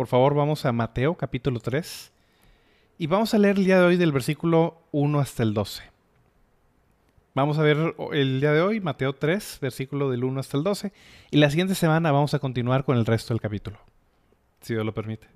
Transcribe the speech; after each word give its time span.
Por 0.00 0.06
favor, 0.06 0.32
vamos 0.32 0.64
a 0.64 0.72
Mateo 0.72 1.14
capítulo 1.14 1.60
3 1.60 2.10
y 2.96 3.06
vamos 3.06 3.34
a 3.34 3.38
leer 3.38 3.58
el 3.58 3.66
día 3.66 3.78
de 3.80 3.84
hoy 3.84 3.96
del 3.98 4.12
versículo 4.12 4.80
1 4.92 5.20
hasta 5.20 5.42
el 5.42 5.52
12. 5.52 5.82
Vamos 7.34 7.58
a 7.58 7.62
ver 7.62 7.94
el 8.14 8.40
día 8.40 8.54
de 8.54 8.62
hoy 8.62 8.80
Mateo 8.80 9.14
3, 9.14 9.58
versículo 9.60 10.10
del 10.10 10.24
1 10.24 10.40
hasta 10.40 10.56
el 10.56 10.64
12 10.64 10.94
y 11.30 11.36
la 11.36 11.50
siguiente 11.50 11.74
semana 11.74 12.12
vamos 12.12 12.32
a 12.32 12.38
continuar 12.38 12.86
con 12.86 12.96
el 12.96 13.04
resto 13.04 13.34
del 13.34 13.42
capítulo, 13.42 13.78
si 14.62 14.72
Dios 14.72 14.86
lo 14.86 14.94
permite. 14.94 15.26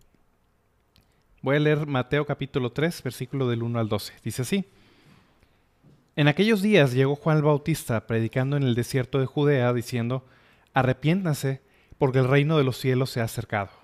Voy 1.43 1.57
a 1.57 1.61
leer 1.61 1.87
Mateo 1.87 2.25
capítulo 2.25 2.73
3, 2.73 3.03
versículo 3.03 3.51
del 3.51 3.63
1 3.63 3.79
al 3.79 3.91
12. 3.91 4.15
Dice 4.25 4.41
así. 4.41 4.65
En 6.17 6.27
aquellos 6.27 6.63
días 6.63 6.95
llegó 6.95 7.17
Juan 7.17 7.37
el 7.37 7.43
Bautista 7.43 8.07
predicando 8.07 8.57
en 8.57 8.63
el 8.63 8.75
desierto 8.75 9.19
de 9.19 9.27
Judea 9.27 9.75
diciendo, 9.75 10.25
arrepiéntanse 10.73 11.61
porque 11.99 12.21
el 12.21 12.29
reino 12.29 12.57
de 12.57 12.65
los 12.65 12.79
cielos 12.79 13.11
se 13.11 13.21
ha 13.21 13.25
acercado 13.25 13.84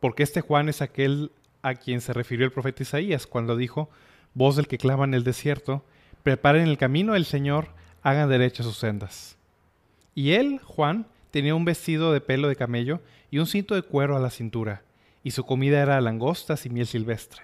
porque 0.00 0.22
este 0.22 0.40
Juan 0.40 0.68
es 0.68 0.82
aquel 0.82 1.32
a 1.62 1.74
quien 1.74 2.00
se 2.00 2.12
refirió 2.12 2.46
el 2.46 2.52
profeta 2.52 2.82
Isaías 2.82 3.26
cuando 3.26 3.56
dijo, 3.56 3.90
voz 4.34 4.56
del 4.56 4.68
que 4.68 4.78
clama 4.78 5.04
en 5.04 5.14
el 5.14 5.24
desierto, 5.24 5.84
preparen 6.22 6.68
el 6.68 6.78
camino 6.78 7.14
del 7.14 7.24
Señor, 7.24 7.68
hagan 8.02 8.28
derechas 8.28 8.66
sus 8.66 8.78
sendas. 8.78 9.36
Y 10.14 10.32
él, 10.32 10.60
Juan, 10.64 11.06
tenía 11.30 11.54
un 11.54 11.64
vestido 11.64 12.12
de 12.12 12.20
pelo 12.20 12.48
de 12.48 12.56
camello 12.56 13.00
y 13.30 13.38
un 13.38 13.46
cinto 13.46 13.74
de 13.74 13.82
cuero 13.82 14.16
a 14.16 14.20
la 14.20 14.30
cintura, 14.30 14.82
y 15.22 15.32
su 15.32 15.44
comida 15.44 15.80
era 15.80 16.00
langostas 16.00 16.64
y 16.66 16.70
miel 16.70 16.86
silvestre. 16.86 17.42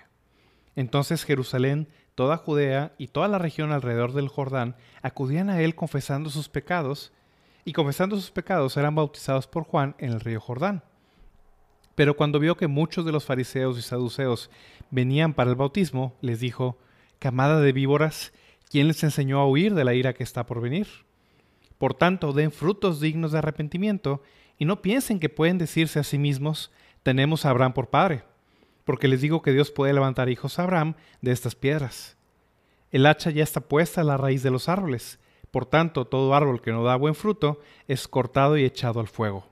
Entonces 0.76 1.24
Jerusalén, 1.24 1.88
toda 2.14 2.36
Judea 2.36 2.92
y 2.98 3.08
toda 3.08 3.28
la 3.28 3.38
región 3.38 3.72
alrededor 3.72 4.12
del 4.12 4.28
Jordán 4.28 4.76
acudían 5.02 5.50
a 5.50 5.60
él 5.60 5.74
confesando 5.74 6.30
sus 6.30 6.48
pecados, 6.48 7.12
y 7.64 7.72
confesando 7.72 8.16
sus 8.16 8.30
pecados 8.30 8.76
eran 8.76 8.94
bautizados 8.94 9.46
por 9.46 9.64
Juan 9.64 9.94
en 9.98 10.12
el 10.12 10.20
río 10.20 10.40
Jordán. 10.40 10.82
Pero 11.94 12.16
cuando 12.16 12.38
vio 12.38 12.56
que 12.56 12.66
muchos 12.66 13.04
de 13.04 13.12
los 13.12 13.24
fariseos 13.24 13.78
y 13.78 13.82
saduceos 13.82 14.50
venían 14.90 15.34
para 15.34 15.50
el 15.50 15.56
bautismo, 15.56 16.14
les 16.20 16.40
dijo, 16.40 16.78
Camada 17.18 17.60
de 17.60 17.72
víboras, 17.72 18.32
¿quién 18.70 18.88
les 18.88 19.02
enseñó 19.04 19.38
a 19.40 19.48
huir 19.48 19.74
de 19.74 19.84
la 19.84 19.94
ira 19.94 20.12
que 20.14 20.24
está 20.24 20.46
por 20.46 20.60
venir? 20.60 20.86
Por 21.78 21.94
tanto, 21.94 22.32
den 22.32 22.52
frutos 22.52 23.00
dignos 23.00 23.32
de 23.32 23.38
arrepentimiento, 23.38 24.22
y 24.58 24.64
no 24.64 24.82
piensen 24.82 25.20
que 25.20 25.28
pueden 25.28 25.58
decirse 25.58 25.98
a 25.98 26.04
sí 26.04 26.18
mismos, 26.18 26.70
tenemos 27.02 27.44
a 27.44 27.50
Abraham 27.50 27.72
por 27.72 27.90
padre, 27.90 28.24
porque 28.84 29.08
les 29.08 29.20
digo 29.20 29.42
que 29.42 29.52
Dios 29.52 29.70
puede 29.70 29.92
levantar 29.92 30.28
hijos 30.28 30.58
a 30.58 30.64
Abraham 30.64 30.94
de 31.22 31.32
estas 31.32 31.54
piedras. 31.54 32.16
El 32.90 33.06
hacha 33.06 33.30
ya 33.30 33.42
está 33.42 33.60
puesta 33.60 34.00
a 34.00 34.04
la 34.04 34.16
raíz 34.16 34.42
de 34.42 34.50
los 34.50 34.68
árboles, 34.68 35.18
por 35.54 35.66
tanto, 35.66 36.04
todo 36.04 36.34
árbol 36.34 36.60
que 36.60 36.72
no 36.72 36.82
da 36.82 36.96
buen 36.96 37.14
fruto 37.14 37.60
es 37.86 38.08
cortado 38.08 38.56
y 38.56 38.64
echado 38.64 38.98
al 38.98 39.06
fuego. 39.06 39.46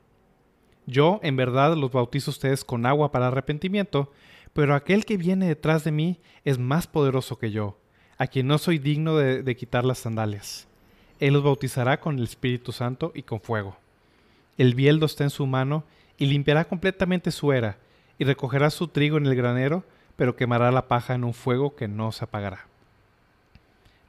Yo, 0.87 1.21
en 1.23 1.37
verdad, 1.37 1.77
los 1.77 1.93
bautizo 1.93 2.31
a 2.31 2.33
ustedes 2.33 2.65
con 2.65 2.87
agua 2.87 3.13
para 3.13 3.29
arrepentimiento, 3.29 4.11
pero 4.53 4.75
aquel 4.75 5.05
que 5.05 5.17
viene 5.17 5.47
detrás 5.47 5.85
de 5.85 5.93
mí 5.93 6.21
es 6.45 6.59
más 6.59 6.87
poderoso 6.87 7.39
que 7.39 7.51
yo, 7.51 7.79
a 8.19 8.27
quien 8.27 8.47
no 8.47 8.59
soy 8.59 8.79
digno 8.79 9.17
de, 9.17 9.57
quitar 9.57 9.85
las 9.85 10.01
sandalias. 10.01 10.67
Él 11.21 11.35
los 11.35 11.43
bautizará 11.43 12.01
con 12.01 12.19
el 12.19 12.25
Espíritu 12.25 12.73
Santo 12.73 13.13
y 13.15 13.23
con 13.23 13.41
fuego. 13.41 13.77
El 14.59 14.75
bieldo 14.75 15.07
está 15.07 15.25
en 15.25 15.31
su 15.31 15.47
mano 15.47 15.85
y 16.19 16.27
limpiará 16.27 16.65
completamente 16.65 17.31
su 17.31 17.53
era, 17.53 17.79
y 18.19 18.25
recogerá 18.25 18.71
su 18.71 18.89
trigo 18.89 19.17
en 19.17 19.27
el 19.27 19.35
granero, 19.35 19.85
pero 20.17 20.37
quemará 20.37 20.71
la 20.71 20.89
paja 20.89 21.15
en 21.15 21.25
un 21.25 21.33
fuego 21.33 21.75
que 21.75 21.89
no 21.89 22.13
se 22.13 22.25
apagará. 22.25 22.67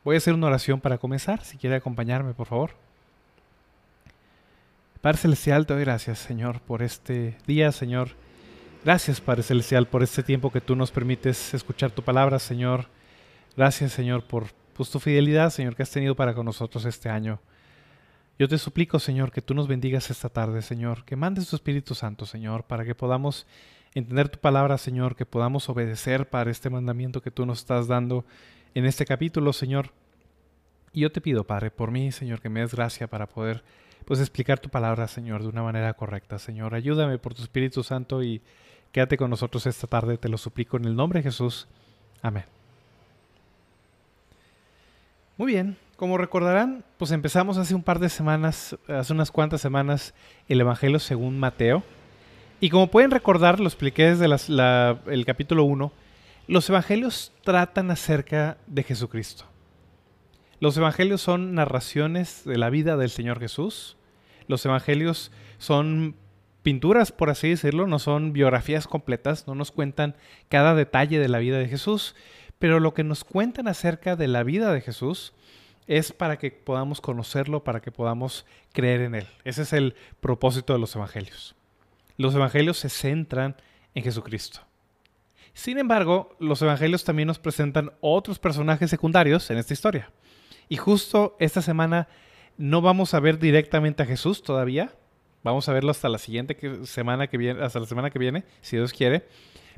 Voy 0.04 0.16
a 0.16 0.18
hacer 0.18 0.34
una 0.34 0.48
oración 0.48 0.82
para 0.82 0.98
comenzar, 0.98 1.44
si 1.46 1.58
quiere 1.58 1.78
acompañarme, 1.78 2.34
por 2.34 2.48
favor. 2.48 2.83
Padre 5.04 5.18
Celestial, 5.18 5.66
te 5.66 5.74
doy 5.74 5.84
gracias, 5.84 6.20
Señor, 6.20 6.62
por 6.62 6.82
este 6.82 7.36
día, 7.46 7.74
Señor. 7.74 8.12
Gracias, 8.86 9.20
Padre 9.20 9.44
Celestial, 9.44 9.86
por 9.86 10.02
este 10.02 10.24
tiempo 10.24 10.50
que 10.50 10.62
tú 10.62 10.78
nos 10.78 10.92
permites 10.92 11.54
escuchar 11.54 11.92
tu 11.92 12.04
palabra, 12.04 12.40
Señor. 12.40 12.88
Gracias, 13.58 13.92
Señor, 13.92 14.24
por 14.24 14.46
pues, 14.74 14.90
tu 14.90 15.02
fidelidad, 15.02 15.50
Señor, 15.50 15.76
que 15.76 15.84
has 15.84 15.92
tenido 15.92 16.16
para 16.16 16.34
con 16.34 16.46
nosotros 16.46 16.86
este 16.86 17.10
año. 17.10 17.42
Yo 18.40 18.48
te 18.48 18.58
suplico, 18.58 18.98
Señor, 18.98 19.34
que 19.34 19.42
tú 19.42 19.54
nos 19.54 19.68
bendigas 19.68 20.10
esta 20.10 20.30
tarde, 20.30 20.62
Señor, 20.62 21.04
que 21.04 21.18
mandes 21.18 21.50
tu 21.50 21.58
Espíritu 21.58 21.96
Santo, 21.96 22.26
Señor, 22.26 22.64
para 22.64 22.86
que 22.86 22.96
podamos 22.96 23.46
entender 23.94 24.30
tu 24.30 24.40
palabra, 24.40 24.78
Señor, 24.78 25.18
que 25.18 25.26
podamos 25.26 25.68
obedecer 25.68 26.30
para 26.30 26.50
este 26.50 26.70
mandamiento 26.70 27.22
que 27.22 27.30
tú 27.30 27.46
nos 27.46 27.60
estás 27.60 27.90
dando 27.90 28.24
en 28.74 28.86
este 28.86 29.06
capítulo, 29.06 29.52
Señor. 29.52 29.92
Y 30.94 31.02
yo 31.02 31.12
te 31.12 31.20
pido, 31.20 31.44
Padre, 31.44 31.72
por 31.72 31.92
mí, 31.92 32.14
Señor, 32.14 32.40
que 32.40 32.48
me 32.48 32.62
des 32.62 32.74
gracia 32.74 33.08
para 33.08 33.28
poder 33.28 33.66
pues 34.04 34.20
explicar 34.20 34.60
tu 34.60 34.70
palabra, 34.70 35.08
Señor, 35.08 35.42
de 35.42 35.50
una 35.50 35.64
manera 35.64 35.94
correcta. 35.94 36.40
Señor, 36.40 36.76
ayúdame 36.76 37.18
por 37.18 37.34
tu 37.34 37.42
Espíritu 37.42 37.84
Santo 37.84 38.24
y 38.24 38.42
quédate 38.92 39.18
con 39.18 39.30
nosotros 39.30 39.66
esta 39.66 39.88
tarde, 39.88 40.18
te 40.18 40.30
lo 40.30 40.38
suplico 40.38 40.78
en 40.78 40.86
el 40.86 40.96
nombre 40.96 41.20
de 41.20 41.24
Jesús. 41.24 41.68
Amén. 42.22 42.46
Muy 45.38 45.54
bien, 45.54 45.78
como 45.96 46.18
recordarán, 46.18 46.84
pues 46.98 47.12
empezamos 47.12 47.58
hace 47.58 47.74
un 47.74 47.84
par 47.84 48.00
de 48.00 48.10
semanas, 48.10 48.78
hace 48.88 49.14
unas 49.14 49.32
cuantas 49.32 49.62
semanas, 49.62 50.14
el 50.48 50.62
Evangelio 50.62 51.00
según 51.00 51.40
Mateo. 51.40 51.84
Y 52.60 52.70
como 52.70 52.88
pueden 52.88 53.12
recordar, 53.12 53.60
lo 53.60 53.68
expliqué 53.68 54.16
desde 54.16 54.26
el 54.26 55.26
capítulo 55.26 55.64
1, 55.64 55.92
los 56.48 56.70
Evangelios 56.70 57.32
tratan 57.44 57.90
acerca 57.90 58.58
de 58.68 58.84
Jesucristo. 58.84 59.46
Los 60.64 60.78
evangelios 60.78 61.20
son 61.20 61.56
narraciones 61.56 62.46
de 62.46 62.58
la 62.58 62.70
vida 62.70 62.96
del 62.96 63.10
Señor 63.10 63.38
Jesús. 63.42 63.98
Los 64.48 64.66
evangelios 64.66 65.30
son 65.58 66.16
pinturas, 66.62 67.12
por 67.12 67.30
así 67.30 67.50
decirlo, 67.50 67.86
no 67.86 68.00
son 68.00 68.32
biografías 68.32 68.88
completas, 68.88 69.46
no 69.46 69.56
nos 69.56 69.74
cuentan 69.74 70.16
cada 70.48 70.74
detalle 70.74 71.20
de 71.20 71.28
la 71.28 71.40
vida 71.40 71.58
de 71.58 71.68
Jesús, 71.68 72.16
pero 72.60 72.80
lo 72.80 72.94
que 72.94 73.04
nos 73.04 73.26
cuentan 73.26 73.68
acerca 73.68 74.16
de 74.16 74.30
la 74.30 74.44
vida 74.44 74.72
de 74.72 74.80
Jesús 74.80 75.34
es 75.86 76.14
para 76.14 76.38
que 76.38 76.52
podamos 76.52 77.02
conocerlo, 77.02 77.66
para 77.66 77.82
que 77.82 77.92
podamos 77.92 78.46
creer 78.72 79.02
en 79.02 79.16
Él. 79.16 79.28
Ese 79.44 79.64
es 79.64 79.74
el 79.74 79.96
propósito 80.22 80.72
de 80.72 80.80
los 80.80 80.96
evangelios. 80.96 81.56
Los 82.16 82.36
evangelios 82.36 82.78
se 82.78 82.88
centran 82.88 83.58
en 83.96 84.04
Jesucristo. 84.06 84.62
Sin 85.54 85.78
embargo, 85.78 86.38
los 86.40 86.62
evangelios 86.62 87.04
también 87.04 87.28
nos 87.28 87.38
presentan 87.38 87.92
otros 88.00 88.40
personajes 88.40 88.90
secundarios 88.90 89.52
en 89.52 89.58
esta 89.58 89.74
historia. 89.74 90.10
Y 90.70 90.78
justo 90.78 91.36
esta 91.40 91.62
semana 91.62 92.08
no 92.58 92.82
vamos 92.82 93.14
a 93.14 93.20
ver 93.20 93.40
directamente 93.40 94.04
a 94.04 94.06
Jesús 94.06 94.44
todavía. 94.44 94.94
Vamos 95.44 95.68
a 95.68 95.74
verlo 95.74 95.92
hasta 95.92 96.10
la 96.10 96.18
siguiente 96.18 96.58
semana 96.86 97.28
que 97.28 97.38
viene, 97.38 97.62
hasta 97.64 97.80
la 97.80 97.86
semana 97.86 98.10
que 98.10 98.20
viene, 98.20 98.46
si 98.62 98.78
Dios 98.78 98.94
quiere. 98.94 99.26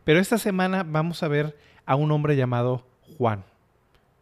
Pero 0.04 0.20
esta 0.20 0.38
semana 0.38 0.84
vamos 0.84 1.24
a 1.24 1.28
ver 1.28 1.58
a 1.86 1.96
un 1.96 2.12
hombre 2.12 2.36
llamado 2.36 2.86
Juan. 3.18 3.44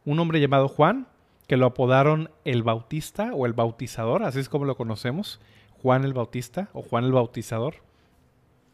Un 0.06 0.20
hombre 0.20 0.40
llamado 0.40 0.70
Juan, 0.70 1.08
que 1.48 1.58
lo 1.58 1.66
apodaron 1.66 2.32
el 2.46 2.64
Bautista 2.64 3.32
o 3.34 3.46
el 3.46 3.54
Bautizador, 3.54 4.24
así 4.24 4.40
es 4.40 4.50
como 4.50 4.66
lo 4.66 4.78
conocemos. 4.78 5.42
Juan 5.82 6.06
el 6.06 6.14
Bautista 6.14 6.70
o 6.72 6.82
Juan 6.82 7.04
el 7.04 7.12
Bautizador. 7.12 7.76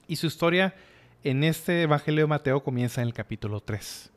Y 0.08 0.18
su 0.18 0.28
historia 0.28 0.76
en 1.24 1.44
este 1.44 1.82
Evangelio 1.84 2.24
de 2.26 2.28
Mateo 2.28 2.64
comienza 2.64 3.02
en 3.02 3.08
el 3.08 3.14
capítulo 3.14 3.62
3. 3.62 4.12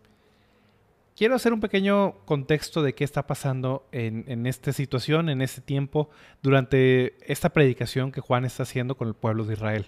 Quiero 1.17 1.35
hacer 1.35 1.53
un 1.53 1.61
pequeño 1.61 2.15
contexto 2.25 2.83
de 2.83 2.95
qué 2.95 3.05
está 3.05 3.27
pasando 3.27 3.87
en, 3.93 4.47
esta 4.47 4.73
situación, 4.73 5.29
en 5.29 5.43
este 5.43 5.61
tiempo, 5.61 6.09
durante 6.43 7.15
esta 7.31 7.51
predicación 7.51 8.13
que 8.13 8.23
Juan 8.23 8.47
está 8.47 8.63
haciendo 8.63 8.97
con 8.97 9.09
el 9.09 9.15
pueblo 9.15 9.45
de 9.45 9.53
Israel. 9.53 9.87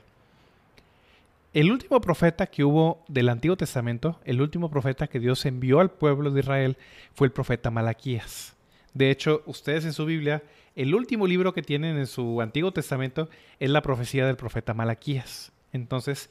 El 1.55 1.71
último 1.71 2.01
profeta 2.03 2.47
que 2.47 2.63
hubo 2.63 3.03
del 3.09 3.31
Antiguo 3.31 3.57
Testamento, 3.57 4.21
el 4.25 4.43
último 4.43 4.71
profeta 4.71 5.07
que 5.07 5.19
Dios 5.19 5.47
envió 5.47 5.81
al 5.81 5.91
pueblo 5.91 6.31
de 6.31 6.41
Israel, 6.41 6.77
fue 7.15 7.27
el 7.27 7.33
profeta 7.33 7.71
Malaquías. 7.71 8.55
De 8.93 9.11
hecho, 9.11 9.43
ustedes 9.47 9.87
en 9.87 9.95
su 9.95 10.05
Biblia, 10.05 10.43
el 10.77 10.95
último 10.95 11.27
libro 11.27 11.55
que 11.55 11.63
tienen 11.63 11.97
en 11.97 12.07
su 12.07 12.43
Antiguo 12.43 12.73
Testamento 12.73 13.31
es 13.61 13.71
la 13.71 13.83
profecía 13.83 14.27
del 14.27 14.37
profeta 14.37 14.75
Malaquías. 14.75 15.53
Entonces, 15.73 16.29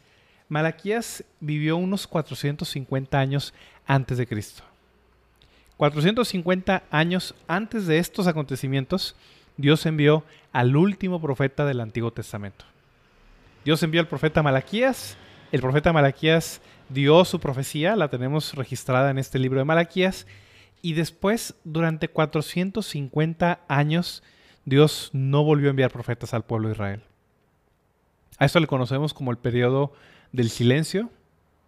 Malaquías 0.49 1.23
vivió 1.39 1.77
unos 1.77 2.05
450 2.05 3.17
años 3.17 3.53
antes 3.87 4.19
de 4.19 4.27
Cristo. 4.27 4.63
450 5.83 6.83
años 6.91 7.35
antes 7.45 7.87
de 7.87 7.97
estos 7.97 8.27
acontecimientos, 8.27 9.17
Dios 9.57 9.85
envió 9.85 10.23
al 10.53 10.77
último 10.77 11.21
profeta 11.21 11.65
del 11.65 11.81
Antiguo 11.81 12.13
Testamento. 12.13 12.63
Dios 13.65 13.83
envió 13.83 13.99
al 13.99 14.07
profeta 14.07 14.41
Malaquías. 14.41 15.17
El 15.51 15.59
profeta 15.59 15.91
Malaquías 15.91 16.61
dio 16.87 17.25
su 17.25 17.41
profecía, 17.41 17.97
la 17.97 18.07
tenemos 18.07 18.53
registrada 18.53 19.11
en 19.11 19.17
este 19.17 19.39
libro 19.39 19.59
de 19.59 19.65
Malaquías. 19.65 20.25
Y 20.81 20.93
después, 20.93 21.53
durante 21.65 22.07
450 22.07 23.59
años, 23.67 24.23
Dios 24.63 25.09
no 25.11 25.43
volvió 25.43 25.67
a 25.67 25.71
enviar 25.71 25.91
profetas 25.91 26.33
al 26.33 26.45
pueblo 26.45 26.69
de 26.69 26.75
Israel. 26.75 27.01
A 28.37 28.45
esto 28.45 28.61
le 28.61 28.67
conocemos 28.67 29.13
como 29.13 29.31
el 29.31 29.37
periodo 29.37 29.91
del 30.31 30.49
silencio, 30.49 31.09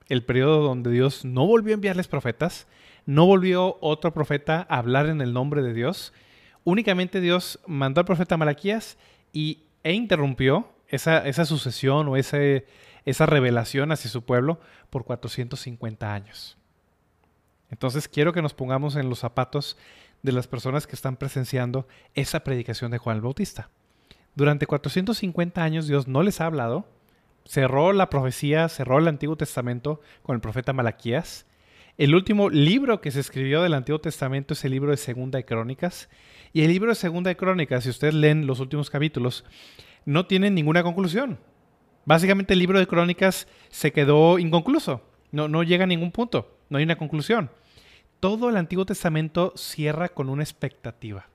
el 0.08 0.24
periodo 0.24 0.62
donde 0.62 0.90
Dios 0.90 1.26
no 1.26 1.46
volvió 1.46 1.74
a 1.74 1.76
enviarles 1.76 2.08
profetas, 2.08 2.66
no 3.06 3.26
volvió 3.26 3.78
otro 3.82 4.14
profeta 4.14 4.66
a 4.70 4.78
hablar 4.78 5.08
en 5.08 5.22
el 5.22 5.34
nombre 5.34 5.62
de 5.62 5.74
Dios. 5.74 6.14
Únicamente 6.64 7.22
Dios 7.22 7.60
mandó 7.68 8.02
al 8.02 8.06
profeta 8.06 8.38
Malaquías 8.38 8.98
y, 9.32 9.64
e 9.84 9.94
interrumpió 9.94 10.74
esa, 10.88 11.26
esa 11.28 11.46
sucesión 11.46 12.08
o 12.08 12.18
ese, 12.18 12.66
esa 13.06 13.26
revelación 13.26 13.92
hacia 13.92 14.10
su 14.10 14.24
pueblo 14.24 14.60
por 14.90 15.06
450 15.06 16.14
años. 16.14 16.58
Entonces 17.70 18.08
quiero 18.08 18.34
que 18.34 18.42
nos 18.42 18.54
pongamos 18.54 18.96
en 18.96 19.10
los 19.10 19.20
zapatos 19.20 19.78
de 20.24 20.32
las 20.32 20.48
personas 20.48 20.88
que 20.88 20.96
están 20.96 21.18
presenciando 21.18 21.88
esa 22.14 22.44
predicación 22.44 22.92
de 22.92 22.98
Juan 22.98 23.18
el 23.18 23.22
Bautista. 23.22 23.70
Durante 24.34 24.66
450 24.66 25.64
años 25.64 25.88
Dios 25.88 26.08
no 26.08 26.24
les 26.24 26.42
ha 26.42 26.48
hablado, 26.48 26.88
cerró 27.46 27.94
la 27.94 28.10
profecía, 28.10 28.68
cerró 28.70 29.00
el 29.00 29.08
Antiguo 29.08 29.38
Testamento 29.38 30.02
con 30.24 30.36
el 30.36 30.42
profeta 30.42 30.74
Malaquías. 30.74 31.46
El 31.98 32.14
último 32.14 32.50
libro 32.50 33.00
que 33.00 33.10
se 33.10 33.22
escribió 33.22 33.62
del 33.62 33.74
Antiguo 33.74 34.00
Testamento 34.00 34.54
es 34.54 34.66
el 34.66 34.72
libro 34.72 34.92
de 34.92 34.98
Segunda 34.98 35.38
de 35.38 35.46
Crónicas. 35.46 36.10
Y 36.52 36.64
el 36.64 36.68
libro 36.68 36.90
de 36.90 36.96
Segunda 36.96 37.34
Crónicas, 37.36 37.86
si 37.86 37.90
ustedes 37.90 38.14
leen 38.14 38.48
los 38.48 38.60
últimos 38.60 38.90
capítulos, 38.90 39.46
no 40.04 40.26
tiene 40.26 40.52
ninguna 40.52 40.84
conclusión. 40.84 41.40
Básicamente 42.04 42.52
el 42.52 42.60
libro 42.60 42.80
de 42.80 42.88
Crónicas 42.88 43.48
se 43.70 43.94
quedó 43.94 44.40
inconcluso. 44.40 45.04
No, 45.32 45.48
no 45.48 45.64
llega 45.64 45.86
a 45.86 45.88
ningún 45.88 46.12
punto. 46.12 46.58
No 46.70 46.80
hay 46.80 46.84
una 46.84 46.98
conclusión. 46.98 47.50
Todo 48.20 48.50
el 48.50 48.58
Antiguo 48.58 48.86
Testamento 48.86 49.54
cierra 49.56 50.10
con 50.10 50.28
una 50.28 50.44
expectativa. 50.44 51.30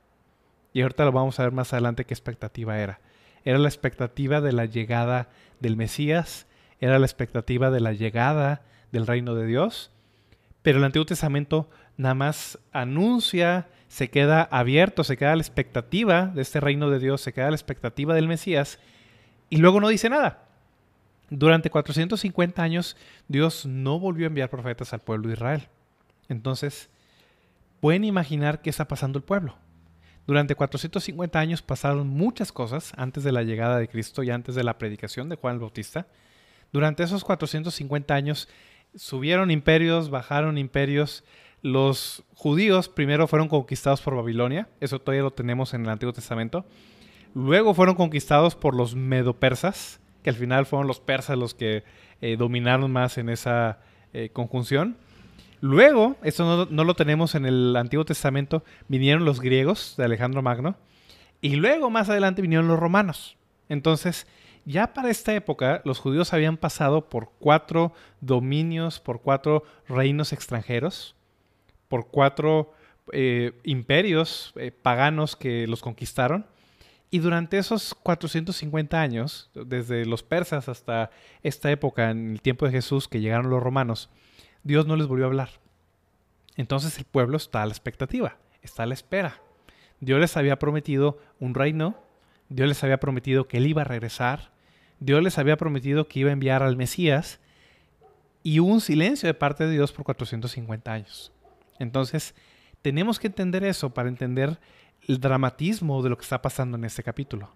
Y 0.75 0.83
ahorita 0.83 1.07
lo 1.07 1.13
vamos 1.13 1.41
a 1.41 1.45
ver 1.45 1.53
más 1.53 1.73
adelante 1.73 2.05
qué 2.05 2.13
expectativa 2.13 2.79
era. 2.79 3.01
Era 3.47 3.57
la 3.57 3.69
expectativa 3.69 4.43
de 4.43 4.53
la 4.53 4.67
llegada 4.67 5.31
del 5.59 5.79
Mesías, 5.79 6.47
era 6.81 6.99
la 6.99 7.07
expectativa 7.07 7.71
de 7.71 7.81
la 7.81 7.95
llegada 7.95 8.61
del 8.93 9.07
reino 9.07 9.35
de 9.35 9.47
Dios, 9.47 9.91
pero 10.63 10.79
el 10.79 10.85
Antiguo 10.85 11.07
Testamento 11.07 11.69
nada 11.97 12.15
más 12.15 12.59
anuncia, 12.73 13.69
se 13.89 14.09
queda 14.09 14.43
abierto, 14.43 15.05
se 15.05 15.17
queda 15.17 15.35
la 15.35 15.43
expectativa 15.43 16.27
de 16.27 16.43
este 16.43 16.61
reino 16.61 16.91
de 16.91 16.99
Dios, 16.99 17.21
se 17.21 17.33
queda 17.33 17.51
la 17.51 17.57
expectativa 17.57 18.15
del 18.15 18.29
Mesías, 18.29 18.79
y 19.49 19.57
luego 19.57 19.81
no 19.81 19.89
dice 19.89 20.09
nada. 20.09 20.47
Durante 21.29 21.71
450 21.71 22.63
años 22.63 22.97
Dios 23.29 23.67
no 23.67 23.99
volvió 23.99 24.27
a 24.27 24.29
enviar 24.29 24.51
profetas 24.51 24.93
al 24.93 25.01
pueblo 25.01 25.29
de 25.29 25.35
Israel. 25.35 25.69
Entonces, 26.29 26.89
pueden 27.81 28.05
imaginar 28.05 28.63
qué 28.63 28.71
está 28.71 28.87
pasando 28.87 29.19
el 29.19 29.25
pueblo. 29.25 29.57
Durante 30.27 30.55
450 30.55 31.39
años 31.39 31.63
pasaron 31.63 32.07
muchas 32.07 32.53
cosas 32.53 32.93
antes 32.97 33.25
de 33.25 33.33
la 33.33 33.43
llegada 33.43 33.79
de 33.79 33.89
Cristo 33.89 34.23
y 34.23 34.31
antes 34.31 34.55
de 34.55 34.63
la 34.63 34.79
predicación 34.79 35.29
de 35.29 35.37
Juan 35.37 35.55
el 35.55 35.61
Bautista. 35.61 36.07
Durante 36.73 37.03
esos 37.03 37.25
450 37.25 38.15
años 38.15 38.49
subieron 38.95 39.51
imperios, 39.51 40.11
bajaron 40.11 40.59
imperios. 40.59 41.25
Los 41.63 42.25
judíos 42.35 42.89
primero 42.89 43.29
fueron 43.29 43.49
conquistados 43.49 44.01
por 44.01 44.17
Babilonia, 44.17 44.69
eso 44.81 44.99
todavía 44.99 45.23
lo 45.23 45.31
tenemos 45.31 45.75
en 45.75 45.83
el 45.83 45.91
Antiguo 45.91 46.13
Testamento. 46.13 46.65
Luego 47.35 47.75
fueron 47.75 47.95
conquistados 47.95 48.57
por 48.57 48.75
los 48.75 48.95
medo-persas, 48.95 50.01
que 50.23 50.31
al 50.31 50.37
final 50.37 50.67
fueron 50.67 50.87
los 50.87 51.01
persas 51.01 51.39
los 51.39 51.55
que 51.55 51.85
eh, 52.21 52.37
dominaron 52.37 52.91
más 52.91 53.19
en 53.19 53.29
esa 53.29 53.79
eh, 54.13 54.31
conjunción. 54.33 54.97
Luego, 55.61 56.17
esto 56.23 56.67
no, 56.71 56.85
lo 56.85 56.95
tenemos 56.95 57.35
en 57.35 57.45
el 57.45 57.77
Antiguo 57.77 58.05
Testamento, 58.05 58.65
vinieron 58.89 59.25
los 59.25 59.41
griegos 59.41 59.95
de 59.99 60.05
Alejandro 60.05 60.41
Magno 60.41 60.77
y 61.43 61.57
luego 61.57 61.91
más 61.91 62.09
adelante 62.09 62.43
vinieron 62.43 62.67
los 62.67 62.79
romanos. 62.79 63.37
Entonces, 63.69 64.27
ya 64.65 64.93
para 64.93 65.11
esta 65.11 65.35
época, 65.35 65.83
los 65.85 65.99
judíos 65.99 66.33
habían 66.33 66.57
pasado 66.57 67.09
por 67.09 67.31
cuatro 67.39 67.93
dominios, 68.21 69.01
por 69.01 69.21
cuatro 69.21 69.65
reinos 69.89 70.33
extranjeros, 70.33 71.17
por 71.89 72.09
cuatro 72.09 72.73
eh, 73.13 73.53
imperios 73.65 74.53
eh, 74.57 74.71
paganos 74.71 75.37
que 75.37 75.67
los 75.67 75.83
conquistaron. 75.83 76.47
Y 77.11 77.19
durante 77.19 77.59
esos 77.59 77.95
450 77.95 79.01
años, 79.01 79.51
desde 79.55 80.07
los 80.07 80.23
persas 80.23 80.69
hasta 80.69 81.11
esta 81.43 81.71
época, 81.73 82.11
en 82.11 82.31
el 82.31 82.41
tiempo 82.41 82.67
de 82.67 82.73
Jesús, 82.73 83.09
que 83.09 83.21
llegaron 83.21 83.51
los 83.51 83.63
romanos, 83.63 84.11
Dios 84.63 84.87
no 84.87 84.95
les 84.95 85.09
volvió 85.09 85.25
a 85.25 85.29
hablar. 85.29 85.51
Entonces 86.57 86.97
el 86.99 87.05
pueblo 87.05 87.37
está 87.37 87.63
a 87.63 87.67
la 87.67 87.73
expectativa, 87.73 88.37
está 88.63 88.85
a 88.85 88.87
la 88.87 88.95
espera. 88.95 89.41
Dios 89.99 90.21
les 90.21 90.37
había 90.37 90.59
prometido 90.59 91.19
un 91.41 91.55
reino, 91.55 91.97
Dios 92.51 92.69
les 92.69 92.85
había 92.85 93.01
prometido 93.01 93.49
que 93.49 93.57
Él 93.57 93.67
iba 93.67 93.83
a 93.83 93.87
regresar, 93.87 94.51
Dios 94.99 95.23
les 95.23 95.39
había 95.39 95.57
prometido 95.57 96.09
que 96.09 96.21
iba 96.21 96.31
a 96.31 96.35
enviar 96.35 96.63
al 96.63 96.77
Mesías 96.77 97.41
y 98.43 98.59
un 98.59 98.81
silencio 98.81 99.27
de 99.29 99.35
parte 99.35 99.65
de 99.65 99.73
Dios 99.73 99.93
por 99.93 100.05
450 100.05 100.93
años. 100.93 101.33
Entonces, 101.79 102.35
tenemos 102.83 103.19
que 103.19 103.29
entender 103.29 103.65
eso 103.65 103.95
para 103.95 104.09
entender 104.09 104.59
el 105.07 105.21
dramatismo 105.21 106.03
de 106.03 106.11
lo 106.11 106.17
que 106.19 106.25
está 106.25 106.43
pasando 106.43 106.77
en 106.77 106.85
este 106.85 107.03
capítulo. 107.03 107.51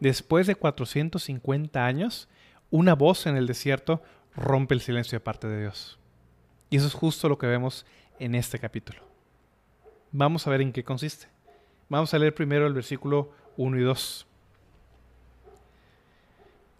Después 0.00 0.46
de 0.46 0.56
450 0.56 1.84
años, 1.84 2.28
una 2.70 2.94
voz 2.94 3.26
en 3.26 3.36
el 3.36 3.46
desierto 3.46 4.02
rompe 4.34 4.74
el 4.74 4.80
silencio 4.80 5.16
de 5.16 5.24
parte 5.24 5.46
de 5.46 5.60
Dios. 5.60 5.98
Y 6.70 6.78
eso 6.78 6.86
es 6.86 6.94
justo 6.94 7.28
lo 7.28 7.38
que 7.38 7.46
vemos 7.46 7.86
en 8.18 8.34
este 8.34 8.58
capítulo. 8.58 9.00
Vamos 10.10 10.46
a 10.46 10.50
ver 10.50 10.60
en 10.60 10.72
qué 10.72 10.82
consiste. 10.82 11.26
Vamos 11.88 12.14
a 12.14 12.18
leer 12.18 12.34
primero 12.34 12.66
el 12.66 12.72
versículo 12.72 13.32
1 13.56 13.78
y 13.78 13.82
2. 13.82 14.26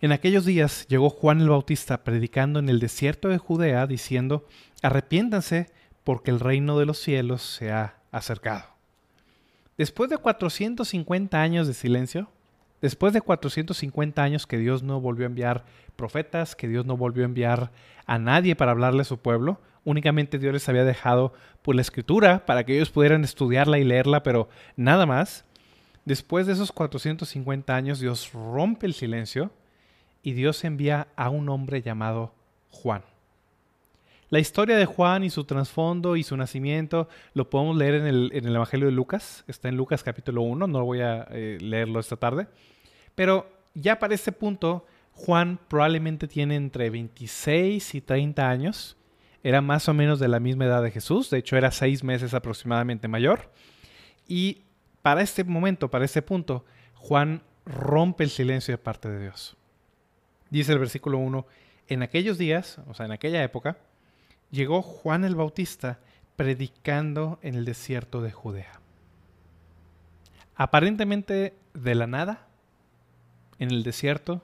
En 0.00 0.12
aquellos 0.12 0.44
días 0.44 0.86
llegó 0.88 1.08
Juan 1.08 1.40
el 1.40 1.48
Bautista 1.48 2.04
predicando 2.04 2.58
en 2.58 2.68
el 2.68 2.78
desierto 2.78 3.28
de 3.28 3.38
Judea, 3.38 3.86
diciendo, 3.86 4.46
arrepiéntanse 4.82 5.70
porque 6.04 6.30
el 6.30 6.40
reino 6.40 6.78
de 6.78 6.84
los 6.84 6.98
cielos 6.98 7.42
se 7.42 7.72
ha 7.72 7.96
acercado. 8.12 8.64
Después 9.78 10.10
de 10.10 10.18
450 10.18 11.40
años 11.40 11.66
de 11.66 11.74
silencio, 11.74 12.28
después 12.82 13.12
de 13.14 13.22
450 13.22 14.22
años 14.22 14.46
que 14.46 14.58
Dios 14.58 14.82
no 14.82 15.00
volvió 15.00 15.24
a 15.24 15.30
enviar 15.30 15.64
profetas, 15.96 16.54
que 16.54 16.68
Dios 16.68 16.84
no 16.84 16.96
volvió 16.96 17.24
a 17.24 17.26
enviar 17.26 17.72
a 18.04 18.18
nadie 18.18 18.56
para 18.56 18.72
hablarle 18.72 19.00
a 19.00 19.06
su 19.06 19.18
pueblo, 19.18 19.58
únicamente 19.84 20.38
Dios 20.38 20.52
les 20.52 20.68
había 20.68 20.84
dejado 20.84 21.32
por 21.62 21.74
la 21.74 21.82
escritura 21.82 22.44
para 22.44 22.64
que 22.64 22.76
ellos 22.76 22.90
pudieran 22.90 23.24
estudiarla 23.24 23.78
y 23.78 23.84
leerla, 23.84 24.22
pero 24.22 24.48
nada 24.76 25.06
más. 25.06 25.44
Después 26.04 26.46
de 26.46 26.52
esos 26.52 26.72
450 26.72 27.74
años, 27.74 28.00
Dios 28.00 28.32
rompe 28.32 28.86
el 28.86 28.94
silencio 28.94 29.50
y 30.22 30.32
Dios 30.32 30.64
envía 30.64 31.08
a 31.16 31.30
un 31.30 31.48
hombre 31.48 31.82
llamado 31.82 32.34
Juan. 32.70 33.02
La 34.30 34.38
historia 34.38 34.76
de 34.76 34.86
Juan 34.86 35.22
y 35.22 35.30
su 35.30 35.44
trasfondo 35.44 36.16
y 36.16 36.22
su 36.22 36.36
nacimiento 36.36 37.08
lo 37.34 37.48
podemos 37.48 37.76
leer 37.76 37.94
en 37.94 38.06
el, 38.06 38.54
Evangelio 38.54 38.86
de 38.86 38.92
Lucas. 38.92 39.44
Está 39.46 39.68
en 39.68 39.76
Lucas 39.76 40.02
capítulo 40.02 40.42
1, 40.42 40.66
no 40.66 40.84
voy 40.84 41.00
a 41.00 41.26
eh, 41.30 41.58
leerlo 41.60 42.00
esta 42.00 42.16
tarde. 42.16 42.48
Pero 43.14 43.46
ya 43.74 43.98
para 43.98 44.14
este 44.14 44.32
punto, 44.32 44.86
Juan 45.12 45.58
probablemente 45.68 46.26
tiene 46.26 46.56
entre 46.56 46.90
26 46.90 47.94
y 47.94 48.00
30 48.00 48.48
años 48.48 48.96
era 49.44 49.60
más 49.60 49.90
o 49.90 49.94
menos 49.94 50.18
de 50.18 50.26
la 50.26 50.40
misma 50.40 50.64
edad 50.64 50.82
de 50.82 50.90
Jesús, 50.90 51.28
de 51.28 51.36
hecho 51.36 51.58
era 51.58 51.70
seis 51.70 52.02
meses 52.02 52.32
aproximadamente 52.32 53.08
mayor. 53.08 53.50
Y 54.26 54.62
para 55.04 55.20
este 55.20 55.44
momento, 55.44 55.90
para 55.90 56.06
este 56.06 56.22
punto, 56.22 56.64
Juan 56.94 57.42
rompe 57.66 58.24
el 58.24 58.30
silencio 58.30 58.72
de 58.72 58.78
parte 58.78 59.10
de 59.10 59.20
Dios. 59.20 59.54
Dice 60.48 60.72
el 60.72 60.78
versículo 60.78 61.18
1, 61.18 61.46
en 61.88 62.02
aquellos 62.02 62.38
días, 62.38 62.78
o 62.88 62.94
sea, 62.94 63.04
en 63.04 63.12
aquella 63.12 63.44
época, 63.44 63.76
llegó 64.50 64.80
Juan 64.80 65.24
el 65.24 65.34
Bautista 65.34 66.00
predicando 66.36 67.38
en 67.42 67.54
el 67.54 67.66
desierto 67.66 68.22
de 68.22 68.32
Judea. 68.32 68.80
Aparentemente 70.56 71.54
de 71.74 71.94
la 71.94 72.06
nada, 72.06 72.46
en 73.58 73.70
el 73.70 73.82
desierto, 73.82 74.42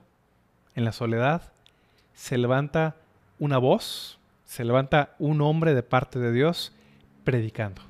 en 0.74 0.84
la 0.84 0.92
soledad, 0.92 1.52
se 2.12 2.36
levanta 2.36 2.96
una 3.38 3.56
voz 3.56 4.20
se 4.50 4.64
levanta 4.64 5.14
un 5.20 5.42
hombre 5.42 5.74
de 5.74 5.84
parte 5.84 6.18
de 6.18 6.32
Dios 6.32 6.72
predicando, 7.22 7.82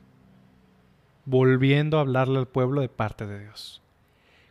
volviendo 1.25 1.99
a 1.99 2.01
hablarle 2.01 2.39
al 2.39 2.49
pueblo 2.49 2.81
de 2.81 2.89
parte 2.89 3.27
de 3.27 3.41
Dios. 3.41 3.83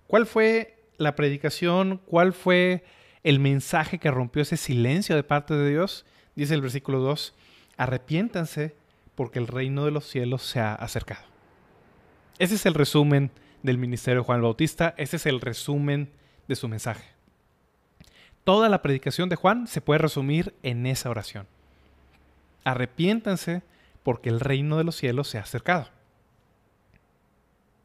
¿Cuál 0.08 0.26
fue 0.26 0.78
la 0.98 1.16
predicación? 1.16 2.02
¿Cuál 2.06 2.34
fue 2.34 2.84
el 3.24 3.40
mensaje 3.40 4.00
que 4.00 4.12
rompió 4.12 4.42
ese 4.42 4.58
silencio 4.58 5.16
de 5.16 5.24
parte 5.24 5.54
de 5.54 5.70
Dios? 5.70 6.06
Dice 6.36 6.54
el 6.54 6.62
versículo 6.62 7.00
2, 7.00 7.34
arrepiéntanse 7.78 8.76
porque 9.16 9.40
el 9.40 9.48
reino 9.48 9.86
de 9.86 9.92
los 9.92 10.06
cielos 10.06 10.44
se 10.44 10.60
ha 10.60 10.74
acercado. 10.74 11.26
Ese 12.38 12.56
es 12.56 12.66
el 12.66 12.74
resumen 12.74 13.32
del 13.64 13.78
ministerio 13.78 14.22
de 14.22 14.26
Juan 14.26 14.38
el 14.38 14.44
Bautista. 14.44 14.94
Ese 14.98 15.18
es 15.18 15.26
el 15.26 15.42
resumen 15.42 16.10
de 16.48 16.56
su 16.56 16.68
mensaje. 16.68 17.04
Toda 18.44 18.70
la 18.70 18.82
predicación 18.82 19.30
de 19.30 19.36
Juan 19.36 19.68
se 19.68 19.82
puede 19.82 20.00
resumir 20.00 20.56
en 20.64 20.86
esa 20.86 21.10
oración. 21.10 21.48
Arrepiéntanse 22.64 23.62
porque 24.04 24.30
el 24.30 24.40
reino 24.40 24.78
de 24.78 24.84
los 24.84 24.96
cielos 24.96 25.28
se 25.28 25.38
ha 25.38 25.42
acercado. 25.42 25.90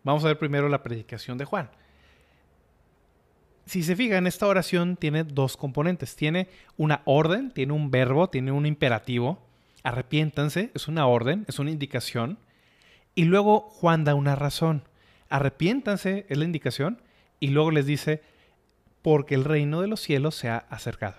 Vamos 0.05 0.23
a 0.25 0.29
ver 0.29 0.39
primero 0.39 0.69
la 0.69 0.83
predicación 0.83 1.39
de 1.39 1.47
Juan. 1.47 1.71
Si 3.67 3.83
se 3.83 3.97
fijan, 3.97 4.27
esta 4.27 4.47
oración 4.47 4.97
tiene 4.97 5.25
dos 5.25 5.57
componentes. 5.57 6.15
Tiene 6.15 6.49
una 6.77 7.01
orden, 7.07 7.51
tiene 7.51 7.73
un 7.73 7.91
verbo, 7.91 8.29
tiene 8.29 8.53
un 8.53 8.67
imperativo. 8.67 9.39
Arrepiéntanse, 9.83 10.71
es 10.75 10.87
una 10.87 11.07
orden, 11.07 11.45
es 11.49 11.59
una 11.59 11.71
indicación. 11.71 12.39
Y 13.15 13.25
luego 13.25 13.61
Juan 13.61 14.05
da 14.05 14.15
una 14.15 14.37
razón. 14.37 14.83
Arrepiéntanse 15.31 16.27
es 16.29 16.39
la 16.39 16.45
indicación. 16.45 17.01
Y 17.41 17.49
luego 17.49 17.71
les 17.71 17.87
dice, 17.87 18.23
porque 19.01 19.35
el 19.35 19.45
reino 19.45 19.81
de 19.81 19.89
los 19.89 20.01
cielos 20.01 20.35
se 20.35 20.51
ha 20.51 20.59
acercado. 20.69 21.17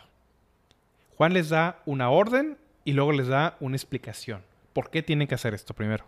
Juan 1.18 1.34
les 1.34 1.50
da 1.50 1.82
una 1.86 2.10
orden 2.10 2.58
y 2.84 2.94
luego 2.94 3.12
les 3.14 3.28
da 3.28 3.58
una 3.60 3.76
explicación. 3.76 4.44
¿Por 4.74 4.92
qué 4.92 5.02
tienen 5.02 5.28
que 5.28 5.36
hacer 5.36 5.56
esto 5.56 5.74
primero? 5.74 6.06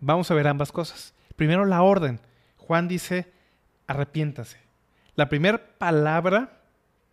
Vamos 0.00 0.30
a 0.30 0.34
ver 0.34 0.48
ambas 0.48 0.72
cosas. 0.72 1.12
Primero 1.36 1.64
la 1.64 1.82
orden. 1.82 2.20
Juan 2.56 2.88
dice, 2.88 3.32
arrepiéntase. 3.86 4.58
La 5.16 5.28
primera 5.28 5.60
palabra, 5.78 6.60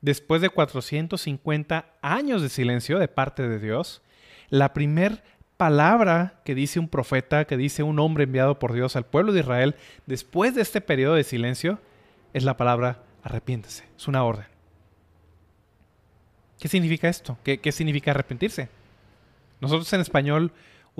después 0.01 0.41
de 0.41 0.49
450 0.49 1.85
años 2.01 2.41
de 2.41 2.49
silencio 2.49 2.99
de 2.99 3.07
parte 3.07 3.47
de 3.47 3.59
Dios, 3.59 4.01
la 4.49 4.73
primera 4.73 5.23
palabra 5.57 6.41
que 6.43 6.55
dice 6.55 6.79
un 6.79 6.87
profeta, 6.87 7.45
que 7.45 7.57
dice 7.57 7.83
un 7.83 7.99
hombre 7.99 8.23
enviado 8.23 8.57
por 8.57 8.73
Dios 8.73 8.95
al 8.95 9.05
pueblo 9.05 9.31
de 9.31 9.41
Israel, 9.41 9.75
después 10.07 10.55
de 10.55 10.61
este 10.61 10.81
periodo 10.81 11.15
de 11.15 11.23
silencio, 11.23 11.79
es 12.33 12.43
la 12.43 12.57
palabra 12.57 13.03
arrepiéntase. 13.23 13.83
Es 13.95 14.07
una 14.07 14.23
orden. 14.23 14.45
¿Qué 16.59 16.67
significa 16.67 17.09
esto? 17.09 17.37
¿Qué, 17.43 17.59
¿Qué, 17.59 17.71
significa 17.71 18.11
arrepentirse? 18.11 18.69
Nosotros 19.59 19.91
en 19.93 20.01
español 20.01 20.51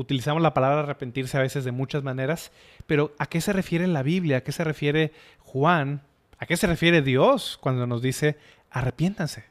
utilizamos 0.02 0.42
la 0.42 0.54
palabra 0.54 0.82
arrepentirse 0.82 1.38
a 1.38 1.42
veces 1.42 1.64
de 1.64 1.72
muchas 1.72 2.04
maneras, 2.04 2.52
pero 2.86 3.14
¿a 3.18 3.28
qué 3.28 3.42
se 3.42 3.54
refiere 3.54 3.88
la 3.88 4.04
Biblia? 4.04 4.38
¿A 4.38 4.42
qué 4.42 4.52
se 4.52 4.64
refiere 4.64 5.14
Juan? 5.40 6.02
¿A 6.38 6.46
qué 6.46 6.58
se 6.58 6.68
refiere 6.68 7.02
Dios 7.02 7.58
cuando 7.62 7.88
nos 7.88 8.02
dice 8.02 8.38
arrepiéntanse? 8.70 9.46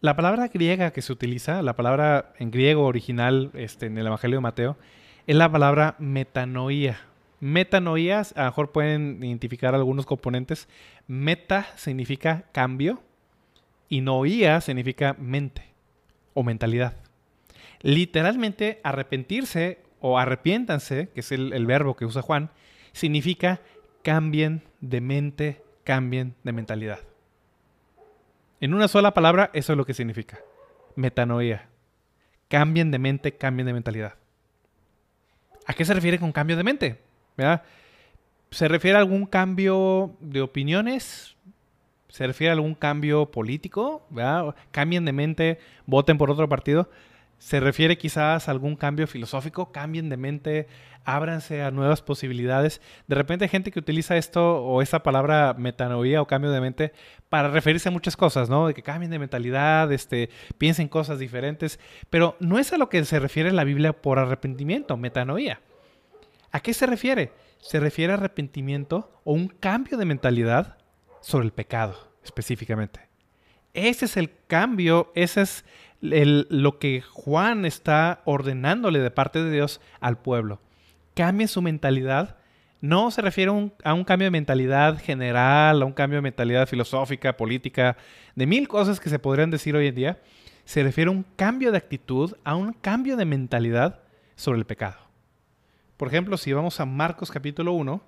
La 0.00 0.16
palabra 0.16 0.48
griega 0.48 0.90
que 0.90 1.00
se 1.00 1.12
utiliza, 1.12 1.62
la 1.62 1.76
palabra 1.76 2.34
en 2.38 2.50
griego 2.50 2.84
original 2.84 3.50
este, 3.54 3.86
en 3.86 3.96
el 3.96 4.06
Evangelio 4.06 4.38
de 4.38 4.42
Mateo, 4.42 4.76
es 5.26 5.36
la 5.36 5.50
palabra 5.50 5.96
metanoia. 5.98 7.00
Metanoia, 7.40 8.20
a 8.34 8.40
lo 8.40 8.44
mejor 8.46 8.72
pueden 8.72 9.22
identificar 9.22 9.74
algunos 9.74 10.04
componentes. 10.04 10.68
Meta 11.06 11.66
significa 11.76 12.44
cambio 12.52 13.02
y 13.88 14.00
noía 14.00 14.60
significa 14.60 15.14
mente 15.18 15.62
o 16.34 16.42
mentalidad. 16.42 17.03
Literalmente, 17.80 18.80
arrepentirse 18.82 19.78
o 20.00 20.18
arrepiéntanse, 20.18 21.08
que 21.14 21.20
es 21.20 21.32
el, 21.32 21.66
verbo 21.66 21.96
que 21.96 22.04
usa 22.04 22.22
Juan, 22.22 22.50
significa 22.92 23.60
cambien 24.02 24.62
de 24.80 25.00
mente, 25.00 25.62
cambien 25.82 26.34
de 26.42 26.52
mentalidad. 26.52 27.00
En 28.60 28.74
una 28.74 28.88
sola 28.88 29.14
palabra, 29.14 29.50
eso 29.54 29.72
es 29.72 29.76
lo 29.76 29.86
que 29.86 29.94
significa. 29.94 30.38
Metanoia. 30.94 31.68
Cambien 32.48 32.90
de 32.90 32.98
mente, 32.98 33.36
cambien 33.36 33.66
de 33.66 33.72
mentalidad. 33.72 34.14
¿A 35.66 35.72
qué 35.72 35.84
se 35.84 35.94
refiere 35.94 36.18
con 36.18 36.32
cambio 36.32 36.56
de 36.56 36.64
mente? 36.64 36.98
¿Se 38.50 38.68
refiere 38.68 38.96
a 38.96 39.00
algún 39.00 39.26
cambio 39.26 40.16
de 40.20 40.40
opiniones? 40.42 41.36
¿Se 42.08 42.26
refiere 42.26 42.50
a 42.50 42.52
algún 42.52 42.74
cambio 42.74 43.30
político? 43.30 44.06
Cambien 44.70 45.04
de 45.04 45.12
mente, 45.12 45.58
voten 45.86 46.18
por 46.18 46.30
otro 46.30 46.48
partido. 46.48 46.90
¿Se 47.38 47.60
refiere 47.60 47.98
quizás 47.98 48.48
a 48.48 48.50
algún 48.50 48.76
cambio 48.76 49.06
filosófico? 49.06 49.70
Cambien 49.72 50.08
de 50.08 50.16
mente, 50.16 50.66
ábranse 51.04 51.62
a 51.62 51.70
nuevas 51.70 52.02
posibilidades. 52.02 52.80
De 53.06 53.14
repente 53.14 53.44
hay 53.44 53.48
gente 53.48 53.70
que 53.70 53.78
utiliza 53.78 54.16
esto 54.16 54.64
o 54.64 54.80
esa 54.82 55.02
palabra 55.02 55.54
metanoía 55.58 56.22
o 56.22 56.26
cambio 56.26 56.50
de 56.50 56.60
mente 56.60 56.92
para 57.28 57.48
referirse 57.48 57.88
a 57.88 57.92
muchas 57.92 58.16
cosas, 58.16 58.48
¿no? 58.48 58.66
De 58.66 58.74
que 58.74 58.82
cambien 58.82 59.10
de 59.10 59.18
mentalidad, 59.18 59.92
este, 59.92 60.30
piensen 60.58 60.88
cosas 60.88 61.18
diferentes. 61.18 61.78
Pero 62.10 62.36
no 62.40 62.58
es 62.58 62.72
a 62.72 62.78
lo 62.78 62.88
que 62.88 63.04
se 63.04 63.20
refiere 63.20 63.52
la 63.52 63.64
Biblia 63.64 63.92
por 63.92 64.18
arrepentimiento, 64.18 64.96
metanoía. 64.96 65.60
¿A 66.50 66.60
qué 66.60 66.72
se 66.72 66.86
refiere? 66.86 67.32
Se 67.58 67.80
refiere 67.80 68.12
a 68.12 68.16
arrepentimiento 68.16 69.20
o 69.24 69.32
un 69.32 69.48
cambio 69.48 69.98
de 69.98 70.04
mentalidad 70.04 70.78
sobre 71.20 71.46
el 71.46 71.52
pecado, 71.52 72.12
específicamente. 72.22 73.00
Ese 73.72 74.04
es 74.04 74.16
el 74.16 74.30
cambio, 74.46 75.10
ese 75.16 75.42
es 75.42 75.64
lo 76.04 76.78
que 76.78 77.00
Juan 77.00 77.64
está 77.64 78.20
ordenándole 78.24 78.98
de 78.98 79.10
parte 79.10 79.42
de 79.42 79.50
Dios 79.50 79.80
al 80.00 80.18
pueblo. 80.18 80.60
Cambie 81.14 81.48
su 81.48 81.62
mentalidad. 81.62 82.36
No 82.80 83.10
se 83.10 83.22
refiere 83.22 83.50
a 83.50 83.94
un, 83.94 84.04
cambio 84.04 84.26
de 84.26 84.30
mentalidad 84.30 84.98
general, 84.98 85.80
a 85.80 85.84
un 85.86 85.92
cambio 85.92 86.18
de 86.18 86.22
mentalidad 86.22 86.68
filosófica, 86.68 87.36
política, 87.36 87.96
de 88.34 88.46
mil 88.46 88.68
cosas 88.68 89.00
que 89.00 89.08
se 89.08 89.18
podrían 89.18 89.50
decir 89.50 89.74
hoy 89.74 89.86
en 89.86 89.94
día. 89.94 90.18
Se 90.66 90.82
refiere 90.82 91.08
a 91.08 91.12
un 91.12 91.24
cambio 91.36 91.72
de 91.72 91.78
actitud, 91.78 92.36
a 92.44 92.54
un 92.54 92.74
cambio 92.74 93.16
de 93.16 93.24
mentalidad 93.24 94.00
sobre 94.36 94.58
el 94.58 94.66
pecado. 94.66 94.98
Por 95.96 96.08
ejemplo, 96.08 96.36
si 96.36 96.52
vamos 96.52 96.80
a 96.80 96.84
Marcos 96.84 97.30
capítulo 97.30 97.72
1, 97.72 98.02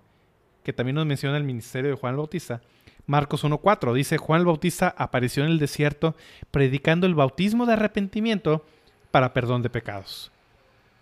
que 0.62 0.72
también 0.72 0.96
nos 0.96 1.06
menciona 1.06 1.36
el 1.38 1.44
ministerio 1.44 1.90
de 1.90 1.96
Juan 1.96 2.16
Bautista, 2.16 2.60
Marcos 3.06 3.44
1.4 3.44 3.94
dice, 3.94 4.18
Juan 4.18 4.40
el 4.40 4.46
Bautista 4.46 4.94
apareció 4.98 5.44
en 5.44 5.50
el 5.50 5.58
desierto 5.58 6.16
predicando 6.50 7.06
el 7.06 7.14
bautismo 7.14 7.66
de 7.66 7.75
arrepentimiento 7.75 8.64
para 9.10 9.32
perdón 9.32 9.62
de 9.62 9.70
pecados. 9.70 10.32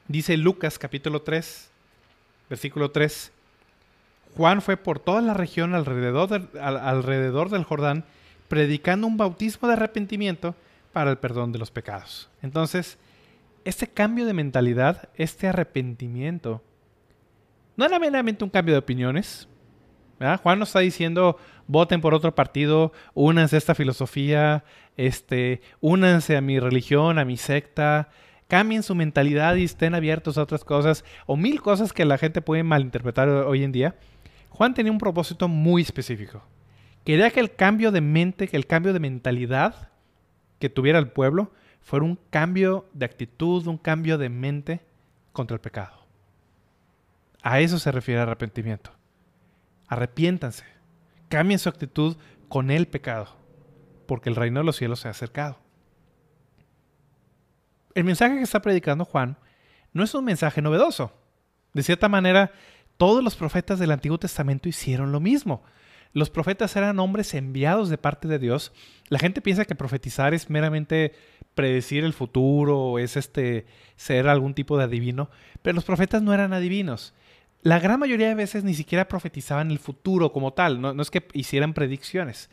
Dice 0.07 0.37
Lucas 0.37 0.79
capítulo 0.79 1.23
3, 1.23 1.71
versículo 2.51 2.91
3, 2.91 3.33
Juan 4.37 4.61
fue 4.61 4.77
por 4.77 4.99
toda 4.99 5.23
la 5.23 5.35
región 5.35 5.75
alrededor, 5.75 6.51
alrededor 6.61 7.51
del 7.51 7.65
Jordán 7.65 8.05
predicando 8.49 9.07
un 9.07 9.17
bautismo 9.17 9.69
de 9.69 9.75
arrepentimiento 9.75 10.55
para 10.93 11.11
el 11.11 11.19
perdón 11.19 11.53
de 11.53 11.59
los 11.59 11.71
pecados. 11.71 12.29
Entonces, 12.43 12.99
este 13.65 13.87
cambio 13.87 14.27
de 14.27 14.35
mentalidad, 14.35 15.09
este 15.17 15.49
arrepentimiento, 15.49 16.63
no 17.77 17.85
era 17.85 17.99
meramente 17.99 18.45
un 18.45 18.51
cambio 18.51 18.75
de 18.75 18.79
opiniones. 18.79 19.49
Juan 20.43 20.59
nos 20.59 20.69
está 20.69 20.81
diciendo, 20.81 21.39
voten 21.67 22.01
por 22.01 22.15
otro 22.15 22.35
partido, 22.35 22.93
únanse 23.15 23.57
a 23.57 23.59
esta 23.59 23.75
filosofía, 23.75 24.65
este, 24.97 25.61
únanse 25.81 26.37
a 26.37 26.41
mi 26.41 26.59
religión, 26.59 27.19
a 27.19 27.25
mi 27.25 27.37
secta, 27.37 28.09
cambien 28.49 28.83
su 28.83 28.95
mentalidad 28.95 29.57
y 29.57 29.65
estén 29.65 29.95
abiertos 29.95 30.39
a 30.39 30.43
otras 30.43 30.65
cosas, 30.65 31.05
o 31.27 31.37
mil 31.37 31.61
cosas 31.61 31.93
que 31.93 32.05
la 32.05 32.19
gente 32.19 32.43
puede 32.43 32.63
malinterpretar 32.63 33.29
hoy 33.29 33.65
en 33.65 33.73
día. 33.73 33.97
Juan 34.51 34.75
tenía 34.75 34.93
un 34.93 34.99
propósito 34.99 35.49
muy 35.49 35.83
específico. 35.83 36.43
Quería 37.05 37.31
que 37.31 37.41
el 37.41 37.55
cambio 37.55 37.91
de 37.91 38.01
mente, 38.01 38.49
que 38.49 38.57
el 38.57 38.67
cambio 38.67 38.93
de 38.93 39.01
mentalidad 39.01 39.91
que 40.59 40.71
tuviera 40.71 40.99
el 40.99 41.09
pueblo 41.09 41.53
fuera 41.81 42.07
un 42.07 42.19
cambio 42.31 42.87
de 42.95 43.05
actitud, 43.05 43.67
un 43.67 43.77
cambio 43.77 44.17
de 44.17 44.31
mente 44.31 44.81
contra 45.33 45.55
el 45.55 45.61
pecado. 45.61 46.07
A 47.43 47.61
eso 47.61 47.79
se 47.79 47.93
refiere 47.93 48.23
arrepentimiento. 48.23 48.91
Arrepiéntanse. 49.89 50.65
Cambien 51.29 51.59
su 51.59 51.69
actitud 51.69 52.17
con 52.49 52.71
el 52.71 52.87
pecado, 52.87 53.29
porque 54.07 54.29
el 54.29 54.37
reino 54.37 54.61
de 54.61 54.65
los 54.65 54.77
cielos 54.77 55.01
se 55.01 55.09
ha 55.09 55.13
acercado. 55.13 55.59
El 57.95 58.05
mensaje 58.05 58.37
que 58.37 58.43
está 58.43 58.61
predicando 58.61 59.05
Juan 59.05 59.37
no 59.93 60.05
es 60.05 60.15
un 60.15 60.25
mensaje 60.25 60.63
novedoso. 60.63 61.13
De 61.73 61.83
cierta 61.83 62.09
manera, 62.09 62.53
todos 62.97 63.23
los 63.23 63.37
profetas 63.37 63.79
del 63.79 63.91
Antiguo 63.91 64.19
Testamento 64.19 64.69
hicieron 64.69 65.13
lo 65.13 65.21
mismo. 65.21 65.63
Los 66.13 66.31
profetas 66.31 66.77
eran 66.77 67.01
hombres 67.01 67.35
enviados 67.35 67.89
de 67.89 67.99
parte 67.99 68.29
de 68.29 68.39
Dios. 68.39 68.73
La 69.09 69.19
gente 69.19 69.41
piensa 69.41 69.65
que 69.65 69.75
profetizar 69.75 70.33
es 70.35 70.49
meramente 70.49 71.13
predecir 71.55 72.05
el 72.05 72.13
futuro, 72.13 72.99
es 72.99 73.17
este 73.17 73.67
ser 73.97 74.29
algún 74.29 74.55
tipo 74.55 74.77
de 74.77 74.85
adivino, 74.85 75.31
pero 75.63 75.75
los 75.75 75.85
profetas 75.85 76.23
no 76.23 76.33
eran 76.33 76.53
adivinos 76.53 77.15
la 77.65 77.81
gran 77.81 77.99
mayoría 77.99 78.29
de 78.29 78.35
veces 78.35 78.63
ni 78.63 78.75
siquiera 78.75 79.09
profetizaban 79.09 79.71
el 79.71 79.79
futuro 79.79 80.33
como 80.33 80.53
tal, 80.53 80.83
no, 80.83 81.01
es 81.01 81.11
que 81.11 81.27
hicieran 81.33 81.73
predicciones. 81.73 82.51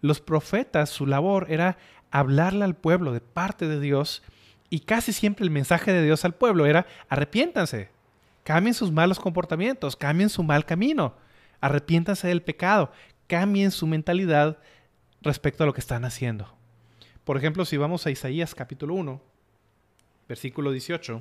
Los 0.00 0.20
profetas, 0.20 0.88
su 0.88 1.04
labor 1.04 1.48
era 1.50 1.78
hablarle 2.12 2.64
al 2.64 2.76
pueblo 2.76 3.12
de 3.12 3.20
parte 3.20 3.66
de 3.66 3.80
Dios 3.80 4.22
y 4.70 4.80
casi 4.80 5.12
siempre 5.12 5.44
el 5.44 5.50
mensaje 5.50 5.92
de 5.92 6.04
Dios 6.04 6.24
al 6.24 6.36
pueblo 6.36 6.64
era 6.64 6.86
arrepiéntanse, 7.08 7.90
cambien 8.44 8.74
sus 8.74 8.92
malos 8.92 9.18
comportamientos, 9.18 9.96
cambien 9.96 10.28
su 10.28 10.44
mal 10.44 10.64
camino, 10.64 11.16
arrepiéntanse 11.60 12.28
del 12.28 12.42
pecado, 12.42 12.92
cambien 13.26 13.72
su 13.72 13.88
mentalidad 13.88 14.58
respecto 15.22 15.64
a 15.64 15.66
lo 15.66 15.74
que 15.74 15.80
están 15.80 16.04
haciendo. 16.04 16.54
Por 17.24 17.36
ejemplo, 17.36 17.64
si 17.64 17.76
vamos 17.76 18.06
a 18.06 18.12
Isaías 18.12 18.54
capítulo 18.54 18.94
1, 18.94 19.20
versículo 20.28 20.70
18, 20.70 21.20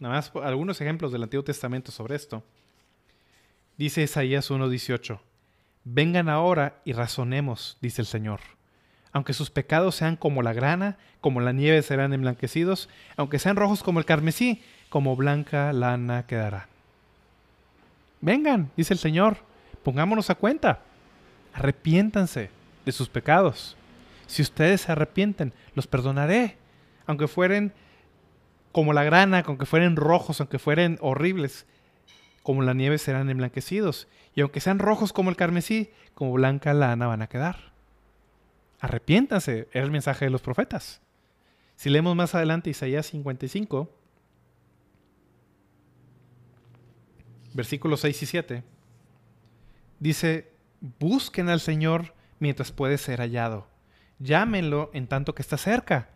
Nada 0.00 0.14
más 0.14 0.32
algunos 0.42 0.80
ejemplos 0.80 1.12
del 1.12 1.22
Antiguo 1.22 1.44
Testamento 1.44 1.92
sobre 1.92 2.16
esto. 2.16 2.42
Dice 3.76 4.02
Isaías 4.02 4.50
1:18, 4.50 5.20
Vengan 5.84 6.30
ahora 6.30 6.80
y 6.84 6.92
razonemos, 6.92 7.76
dice 7.80 8.00
el 8.02 8.06
Señor. 8.06 8.40
Aunque 9.12 9.34
sus 9.34 9.50
pecados 9.50 9.94
sean 9.94 10.16
como 10.16 10.42
la 10.42 10.52
grana, 10.52 10.96
como 11.20 11.40
la 11.40 11.52
nieve 11.52 11.82
serán 11.82 12.12
emblanquecidos, 12.12 12.88
aunque 13.16 13.38
sean 13.38 13.56
rojos 13.56 13.82
como 13.82 13.98
el 13.98 14.06
carmesí, 14.06 14.62
como 14.88 15.14
blanca 15.14 15.72
lana 15.72 16.26
quedará. 16.26 16.68
Vengan, 18.20 18.70
dice 18.76 18.94
el 18.94 18.98
Señor, 18.98 19.36
pongámonos 19.82 20.30
a 20.30 20.34
cuenta. 20.34 20.80
Arrepiéntanse 21.52 22.50
de 22.84 22.92
sus 22.92 23.08
pecados. 23.08 23.76
Si 24.26 24.40
ustedes 24.40 24.80
se 24.80 24.92
arrepienten, 24.92 25.52
los 25.74 25.86
perdonaré. 25.86 26.56
Aunque 27.06 27.28
fueren 27.28 27.72
como 28.74 28.92
la 28.92 29.04
grana, 29.04 29.44
aunque 29.46 29.66
fueren 29.66 29.94
rojos, 29.94 30.40
aunque 30.40 30.58
fueren 30.58 30.98
horribles, 31.00 31.64
como 32.42 32.60
la 32.62 32.74
nieve 32.74 32.98
serán 32.98 33.30
emblanquecidos. 33.30 34.08
Y 34.34 34.40
aunque 34.40 34.58
sean 34.58 34.80
rojos 34.80 35.12
como 35.12 35.30
el 35.30 35.36
carmesí, 35.36 35.92
como 36.12 36.32
blanca 36.32 36.74
lana 36.74 37.06
van 37.06 37.22
a 37.22 37.28
quedar. 37.28 37.72
Arrepiéntanse, 38.80 39.68
era 39.70 39.84
el 39.84 39.92
mensaje 39.92 40.24
de 40.24 40.32
los 40.32 40.42
profetas. 40.42 41.00
Si 41.76 41.88
leemos 41.88 42.16
más 42.16 42.34
adelante 42.34 42.68
Isaías 42.68 43.06
55, 43.06 43.88
versículos 47.54 48.00
6 48.00 48.22
y 48.24 48.26
7, 48.26 48.64
dice, 50.00 50.50
busquen 50.98 51.48
al 51.48 51.60
Señor 51.60 52.12
mientras 52.40 52.72
puede 52.72 52.98
ser 52.98 53.20
hallado. 53.20 53.68
Llámenlo 54.18 54.90
en 54.94 55.06
tanto 55.06 55.32
que 55.32 55.42
está 55.42 55.58
cerca. 55.58 56.10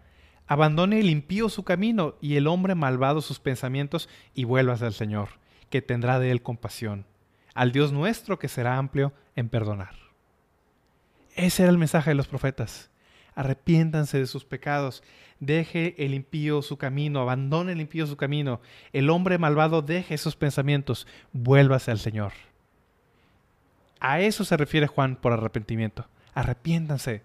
Abandone 0.49 0.99
el 0.99 1.11
impío 1.11 1.51
su 1.51 1.63
camino 1.63 2.15
y 2.23 2.37
el 2.37 2.47
hombre 2.47 2.75
malvado 2.75 3.21
sus 3.21 3.39
pensamientos 3.39 4.09
y 4.35 4.45
vuelvas 4.45 4.83
al 4.83 4.95
Señor, 4.95 5.29
que 5.69 5.83
tendrá 5.83 6.19
de 6.19 6.31
él 6.31 6.43
compasión, 6.43 7.05
al 7.55 7.71
Dios 7.71 7.93
nuestro 7.93 8.39
que 8.39 8.49
será 8.49 8.79
amplio 8.79 9.13
en 9.37 9.51
perdonar. 9.51 9.95
Ese 11.37 11.63
era 11.63 11.71
el 11.71 11.79
mensaje 11.79 12.11
de 12.11 12.15
los 12.15 12.29
profetas. 12.29 12.91
Arrepiéntanse 13.35 14.19
de 14.19 14.27
sus 14.27 14.45
pecados, 14.45 15.05
deje 15.39 15.95
el 16.05 16.15
impío 16.15 16.63
su 16.63 16.79
camino, 16.79 17.21
abandone 17.21 17.73
el 17.73 17.81
impío 17.81 18.07
su 18.07 18.17
camino, 18.17 18.61
el 18.93 19.11
hombre 19.11 19.39
malvado 19.39 19.83
deje 19.83 20.15
esos 20.15 20.35
pensamientos, 20.35 21.07
vuélvase 21.33 21.91
al 21.91 21.99
Señor. 21.99 22.33
A 24.01 24.21
eso 24.21 24.45
se 24.45 24.57
refiere 24.57 24.87
Juan 24.87 25.17
por 25.17 25.33
arrepentimiento. 25.33 26.09
Arrepiéntanse, 26.35 27.23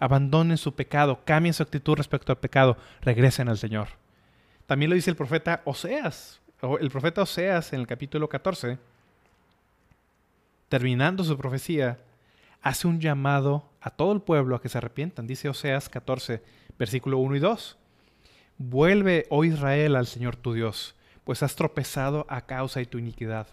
abandonen 0.00 0.58
su 0.58 0.74
pecado, 0.74 1.20
cambien 1.24 1.54
su 1.54 1.62
actitud 1.62 1.94
respecto 1.94 2.32
al 2.32 2.38
pecado, 2.38 2.76
regresen 3.00 3.48
al 3.48 3.58
Señor. 3.58 3.88
También 4.66 4.90
lo 4.90 4.96
dice 4.96 5.10
el 5.10 5.16
profeta 5.16 5.62
Oseas, 5.64 6.40
el 6.80 6.90
profeta 6.90 7.22
Oseas 7.22 7.72
en 7.72 7.80
el 7.80 7.86
capítulo 7.86 8.28
14, 8.28 8.78
terminando 10.68 11.22
su 11.24 11.36
profecía, 11.36 11.98
hace 12.62 12.86
un 12.86 12.98
llamado 13.00 13.68
a 13.80 13.90
todo 13.90 14.12
el 14.12 14.22
pueblo 14.22 14.56
a 14.56 14.62
que 14.62 14.70
se 14.70 14.78
arrepientan. 14.78 15.26
Dice 15.26 15.48
Oseas 15.48 15.88
14, 15.88 16.42
versículo 16.78 17.18
1 17.18 17.36
y 17.36 17.38
2. 17.38 17.78
Vuelve, 18.56 19.26
oh 19.28 19.44
Israel, 19.44 19.96
al 19.96 20.06
Señor 20.06 20.36
tu 20.36 20.54
Dios, 20.54 20.94
pues 21.24 21.42
has 21.42 21.54
tropezado 21.56 22.24
a 22.28 22.46
causa 22.46 22.80
de 22.80 22.86
tu 22.86 22.98
iniquidad. 22.98 23.46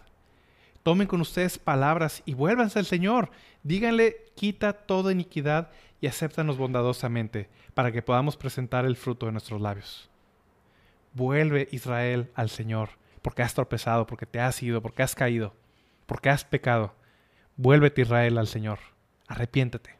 Tomen 0.82 1.06
con 1.06 1.20
ustedes 1.20 1.58
palabras 1.58 2.22
y 2.24 2.34
vuélvanse 2.34 2.78
al 2.78 2.86
Señor. 2.86 3.30
Díganle, 3.62 4.16
quita 4.34 4.72
toda 4.72 5.12
iniquidad 5.12 5.70
y 6.00 6.08
acéptanos 6.08 6.58
bondadosamente, 6.58 7.48
para 7.74 7.92
que 7.92 8.02
podamos 8.02 8.36
presentar 8.36 8.84
el 8.84 8.96
fruto 8.96 9.26
de 9.26 9.32
nuestros 9.32 9.60
labios. 9.60 10.10
Vuelve 11.14 11.68
Israel 11.70 12.30
al 12.34 12.50
Señor, 12.50 12.90
porque 13.22 13.42
has 13.42 13.54
tropezado, 13.54 14.06
porque 14.06 14.26
te 14.26 14.40
has 14.40 14.60
ido, 14.62 14.82
porque 14.82 15.04
has 15.04 15.14
caído, 15.14 15.54
porque 16.06 16.30
has 16.30 16.44
pecado. 16.44 16.94
Vuélvete 17.56 18.02
Israel 18.02 18.38
al 18.38 18.48
Señor, 18.48 18.80
arrepiéntete. 19.28 19.96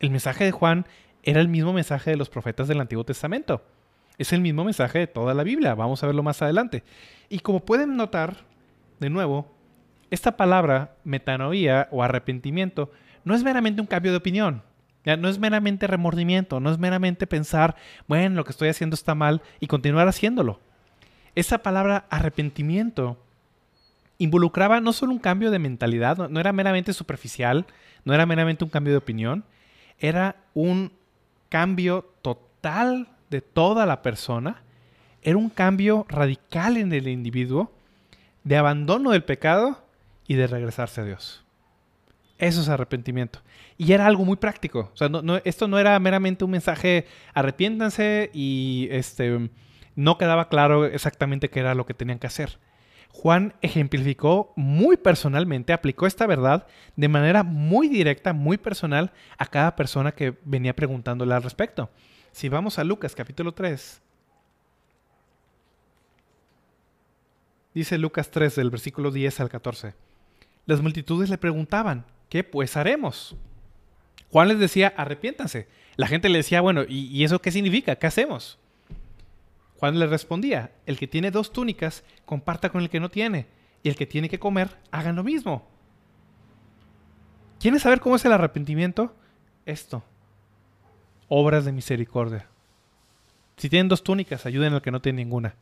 El 0.00 0.10
mensaje 0.10 0.44
de 0.44 0.50
Juan 0.50 0.86
era 1.22 1.40
el 1.40 1.48
mismo 1.48 1.72
mensaje 1.72 2.10
de 2.10 2.16
los 2.16 2.30
profetas 2.30 2.66
del 2.66 2.80
Antiguo 2.80 3.04
Testamento. 3.04 3.62
Es 4.18 4.32
el 4.32 4.40
mismo 4.40 4.64
mensaje 4.64 4.98
de 4.98 5.06
toda 5.06 5.34
la 5.34 5.44
Biblia. 5.44 5.74
Vamos 5.74 6.02
a 6.02 6.06
verlo 6.06 6.22
más 6.22 6.42
adelante. 6.42 6.82
Y 7.28 7.40
como 7.40 7.60
pueden 7.60 7.96
notar, 7.96 8.44
de 9.00 9.10
nuevo, 9.10 9.50
esta 10.10 10.36
palabra 10.36 10.96
metanoía 11.04 11.88
o 11.90 12.02
arrepentimiento 12.02 12.90
no 13.24 13.34
es 13.34 13.42
meramente 13.42 13.80
un 13.80 13.86
cambio 13.86 14.12
de 14.12 14.18
opinión. 14.18 14.62
No 15.04 15.28
es 15.28 15.38
meramente 15.38 15.86
remordimiento, 15.86 16.60
no 16.60 16.70
es 16.70 16.78
meramente 16.78 17.26
pensar, 17.26 17.74
bueno, 18.06 18.36
lo 18.36 18.44
que 18.44 18.50
estoy 18.50 18.68
haciendo 18.68 18.94
está 18.94 19.14
mal 19.14 19.40
y 19.58 19.66
continuar 19.66 20.06
haciéndolo. 20.08 20.60
Esa 21.34 21.58
palabra 21.58 22.04
arrepentimiento 22.10 23.16
involucraba 24.18 24.80
no 24.80 24.92
solo 24.92 25.12
un 25.12 25.18
cambio 25.18 25.50
de 25.50 25.58
mentalidad, 25.58 26.28
no, 26.28 26.38
era 26.38 26.52
meramente 26.52 26.92
superficial, 26.92 27.66
no 28.04 28.12
era 28.12 28.26
meramente 28.26 28.62
un 28.62 28.70
cambio 28.70 28.92
de 28.92 28.98
opinión, 28.98 29.44
era 29.98 30.36
un 30.52 30.92
cambio 31.48 32.12
total 32.20 33.08
de 33.30 33.40
toda 33.40 33.86
la 33.86 34.02
persona, 34.02 34.62
era 35.22 35.38
un 35.38 35.48
cambio 35.48 36.04
radical 36.10 36.76
en 36.76 36.92
el 36.92 37.08
individuo 37.08 37.72
de 38.50 38.56
abandono 38.56 39.12
del 39.12 39.22
pecado 39.22 39.80
y 40.26 40.34
de 40.34 40.48
regresarse 40.48 41.00
a 41.00 41.04
Dios. 41.04 41.44
Eso 42.36 42.60
es 42.60 42.68
arrepentimiento. 42.68 43.42
Y 43.78 43.92
era 43.92 44.08
algo 44.08 44.24
muy 44.24 44.38
práctico. 44.38 44.92
Esto 45.44 45.68
no 45.68 45.78
era 45.78 45.96
meramente 46.00 46.44
un 46.44 46.50
mensaje, 46.50 47.06
arrepiéntanse 47.32 48.28
y 48.34 48.88
este, 48.90 49.50
no 49.94 50.18
quedaba 50.18 50.48
claro 50.48 50.84
exactamente 50.84 51.48
qué 51.48 51.60
era 51.60 51.76
lo 51.76 51.86
que 51.86 51.94
tenían 51.94 52.18
que 52.18 52.26
hacer. 52.26 52.58
Juan 53.10 53.54
ejemplificó 53.62 54.52
muy 54.56 54.96
personalmente, 54.96 55.72
aplicó 55.72 56.08
esta 56.08 56.26
verdad 56.26 56.66
de 56.96 57.06
manera 57.06 57.44
muy 57.44 57.86
directa, 57.86 58.32
muy 58.32 58.58
personal 58.58 59.12
a 59.38 59.46
cada 59.46 59.76
persona 59.76 60.10
que 60.10 60.34
venía 60.44 60.74
preguntándole 60.74 61.34
al 61.34 61.44
respecto. 61.44 61.88
Si 62.32 62.48
vamos 62.48 62.80
a 62.80 62.84
Lucas 62.84 63.14
capítulo 63.14 63.52
3, 63.52 64.02
dice 67.74 67.98
Lucas 67.98 68.30
3 68.30 68.56
del 68.56 68.70
versículo 68.70 69.10
10 69.10 69.40
al 69.40 69.48
14. 69.48 69.94
Las 70.66 70.80
multitudes 70.80 71.30
le 71.30 71.38
preguntaban, 71.38 72.04
¿qué 72.28 72.44
pues 72.44 72.76
haremos? 72.76 73.36
Juan 74.30 74.48
les 74.48 74.58
decía, 74.58 74.94
arrepiéntanse. 74.96 75.68
La 75.96 76.06
gente 76.06 76.28
le 76.28 76.38
decía, 76.38 76.60
bueno, 76.60 76.82
¿y, 76.88 77.24
eso 77.24 77.40
qué 77.40 77.50
significa? 77.50 77.96
¿Qué 77.96 78.06
hacemos? 78.06 78.58
Juan 79.78 79.98
le 79.98 80.06
respondía, 80.06 80.72
el 80.86 80.98
que 80.98 81.08
tiene 81.08 81.30
dos 81.30 81.52
túnicas, 81.52 82.04
comparta 82.24 82.70
con 82.70 82.82
el 82.82 82.90
que 82.90 83.00
no 83.00 83.10
tiene, 83.10 83.46
y 83.82 83.88
el 83.88 83.96
que 83.96 84.06
tiene 84.06 84.28
que 84.28 84.38
comer, 84.38 84.76
hagan 84.90 85.16
lo 85.16 85.24
mismo. 85.24 85.66
¿Quieres 87.58 87.82
saber 87.82 88.00
cómo 88.00 88.16
es 88.16 88.24
el 88.24 88.32
arrepentimiento? 88.32 89.14
Esto. 89.66 90.04
Obras 91.28 91.64
de 91.64 91.72
misericordia. 91.72 92.46
Si 93.56 93.68
tienen 93.68 93.88
dos 93.88 94.02
túnicas, 94.02 94.46
ayuden 94.46 94.72
al 94.72 94.82
que 94.82 94.90
no 94.90 95.00
tiene 95.00 95.24
ninguna. 95.24 95.54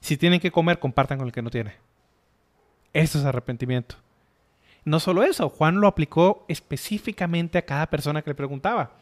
Si 0.00 0.16
tienen 0.16 0.40
que 0.40 0.50
comer, 0.50 0.78
compartan 0.78 1.18
con 1.18 1.26
el 1.26 1.32
que 1.32 1.42
no 1.42 1.50
tiene. 1.50 1.74
Eso 2.92 3.18
es 3.18 3.24
arrepentimiento. 3.24 3.96
No 4.84 5.00
solo 5.00 5.24
eso, 5.24 5.48
Juan 5.48 5.80
lo 5.80 5.88
aplicó 5.88 6.44
específicamente 6.48 7.58
a 7.58 7.66
cada 7.66 7.90
persona 7.90 8.22
que 8.22 8.30
le 8.30 8.34
preguntaba. 8.34 8.92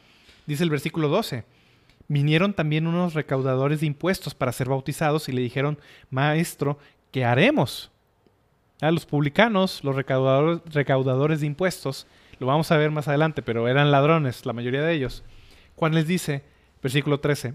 Dice 0.47 0.63
el 0.63 0.69
versículo 0.69 1.09
12. 1.09 1.45
Vinieron 2.07 2.53
también 2.53 2.87
unos 2.87 3.13
recaudadores 3.13 3.81
de 3.81 3.87
impuestos 3.87 4.35
para 4.35 4.51
ser 4.51 4.67
bautizados 4.67 5.29
y 5.29 5.31
le 5.31 5.41
dijeron, 5.41 5.79
Maestro, 6.09 6.79
¿qué 7.11 7.23
haremos? 7.23 7.91
A 8.81 8.91
los 8.91 9.05
publicanos, 9.05 9.83
los 9.83 9.95
recaudadores, 9.95 10.61
recaudadores 10.73 11.41
de 11.41 11.47
impuestos, 11.47 12.07
lo 12.39 12.47
vamos 12.47 12.71
a 12.71 12.77
ver 12.77 12.91
más 12.91 13.07
adelante, 13.07 13.41
pero 13.41 13.67
eran 13.67 13.91
ladrones, 13.91 14.45
la 14.45 14.53
mayoría 14.53 14.81
de 14.81 14.93
ellos. 14.93 15.23
Juan 15.75 15.93
les 15.93 16.07
dice, 16.07 16.43
versículo 16.81 17.19
13, 17.19 17.53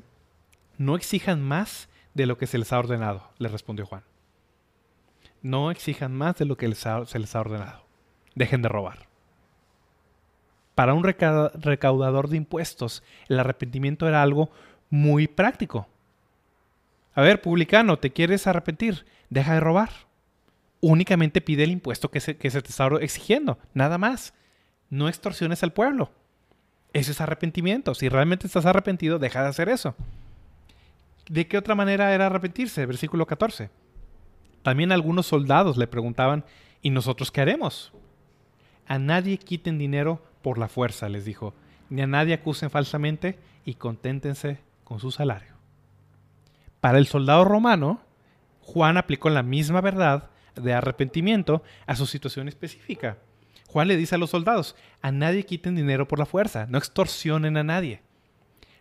no 0.78 0.96
exijan 0.96 1.42
más 1.42 1.88
de 2.14 2.26
lo 2.26 2.38
que 2.38 2.46
se 2.46 2.58
les 2.58 2.72
ha 2.72 2.78
ordenado, 2.78 3.30
le 3.38 3.48
respondió 3.48 3.86
Juan. 3.86 4.02
No 5.42 5.70
exijan 5.70 6.14
más 6.14 6.36
de 6.36 6.44
lo 6.44 6.56
que 6.56 6.72
se 6.74 7.18
les 7.18 7.36
ha 7.36 7.40
ordenado 7.40 7.90
dejen 8.34 8.62
de 8.62 8.68
robar. 8.68 9.08
Para 10.74 10.94
un 10.94 11.04
recaudador 11.04 12.28
de 12.28 12.36
impuestos, 12.36 13.02
el 13.28 13.38
arrepentimiento 13.38 14.08
era 14.08 14.22
algo 14.22 14.50
muy 14.88 15.28
práctico. 15.28 15.86
A 17.14 17.22
ver, 17.22 17.42
publicano, 17.42 17.98
¿te 17.98 18.12
quieres 18.12 18.46
arrepentir? 18.46 19.04
Deja 19.28 19.54
de 19.54 19.60
robar. 19.60 19.90
Únicamente 20.80 21.42
pide 21.42 21.64
el 21.64 21.72
impuesto 21.72 22.10
que 22.10 22.20
se, 22.20 22.36
que 22.36 22.50
se 22.50 22.62
te 22.62 22.70
está 22.70 22.88
exigiendo, 23.00 23.58
nada 23.74 23.98
más. 23.98 24.32
No 24.88 25.08
extorsiones 25.08 25.62
al 25.62 25.72
pueblo. 25.72 26.10
Eso 26.94 27.10
es 27.10 27.20
arrepentimiento. 27.20 27.94
Si 27.94 28.08
realmente 28.08 28.46
estás 28.46 28.64
arrepentido, 28.64 29.18
deja 29.18 29.42
de 29.42 29.48
hacer 29.48 29.68
eso. 29.68 29.94
¿De 31.30 31.46
qué 31.46 31.56
otra 31.56 31.76
manera 31.76 32.12
era 32.12 32.26
arrepentirse? 32.26 32.84
Versículo 32.86 33.24
14. 33.24 33.70
También 34.64 34.90
algunos 34.90 35.26
soldados 35.26 35.76
le 35.76 35.86
preguntaban, 35.86 36.44
¿y 36.82 36.90
nosotros 36.90 37.30
qué 37.30 37.40
haremos? 37.40 37.92
A 38.88 38.98
nadie 38.98 39.38
quiten 39.38 39.78
dinero 39.78 40.20
por 40.42 40.58
la 40.58 40.66
fuerza, 40.66 41.08
les 41.08 41.24
dijo, 41.24 41.54
ni 41.88 42.02
a 42.02 42.08
nadie 42.08 42.34
acusen 42.34 42.68
falsamente 42.68 43.38
y 43.64 43.74
conténtense 43.74 44.58
con 44.82 44.98
su 44.98 45.12
salario. 45.12 45.54
Para 46.80 46.98
el 46.98 47.06
soldado 47.06 47.44
romano, 47.44 48.00
Juan 48.62 48.96
aplicó 48.96 49.30
la 49.30 49.44
misma 49.44 49.80
verdad 49.80 50.30
de 50.56 50.74
arrepentimiento 50.74 51.62
a 51.86 51.94
su 51.94 52.06
situación 52.06 52.48
específica. 52.48 53.18
Juan 53.68 53.86
le 53.86 53.96
dice 53.96 54.16
a 54.16 54.18
los 54.18 54.30
soldados, 54.30 54.74
a 55.00 55.12
nadie 55.12 55.46
quiten 55.46 55.76
dinero 55.76 56.08
por 56.08 56.18
la 56.18 56.26
fuerza, 56.26 56.66
no 56.68 56.76
extorsionen 56.76 57.56
a 57.56 57.62
nadie. 57.62 58.02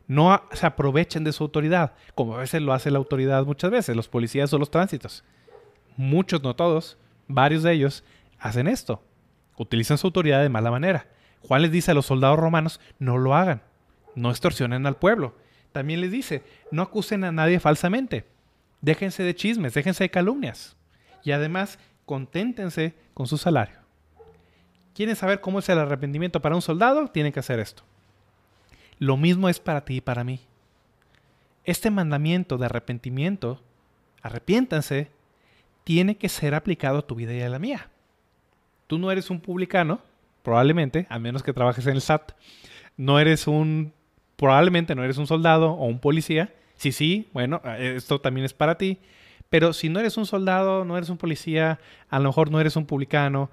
No 0.09 0.41
se 0.53 0.65
aprovechen 0.65 1.23
de 1.23 1.31
su 1.31 1.43
autoridad, 1.43 1.93
como 2.15 2.33
a 2.33 2.39
veces 2.39 2.63
lo 2.63 2.73
hace 2.73 2.89
la 2.89 2.97
autoridad 2.97 3.45
muchas 3.45 3.69
veces, 3.69 3.95
los 3.95 4.09
policías 4.09 4.51
o 4.51 4.57
los 4.57 4.71
tránsitos. 4.71 5.23
Muchos, 5.97 6.41
no 6.41 6.55
todos, 6.55 6.97
varios 7.27 7.61
de 7.61 7.73
ellos 7.73 8.03
hacen 8.39 8.67
esto. 8.67 9.03
Utilizan 9.55 9.99
su 9.99 10.07
autoridad 10.07 10.41
de 10.41 10.49
mala 10.49 10.71
manera. 10.71 11.05
Juan 11.47 11.61
les 11.61 11.71
dice 11.71 11.91
a 11.91 11.93
los 11.93 12.07
soldados 12.07 12.39
romanos, 12.39 12.79
no 12.97 13.19
lo 13.19 13.35
hagan, 13.35 13.61
no 14.15 14.31
extorsionen 14.31 14.87
al 14.87 14.97
pueblo. 14.97 15.35
También 15.73 16.01
les 16.01 16.09
dice, 16.09 16.41
no 16.71 16.81
acusen 16.81 17.23
a 17.23 17.31
nadie 17.31 17.59
falsamente, 17.59 18.25
déjense 18.81 19.21
de 19.21 19.35
chismes, 19.35 19.75
déjense 19.75 20.05
de 20.05 20.09
calumnias. 20.09 20.75
Y 21.23 21.33
además, 21.33 21.77
conténtense 22.07 22.95
con 23.13 23.27
su 23.27 23.37
salario. 23.37 23.77
¿Quieren 24.95 25.15
saber 25.15 25.39
cómo 25.39 25.59
es 25.59 25.69
el 25.69 25.77
arrepentimiento 25.77 26.41
para 26.41 26.55
un 26.55 26.63
soldado? 26.63 27.09
Tienen 27.09 27.31
que 27.31 27.41
hacer 27.41 27.59
esto. 27.59 27.83
Lo 28.99 29.15
mismo 29.15 29.47
es 29.49 29.59
para 29.59 29.85
ti 29.85 29.95
y 29.95 30.01
para 30.01 30.23
mí. 30.23 30.41
Este 31.63 31.89
mandamiento 31.89 32.57
de 32.57 32.65
arrepentimiento, 32.65 33.61
arrepiéntanse, 34.21 35.09
tiene 35.85 36.17
que 36.17 36.29
ser 36.29 36.53
aplicado 36.53 36.99
a 36.99 37.07
tu 37.07 37.15
vida 37.15 37.33
y 37.33 37.41
a 37.41 37.49
la 37.49 37.59
mía. 37.59 37.89
Tú 38.87 38.99
no 38.99 39.09
eres 39.11 39.29
un 39.29 39.39
publicano, 39.39 40.01
probablemente, 40.43 41.07
a 41.09 41.17
menos 41.17 41.43
que 41.43 41.53
trabajes 41.53 41.87
en 41.87 41.95
el 41.95 42.01
SAT. 42.01 42.33
No 42.97 43.19
eres 43.19 43.47
un, 43.47 43.93
probablemente 44.35 44.95
no 44.95 45.03
eres 45.03 45.17
un 45.17 45.27
soldado 45.27 45.71
o 45.71 45.85
un 45.85 45.99
policía. 45.99 46.53
Sí, 46.75 46.91
sí, 46.91 47.29
bueno, 47.33 47.61
esto 47.77 48.19
también 48.19 48.45
es 48.45 48.53
para 48.53 48.77
ti. 48.77 48.99
Pero 49.49 49.71
si 49.71 49.87
no 49.89 49.99
eres 49.99 50.17
un 50.17 50.25
soldado, 50.25 50.83
no 50.83 50.97
eres 50.97 51.09
un 51.09 51.17
policía, 51.17 51.79
a 52.09 52.19
lo 52.19 52.29
mejor 52.29 52.51
no 52.51 52.59
eres 52.59 52.75
un 52.75 52.85
publicano, 52.85 53.49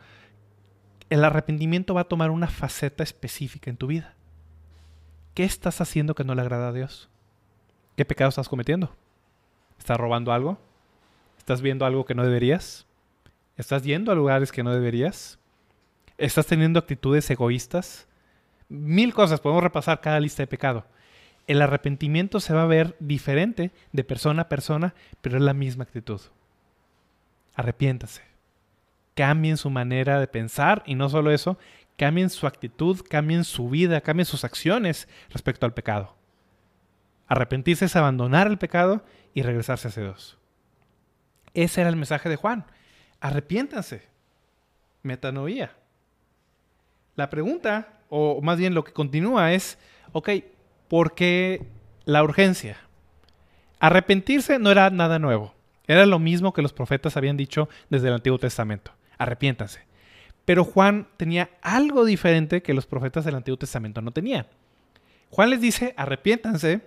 el 1.09 1.25
arrepentimiento 1.25 1.95
va 1.95 2.03
a 2.03 2.09
tomar 2.09 2.31
una 2.31 2.49
faceta 2.49 3.05
específica 3.05 3.71
en 3.71 3.77
tu 3.77 3.87
vida. 3.87 4.16
¿Qué 5.37 5.45
estás 5.45 5.83
haciendo 5.83 6.15
que 6.15 6.25
no 6.25 6.35
le 6.35 6.41
agrada 6.41 6.69
a 6.69 6.73
Dios? 6.73 7.11
¿Qué 7.95 8.07
pecado 8.07 8.31
estás 8.31 8.49
cometiendo? 8.49 8.97
¿Estás 9.79 9.99
robando 9.99 10.33
algo? 10.33 10.57
¿Estás 11.37 11.61
viendo 11.61 11.85
algo 11.85 12.07
que 12.07 12.15
no 12.15 12.25
deberías? 12.25 12.87
¿Estás 13.59 13.83
yendo 13.83 14.11
a 14.11 14.15
lugares 14.15 14.51
que 14.51 14.63
no 14.63 14.73
deberías? 14.73 15.39
¿Estás 16.17 16.47
teniendo 16.47 16.79
actitudes 16.79 17.29
egoístas? 17.29 18.09
Mil 18.71 19.13
cosas, 19.13 19.41
podemos 19.41 19.63
repasar 19.63 20.01
cada 20.01 20.21
lista 20.21 20.43
de 20.43 20.47
pecado. 20.47 20.87
El 21.47 21.61
arrepentimiento 21.61 22.41
se 22.41 22.55
va 22.55 22.63
a 22.63 22.67
ver 22.67 22.97
diferente 22.99 23.73
de 23.93 24.05
persona 24.05 24.45
a 24.45 24.49
persona, 24.49 24.95
pero 25.21 25.37
es 25.37 25.43
la 25.43 25.53
misma 25.53 25.85
actitud. 25.85 26.23
Arrepiéntase 27.55 28.23
cambien 29.17 29.57
su 29.57 29.71
manera 29.71 30.21
de 30.21 30.29
pensar 30.29 30.83
y 30.87 30.95
no 30.95 31.09
solo 31.09 31.33
eso, 31.33 31.59
cambien 31.97 32.31
su 32.31 32.47
actitud, 32.47 33.01
cambien 33.09 33.45
su 33.45 33.69
vida, 33.69 34.01
cambien 34.01 34.27
sus 34.27 34.45
acciones 34.45 35.09
respecto 35.31 35.67
al 35.67 35.75
pecado. 35.75 36.17
Arrepentirse 37.27 37.87
es 37.87 37.97
abandonar 37.97 38.47
el 38.47 38.59
pecado 38.59 39.05
y 39.35 39.43
regresarse 39.43 39.89
hacia 39.89 40.05
Dios. 40.05 40.39
Ese 41.55 41.81
era 41.81 41.91
el 41.91 41.97
mensaje 41.97 42.29
de 42.29 42.37
Juan. 42.37 42.67
Arrepiéntanse. 43.21 44.09
Metanoía. 45.03 45.75
La 47.17 47.31
pregunta, 47.31 48.01
o 48.09 48.41
más 48.43 48.59
bien 48.59 48.75
lo 48.75 48.85
que 48.85 48.93
continúa 48.93 49.53
es, 49.53 49.79
ok, 50.13 50.31
¿por 50.89 51.15
qué 51.15 51.67
la 52.05 52.23
urgencia? 52.23 52.77
Arrepentirse 53.81 54.59
no 54.59 54.71
era 54.71 54.91
nada 54.91 55.19
nuevo. 55.19 55.55
Era 55.87 56.05
lo 56.07 56.19
mismo 56.19 56.53
que 56.53 56.63
los 56.63 56.73
profetas 56.73 57.17
habían 57.17 57.37
dicho 57.37 57.69
desde 57.89 58.09
el 58.09 58.15
Antiguo 58.15 58.39
Testamento 58.39 58.93
arrepiéntanse. 59.19 59.81
Pero 60.47 60.65
Juan 60.65 61.09
tenía 61.19 61.51
algo 61.61 62.07
diferente 62.07 62.63
que 62.63 62.73
los 62.73 62.87
profetas 62.87 63.27
del 63.27 63.35
Antiguo 63.35 63.59
Testamento 63.59 64.01
no 64.01 64.13
tenían. 64.13 64.47
Juan 65.29 65.51
les 65.51 65.61
dice, 65.61 65.93
arrepiéntanse, 65.99 66.81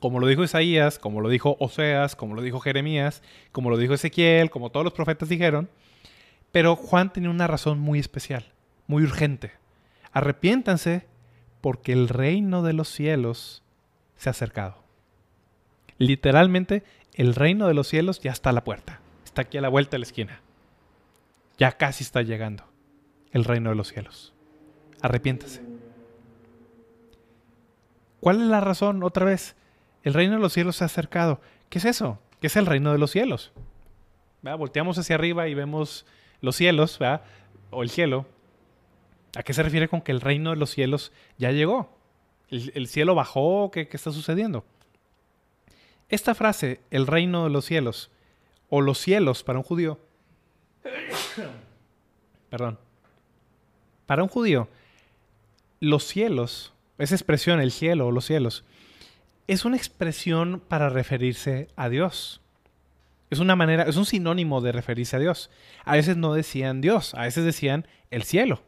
como 0.00 0.18
lo 0.18 0.26
dijo 0.26 0.42
Isaías, 0.42 0.98
como 0.98 1.20
lo 1.20 1.28
dijo 1.28 1.56
Oseas, 1.60 2.16
como 2.16 2.34
lo 2.34 2.42
dijo 2.42 2.58
Jeremías, 2.58 3.22
como 3.52 3.70
lo 3.70 3.78
dijo 3.78 3.94
Ezequiel, 3.94 4.50
como 4.50 4.70
todos 4.70 4.82
los 4.82 4.92
profetas 4.92 5.28
dijeron. 5.28 5.70
Pero 6.50 6.74
Juan 6.74 7.12
tenía 7.12 7.30
una 7.30 7.46
razón 7.46 7.78
muy 7.78 8.00
especial, 8.00 8.52
muy 8.88 9.04
urgente. 9.04 9.52
Arrepiéntanse 10.12 11.06
porque 11.60 11.92
el 11.92 12.08
reino 12.08 12.64
de 12.64 12.72
los 12.72 12.88
cielos 12.88 13.62
se 14.16 14.28
ha 14.28 14.32
acercado. 14.32 14.82
Literalmente, 15.96 16.82
el 17.14 17.36
reino 17.36 17.68
de 17.68 17.74
los 17.74 17.86
cielos 17.86 18.18
ya 18.20 18.32
está 18.32 18.50
a 18.50 18.52
la 18.52 18.64
puerta. 18.64 19.00
Está 19.24 19.42
aquí 19.42 19.58
a 19.58 19.62
la 19.62 19.68
vuelta 19.68 19.92
de 19.92 20.00
la 20.00 20.06
esquina. 20.06 20.40
Ya 21.62 21.70
casi 21.70 22.02
está 22.02 22.22
llegando 22.22 22.64
el 23.30 23.44
reino 23.44 23.70
de 23.70 23.76
los 23.76 23.86
cielos. 23.86 24.34
Arrepiéntase. 25.00 25.62
¿Cuál 28.18 28.40
es 28.40 28.48
la 28.48 28.60
razón? 28.60 29.04
Otra 29.04 29.24
vez, 29.24 29.54
el 30.02 30.12
reino 30.12 30.34
de 30.34 30.40
los 30.40 30.52
cielos 30.52 30.74
se 30.74 30.82
ha 30.82 30.86
acercado. 30.86 31.40
¿Qué 31.68 31.78
es 31.78 31.84
eso? 31.84 32.18
¿Qué 32.40 32.48
es 32.48 32.56
el 32.56 32.66
reino 32.66 32.90
de 32.90 32.98
los 32.98 33.12
cielos? 33.12 33.52
Volteamos 34.42 34.98
hacia 34.98 35.14
arriba 35.14 35.46
y 35.46 35.54
vemos 35.54 36.04
los 36.40 36.56
cielos, 36.56 36.98
o 37.70 37.84
el 37.84 37.90
cielo. 37.90 38.26
¿A 39.36 39.44
qué 39.44 39.54
se 39.54 39.62
refiere 39.62 39.86
con 39.86 40.00
que 40.00 40.10
el 40.10 40.20
reino 40.20 40.50
de 40.50 40.56
los 40.56 40.70
cielos 40.70 41.12
ya 41.38 41.52
llegó? 41.52 41.96
¿El, 42.48 42.88
cielo 42.88 43.14
bajó? 43.14 43.70
¿Qué, 43.70 43.86
¿Qué 43.86 43.96
está 43.96 44.10
sucediendo? 44.10 44.64
Esta 46.08 46.34
frase, 46.34 46.80
el 46.90 47.06
reino 47.06 47.44
de 47.44 47.50
los 47.50 47.66
cielos, 47.66 48.10
o 48.68 48.80
los 48.80 48.98
cielos 48.98 49.44
para 49.44 49.60
un 49.60 49.64
judío, 49.64 50.00
Perdón. 52.50 52.78
Para 54.06 54.22
un 54.22 54.28
judío, 54.28 54.68
los 55.80 56.04
cielos, 56.04 56.72
esa 56.98 57.14
expresión, 57.14 57.60
el 57.60 57.72
cielo 57.72 58.06
o 58.06 58.12
los 58.12 58.24
cielos, 58.26 58.64
es 59.46 59.64
una 59.64 59.76
expresión 59.76 60.60
para 60.60 60.88
referirse 60.88 61.68
a 61.76 61.88
Dios. 61.88 62.40
Es 63.30 63.38
una 63.38 63.56
manera, 63.56 63.84
es 63.84 63.96
un 63.96 64.04
sinónimo 64.04 64.60
de 64.60 64.72
referirse 64.72 65.16
a 65.16 65.18
Dios. 65.18 65.50
A 65.84 65.94
veces 65.94 66.16
no 66.16 66.34
decían 66.34 66.80
Dios, 66.80 67.14
a 67.14 67.22
veces 67.22 67.44
decían 67.44 67.86
el 68.10 68.24
cielo. 68.24 68.62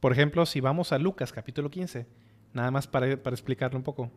Por 0.00 0.12
ejemplo, 0.12 0.46
si 0.46 0.60
vamos 0.60 0.92
a 0.92 0.98
Lucas 0.98 1.32
capítulo 1.32 1.70
15, 1.70 2.06
nada 2.52 2.70
más 2.70 2.86
para, 2.86 3.10
explicarlo 3.10 3.76
un 3.76 3.82
poco. 3.82 4.10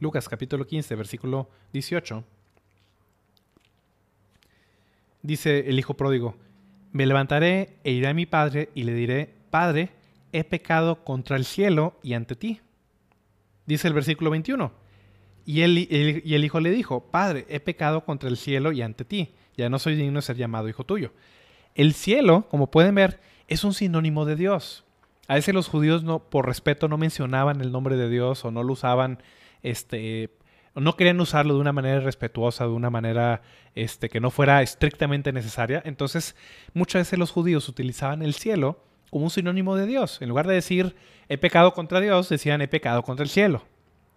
Lucas 0.00 0.28
capítulo 0.28 0.66
15, 0.66 0.94
versículo 0.94 1.48
18 1.72 2.24
dice 5.22 5.68
el 5.68 5.78
hijo 5.78 5.94
pródigo, 5.94 6.36
me 6.92 7.06
levantaré 7.06 7.78
e 7.84 7.92
iré 7.92 8.08
a 8.08 8.14
mi 8.14 8.26
padre 8.26 8.70
y 8.74 8.84
le 8.84 8.94
diré, 8.94 9.34
Padre, 9.50 9.90
he 10.32 10.44
pecado 10.44 11.04
contra 11.04 11.36
el 11.36 11.44
cielo 11.44 11.94
y 12.02 12.14
ante 12.14 12.36
ti. 12.36 12.60
Dice 13.66 13.88
el 13.88 13.94
versículo 13.94 14.30
21. 14.30 14.72
Y 15.44 15.62
el, 15.62 15.78
y 15.78 16.34
el 16.34 16.44
hijo 16.44 16.60
le 16.60 16.70
dijo, 16.70 17.10
Padre, 17.10 17.46
he 17.48 17.60
pecado 17.60 18.04
contra 18.04 18.28
el 18.28 18.36
cielo 18.36 18.72
y 18.72 18.82
ante 18.82 19.04
ti. 19.04 19.34
Ya 19.56 19.68
no 19.68 19.78
soy 19.78 19.96
digno 19.96 20.18
de 20.18 20.22
ser 20.22 20.36
llamado 20.36 20.68
hijo 20.68 20.84
tuyo. 20.84 21.12
El 21.74 21.94
cielo, 21.94 22.46
como 22.48 22.70
pueden 22.70 22.94
ver, 22.94 23.20
es 23.48 23.64
un 23.64 23.74
sinónimo 23.74 24.24
de 24.24 24.36
Dios. 24.36 24.84
A 25.28 25.34
veces 25.34 25.54
los 25.54 25.68
judíos 25.68 26.04
por 26.30 26.46
respeto 26.46 26.88
no 26.88 26.98
mencionaban 26.98 27.60
el 27.60 27.72
nombre 27.72 27.96
de 27.96 28.08
Dios 28.08 28.44
o 28.44 28.50
no 28.50 28.62
lo 28.62 28.72
usaban 28.72 29.22
este, 29.62 30.30
no 30.74 30.96
querían 30.96 31.20
usarlo 31.20 31.54
de 31.54 31.60
una 31.60 31.72
manera 31.72 32.00
respetuosa, 32.00 32.64
de 32.64 32.70
una 32.70 32.90
manera 32.90 33.42
este, 33.74 34.08
que 34.08 34.20
no 34.20 34.30
fuera 34.30 34.62
estrictamente 34.62 35.32
necesaria. 35.32 35.82
Entonces, 35.84 36.36
muchas 36.74 37.00
veces 37.00 37.18
los 37.18 37.32
judíos 37.32 37.68
utilizaban 37.68 38.22
el 38.22 38.34
cielo 38.34 38.82
como 39.10 39.24
un 39.24 39.30
sinónimo 39.30 39.76
de 39.76 39.86
Dios. 39.86 40.22
En 40.22 40.28
lugar 40.28 40.46
de 40.46 40.54
decir 40.54 40.94
he 41.28 41.38
pecado 41.38 41.72
contra 41.74 42.00
Dios, 42.00 42.28
decían 42.28 42.60
he 42.60 42.68
pecado 42.68 43.02
contra 43.02 43.24
el 43.24 43.30
cielo. 43.30 43.64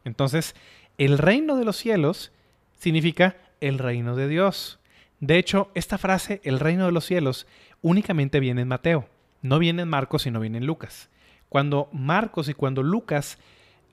Entonces, 0.05 0.55
el 0.97 1.17
reino 1.17 1.55
de 1.55 1.65
los 1.65 1.77
cielos 1.77 2.31
significa 2.77 3.37
el 3.61 3.79
reino 3.79 4.15
de 4.15 4.27
Dios. 4.27 4.79
De 5.19 5.37
hecho, 5.37 5.71
esta 5.73 5.97
frase, 5.97 6.41
el 6.43 6.59
reino 6.59 6.85
de 6.85 6.91
los 6.91 7.05
cielos, 7.05 7.47
únicamente 7.81 8.39
viene 8.39 8.61
en 8.61 8.67
Mateo. 8.67 9.07
No 9.41 9.57
viene 9.59 9.81
en 9.81 9.89
Marcos, 9.89 10.23
sino 10.23 10.39
viene 10.39 10.59
en 10.59 10.65
Lucas. 10.65 11.09
Cuando 11.49 11.89
Marcos 11.91 12.49
y 12.49 12.53
cuando 12.53 12.83
Lucas 12.83 13.37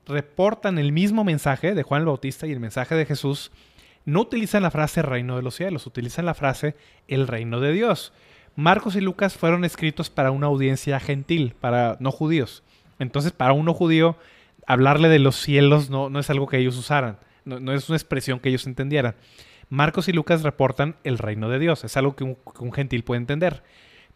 reportan 0.07 0.79
el 0.79 0.93
mismo 0.93 1.25
mensaje 1.25 1.75
de 1.75 1.83
Juan 1.83 2.01
el 2.01 2.07
Bautista 2.07 2.47
y 2.47 2.53
el 2.53 2.61
mensaje 2.61 2.95
de 2.95 3.07
Jesús, 3.07 3.51
no 4.05 4.21
utilizan 4.23 4.63
la 4.63 4.71
frase 4.71 5.03
reino 5.03 5.37
de 5.37 5.43
los 5.43 5.55
cielos, 5.55 5.87
utilizan 5.87 6.27
la 6.27 6.35
frase 6.35 6.75
el 7.09 7.27
reino 7.27 7.61
de 7.61 7.73
Dios. 7.73 8.13
Marcos 8.57 8.97
y 8.97 9.01
Lucas 9.01 9.37
fueron 9.37 9.65
escritos 9.65 10.11
para 10.11 10.31
una 10.31 10.47
audiencia 10.47 10.99
gentil, 11.01 11.55
para 11.61 11.97
no 12.01 12.11
judíos. 12.11 12.63
Entonces, 12.99 13.33
para 13.33 13.53
un 13.53 13.65
no 13.65 13.75
judío, 13.75 14.17
hablarle 14.67 15.09
de 15.09 15.19
los 15.19 15.37
cielos 15.37 15.91
no, 15.91 16.11
no 16.11 16.19
es 16.19 16.31
algo 16.31 16.47
que 16.47 16.59
ellos 16.59 16.77
usaran, 16.77 17.19
no, 17.45 17.73
es 17.73 17.89
una 17.89 17.97
expresión 17.97 18.41
que 18.41 18.49
ellos 18.49 18.67
entendieran. 18.67 19.15
Marcos 19.69 20.09
y 20.09 20.13
Lucas 20.13 20.43
reportan 20.43 20.97
el 21.05 21.19
reino 21.19 21.49
de 21.49 21.59
Dios, 21.59 21.85
es 21.85 21.97
algo 21.97 22.17
que 22.17 22.25
un, 22.25 22.35
que 22.35 22.63
un 22.63 22.73
gentil 22.73 23.05
puede 23.05 23.21
entender. 23.21 23.63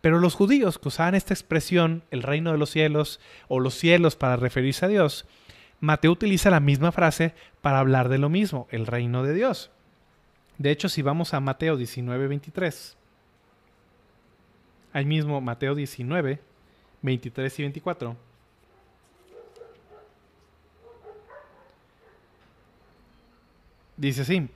Pero 0.01 0.19
los 0.19 0.35
judíos 0.35 0.79
que 0.79 0.89
usaban 0.89 1.15
esta 1.15 1.33
expresión, 1.33 2.03
el 2.11 2.23
reino 2.23 2.53
de 2.53 2.59
los 2.59 2.71
cielos 2.71 3.21
o 3.49 3.61
los 3.61 3.75
cielos 3.75 4.17
para 4.17 4.37
referirse 4.37 4.85
a 4.85 4.89
Dios, 4.89 5.27
Mateo 5.85 6.13
utiliza 6.13 6.51
la 6.51 6.61
misma 6.61 6.93
frase 6.93 7.35
para 7.61 7.79
hablar 7.79 8.09
de 8.09 8.19
lo 8.19 8.29
mismo, 8.29 8.67
el 8.71 8.87
reino 8.87 9.23
de 9.23 9.35
Dios. 9.35 9.71
De 10.59 10.71
hecho, 10.71 10.89
si 10.89 11.03
vamos 11.03 11.35
a 11.35 11.41
Mateo 11.41 11.77
19, 11.77 12.27
23, 12.27 12.97
ahí 14.93 15.05
mismo 15.05 15.41
Mateo 15.41 15.75
19, 15.75 16.41
23 17.03 17.59
y 17.59 17.63
24. 17.63 18.17
Dice 23.97 24.23
así. 24.23 24.49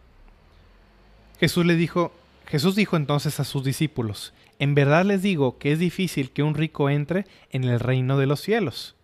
Jesús 1.39 1.67
le 1.67 1.77
dijo, 1.77 2.13
Jesús 2.47 2.75
dijo 2.75 2.97
entonces 2.97 3.39
a 3.39 3.45
sus 3.45 3.63
discípulos, 3.63 4.33
en 4.59 4.75
verdad 4.75 5.05
les 5.05 5.23
digo 5.23 5.59
que 5.59 5.73
es 5.73 5.79
difícil 5.79 6.33
que 6.33 6.43
un 6.43 6.55
rico 6.55 6.91
entre 6.91 7.27
en 7.51 7.65
el 7.65 7.79
reino 7.79 8.19
de 8.19 8.27
los 8.27 8.41
cielos. 8.41 8.98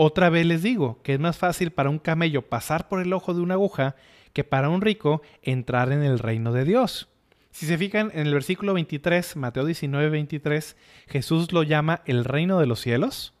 Otra 0.00 0.30
vez 0.30 0.46
les 0.46 0.62
digo 0.62 1.02
que 1.02 1.14
es 1.14 1.18
más 1.18 1.38
fácil 1.38 1.72
para 1.72 1.90
un 1.90 1.98
camello 1.98 2.42
pasar 2.42 2.86
por 2.86 3.02
el 3.02 3.12
ojo 3.12 3.34
de 3.34 3.40
una 3.40 3.54
aguja 3.54 3.96
que 4.32 4.44
para 4.44 4.68
un 4.68 4.80
rico 4.80 5.22
entrar 5.42 5.90
en 5.90 6.04
el 6.04 6.20
reino 6.20 6.52
de 6.52 6.64
Dios. 6.64 7.08
Si 7.50 7.66
se 7.66 7.76
fijan 7.76 8.12
en 8.14 8.28
el 8.28 8.32
versículo 8.32 8.74
23, 8.74 9.34
Mateo 9.34 9.64
19, 9.64 10.08
23, 10.08 10.76
Jesús 11.08 11.50
lo 11.50 11.64
llama 11.64 12.02
el 12.06 12.24
reino 12.24 12.60
de 12.60 12.66
los 12.66 12.78
cielos. 12.78 13.34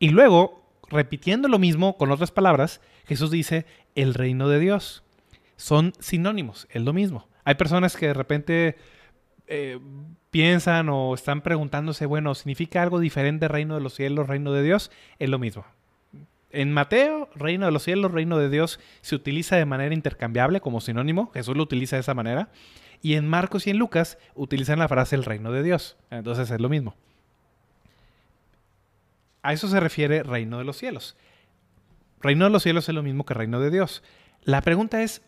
Y 0.00 0.08
luego, 0.08 0.68
repitiendo 0.88 1.46
lo 1.46 1.60
mismo 1.60 1.96
con 1.96 2.10
otras 2.10 2.32
palabras, 2.32 2.80
Jesús 3.06 3.30
dice 3.30 3.64
el 3.94 4.14
reino 4.14 4.48
de 4.48 4.58
Dios. 4.58 5.04
Son 5.54 5.92
sinónimos, 6.00 6.66
es 6.70 6.82
lo 6.82 6.94
mismo. 6.94 7.28
Hay 7.44 7.54
personas 7.54 7.96
que 7.96 8.08
de 8.08 8.14
repente 8.14 8.76
eh, 9.46 9.78
piensan 10.36 10.90
o 10.90 11.14
están 11.14 11.40
preguntándose, 11.40 12.04
bueno, 12.04 12.34
¿significa 12.34 12.82
algo 12.82 13.00
diferente 13.00 13.48
reino 13.48 13.74
de 13.74 13.80
los 13.80 13.94
cielos, 13.94 14.28
reino 14.28 14.52
de 14.52 14.62
Dios? 14.62 14.90
Es 15.18 15.30
lo 15.30 15.38
mismo. 15.38 15.64
En 16.50 16.74
Mateo, 16.74 17.30
reino 17.34 17.64
de 17.64 17.72
los 17.72 17.84
cielos, 17.84 18.12
reino 18.12 18.36
de 18.36 18.50
Dios 18.50 18.78
se 19.00 19.14
utiliza 19.14 19.56
de 19.56 19.64
manera 19.64 19.94
intercambiable 19.94 20.60
como 20.60 20.82
sinónimo. 20.82 21.30
Jesús 21.32 21.56
lo 21.56 21.62
utiliza 21.62 21.96
de 21.96 22.00
esa 22.00 22.12
manera. 22.12 22.50
Y 23.00 23.14
en 23.14 23.26
Marcos 23.26 23.66
y 23.66 23.70
en 23.70 23.78
Lucas 23.78 24.18
utilizan 24.34 24.78
la 24.78 24.88
frase 24.88 25.16
el 25.16 25.24
reino 25.24 25.52
de 25.52 25.62
Dios. 25.62 25.96
Entonces 26.10 26.50
es 26.50 26.60
lo 26.60 26.68
mismo. 26.68 26.94
A 29.40 29.54
eso 29.54 29.68
se 29.68 29.80
refiere 29.80 30.22
reino 30.22 30.58
de 30.58 30.64
los 30.64 30.76
cielos. 30.76 31.16
Reino 32.20 32.44
de 32.44 32.50
los 32.50 32.62
cielos 32.62 32.86
es 32.90 32.94
lo 32.94 33.02
mismo 33.02 33.24
que 33.24 33.32
reino 33.32 33.58
de 33.58 33.70
Dios. 33.70 34.02
La 34.42 34.60
pregunta 34.60 35.02
es, 35.02 35.22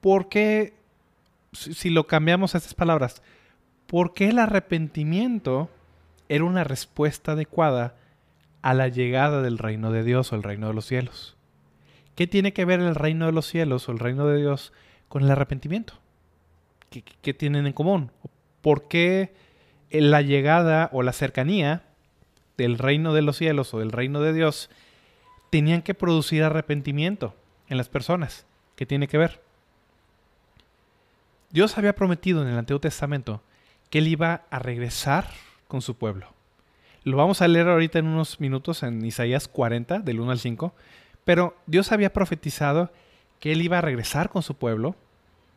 ¿por 0.00 0.28
qué 0.28 0.74
si 1.52 1.90
lo 1.90 2.08
cambiamos 2.08 2.56
a 2.56 2.58
estas 2.58 2.74
palabras, 2.74 3.22
¿por 3.90 4.14
qué 4.14 4.28
el 4.28 4.38
arrepentimiento 4.38 5.68
era 6.28 6.44
una 6.44 6.62
respuesta 6.62 7.32
adecuada 7.32 7.96
a 8.62 8.72
la 8.72 8.86
llegada 8.86 9.42
del 9.42 9.58
reino 9.58 9.90
de 9.90 10.04
Dios 10.04 10.32
o 10.32 10.36
el 10.36 10.44
reino 10.44 10.68
de 10.68 10.74
los 10.74 10.86
cielos? 10.86 11.36
¿Qué 12.14 12.28
tiene 12.28 12.52
que 12.52 12.64
ver 12.64 12.78
el 12.78 12.94
reino 12.94 13.26
de 13.26 13.32
los 13.32 13.46
cielos 13.46 13.88
o 13.88 13.92
el 13.92 13.98
reino 13.98 14.28
de 14.28 14.38
Dios 14.38 14.72
con 15.08 15.24
el 15.24 15.30
arrepentimiento? 15.32 15.94
¿Qué, 16.88 17.34
tienen 17.34 17.66
en 17.66 17.72
común? 17.72 18.12
¿Por 18.60 18.86
qué 18.86 19.34
la 19.90 20.22
llegada 20.22 20.88
o 20.92 21.02
la 21.02 21.12
cercanía 21.12 21.82
del 22.56 22.78
reino 22.78 23.12
de 23.12 23.22
los 23.22 23.38
cielos 23.38 23.74
o 23.74 23.80
del 23.80 23.90
reino 23.90 24.20
de 24.20 24.32
Dios 24.32 24.70
tenían 25.50 25.82
que 25.82 25.94
producir 25.94 26.44
arrepentimiento 26.44 27.34
en 27.68 27.76
las 27.76 27.88
personas? 27.88 28.46
¿Qué 28.76 28.86
tiene 28.86 29.08
que 29.08 29.18
ver? 29.18 29.42
Dios 31.50 31.76
había 31.76 31.96
prometido 31.96 32.42
en 32.42 32.48
el 32.48 32.58
Antiguo 32.58 32.80
Testamento 32.80 33.42
que 33.90 33.98
Él 33.98 34.08
iba 34.08 34.42
a 34.50 34.58
regresar 34.58 35.26
con 35.68 35.82
su 35.82 35.96
pueblo. 35.96 36.32
Lo 37.02 37.16
vamos 37.16 37.42
a 37.42 37.48
leer 37.48 37.68
ahorita 37.68 37.98
en 37.98 38.06
unos 38.06 38.40
minutos 38.40 38.82
en 38.82 39.04
Isaías 39.04 39.48
40, 39.48 40.00
del 40.00 40.20
1 40.20 40.30
al 40.30 40.38
5. 40.38 40.74
Pero 41.24 41.56
Dios 41.66 41.92
había 41.92 42.12
profetizado 42.12 42.92
que 43.38 43.52
Él 43.52 43.62
iba 43.62 43.78
a 43.78 43.82
regresar 43.82 44.30
con 44.30 44.42
su 44.42 44.54
pueblo, 44.54 44.96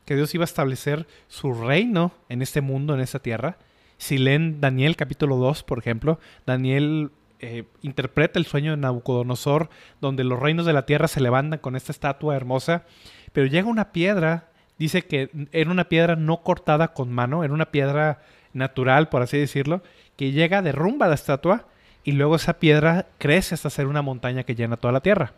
que 0.05 0.15
Dios 0.15 0.33
iba 0.35 0.43
a 0.43 0.45
establecer 0.45 1.07
su 1.27 1.53
reino 1.53 2.11
en 2.29 2.41
este 2.41 2.61
mundo, 2.61 2.93
en 2.93 3.01
esta 3.01 3.19
tierra. 3.19 3.57
Si 3.97 4.17
leen 4.17 4.61
Daniel 4.61 4.95
capítulo 4.95 5.37
2, 5.37 5.63
por 5.63 5.79
ejemplo, 5.79 6.19
Daniel 6.45 7.11
eh, 7.39 7.65
interpreta 7.81 8.39
el 8.39 8.45
sueño 8.45 8.71
de 8.71 8.77
Nabucodonosor, 8.77 9.69
donde 9.99 10.23
los 10.23 10.39
reinos 10.39 10.65
de 10.65 10.73
la 10.73 10.85
tierra 10.85 11.07
se 11.07 11.21
levantan 11.21 11.59
con 11.59 11.75
esta 11.75 11.91
estatua 11.91 12.35
hermosa, 12.35 12.85
pero 13.33 13.47
llega 13.47 13.67
una 13.67 13.91
piedra 13.91 14.49
dice 14.83 15.03
que 15.03 15.29
era 15.53 15.71
una 15.71 15.85
piedra 15.85 16.17
no 16.17 16.41
cortada 16.41 16.89
con 16.89 17.09
mano, 17.09 17.45
era 17.45 17.53
una 17.53 17.71
piedra 17.71 18.21
natural, 18.51 19.07
por 19.07 19.21
así 19.21 19.37
decirlo, 19.37 19.81
que 20.17 20.33
llega, 20.33 20.61
derrumba 20.61 21.07
la 21.07 21.15
estatua 21.15 21.67
y 22.03 22.11
luego 22.11 22.35
esa 22.35 22.59
piedra 22.59 23.07
crece 23.17 23.55
hasta 23.55 23.69
ser 23.69 23.87
una 23.87 24.01
montaña 24.01 24.43
que 24.43 24.55
llena 24.55 24.75
toda 24.75 24.91
la 24.91 24.99
tierra. 24.99 25.31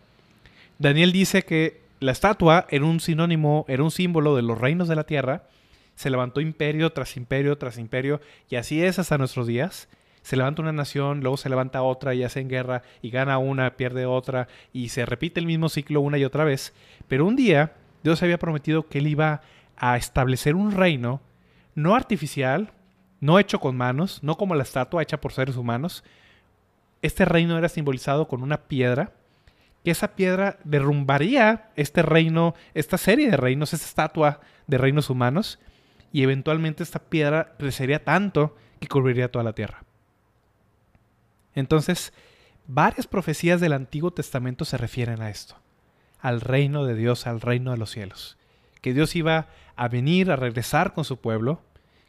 Daniel 0.80 1.12
dice 1.12 1.44
que 1.44 1.80
la 2.00 2.10
estatua 2.10 2.66
era 2.70 2.84
un 2.84 2.98
sinónimo, 2.98 3.64
era 3.68 3.84
un 3.84 3.92
símbolo 3.92 4.34
de 4.34 4.42
los 4.42 4.58
reinos 4.58 4.88
de 4.88 4.96
la 4.96 5.04
tierra. 5.04 5.44
Se 5.94 6.10
levantó 6.10 6.40
imperio 6.40 6.90
tras 6.90 7.16
imperio 7.16 7.56
tras 7.56 7.78
imperio 7.78 8.20
y 8.50 8.56
así 8.56 8.82
es 8.82 8.98
hasta 8.98 9.16
nuestros 9.16 9.46
días. 9.46 9.88
Se 10.22 10.36
levanta 10.36 10.60
una 10.60 10.72
nación, 10.72 11.20
luego 11.20 11.36
se 11.36 11.48
levanta 11.48 11.82
otra 11.82 12.14
y 12.14 12.24
hacen 12.24 12.48
guerra 12.48 12.82
y 13.00 13.10
gana 13.10 13.38
una, 13.38 13.76
pierde 13.76 14.06
otra 14.06 14.48
y 14.72 14.88
se 14.88 15.06
repite 15.06 15.38
el 15.38 15.46
mismo 15.46 15.68
ciclo 15.68 16.00
una 16.00 16.18
y 16.18 16.24
otra 16.24 16.42
vez. 16.42 16.74
Pero 17.06 17.24
un 17.24 17.36
día 17.36 17.74
Dios 18.06 18.22
había 18.22 18.38
prometido 18.38 18.86
que 18.86 18.98
Él 18.98 19.08
iba 19.08 19.40
a 19.76 19.96
establecer 19.96 20.54
un 20.54 20.70
reino 20.70 21.20
no 21.74 21.96
artificial, 21.96 22.72
no 23.18 23.40
hecho 23.40 23.58
con 23.58 23.76
manos, 23.76 24.22
no 24.22 24.36
como 24.36 24.54
la 24.54 24.62
estatua 24.62 25.02
hecha 25.02 25.20
por 25.20 25.32
seres 25.32 25.56
humanos. 25.56 26.04
Este 27.02 27.24
reino 27.24 27.58
era 27.58 27.68
simbolizado 27.68 28.28
con 28.28 28.44
una 28.44 28.68
piedra, 28.68 29.12
que 29.82 29.90
esa 29.90 30.14
piedra 30.14 30.60
derrumbaría 30.62 31.70
este 31.74 32.02
reino, 32.02 32.54
esta 32.74 32.96
serie 32.96 33.28
de 33.28 33.36
reinos, 33.36 33.74
esta 33.74 33.86
estatua 33.86 34.38
de 34.68 34.78
reinos 34.78 35.10
humanos, 35.10 35.58
y 36.12 36.22
eventualmente 36.22 36.84
esta 36.84 37.00
piedra 37.00 37.56
crecería 37.58 38.04
tanto 38.04 38.54
que 38.78 38.86
cubriría 38.86 39.32
toda 39.32 39.42
la 39.42 39.52
tierra. 39.52 39.82
Entonces, 41.56 42.12
varias 42.68 43.08
profecías 43.08 43.60
del 43.60 43.72
Antiguo 43.72 44.12
Testamento 44.12 44.64
se 44.64 44.76
refieren 44.76 45.22
a 45.22 45.28
esto 45.28 45.56
al 46.26 46.40
reino 46.40 46.84
de 46.84 46.96
Dios, 46.96 47.28
al 47.28 47.40
reino 47.40 47.70
de 47.70 47.76
los 47.76 47.92
cielos. 47.92 48.36
Que 48.80 48.92
Dios 48.92 49.14
iba 49.14 49.46
a 49.76 49.86
venir, 49.86 50.32
a 50.32 50.34
regresar 50.34 50.92
con 50.92 51.04
su 51.04 51.18
pueblo, 51.18 51.60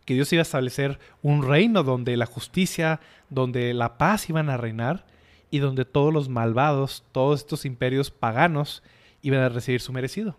que 0.06 0.16
Dios 0.16 0.34
iba 0.34 0.40
a 0.40 0.42
establecer 0.42 0.98
un 1.22 1.48
reino 1.48 1.84
donde 1.84 2.18
la 2.18 2.26
justicia, 2.26 3.00
donde 3.30 3.76
la 3.76 4.00
paz 4.00 4.28
iban 4.28 4.50
a 4.50 4.58
reinar 4.58 5.06
y 5.52 5.60
donde 5.60 5.86
todos 5.86 6.12
los 6.12 6.30
malvados, 6.30 7.04
todos 7.12 7.42
estos 7.42 7.64
imperios 7.64 8.10
paganos 8.10 8.82
iban 9.22 9.42
a 9.42 9.50
recibir 9.50 9.82
su 9.82 9.94
merecido. 9.94 10.36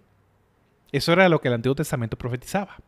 Eso 0.91 1.13
era 1.13 1.29
lo 1.29 1.41
que 1.41 1.47
el 1.47 1.55
Antiguo 1.55 1.77
Testamento 1.77 2.19
profetizaba. 2.19 2.79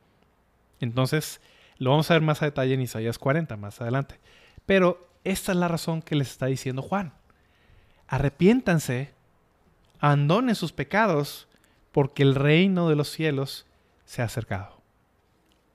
Entonces, 0.81 1.41
lo 1.79 1.91
vamos 1.91 2.11
a 2.11 2.15
ver 2.15 2.23
más 2.23 2.43
a 2.43 2.47
detalle 2.47 2.75
en 2.75 2.81
Isaías 2.81 3.17
40, 3.17 3.57
más 3.57 3.81
adelante. 3.81 4.19
Pero 4.67 5.09
esta 5.23 5.53
es 5.53 5.59
la 5.59 5.69
razón 5.69 6.03
que 6.03 6.17
les 6.17 6.33
está 6.33 6.47
diciendo 6.47 6.83
Juan. 6.83 7.13
Arrepiéntanse 8.09 9.20
en 10.03 10.55
sus 10.55 10.73
pecados, 10.73 11.49
porque 11.93 12.23
el 12.23 12.35
reino 12.35 12.89
de 12.89 12.97
los 12.97 13.09
cielos 13.11 13.67
se 14.05 14.23
ha 14.23 14.27
acercado. 14.27 14.81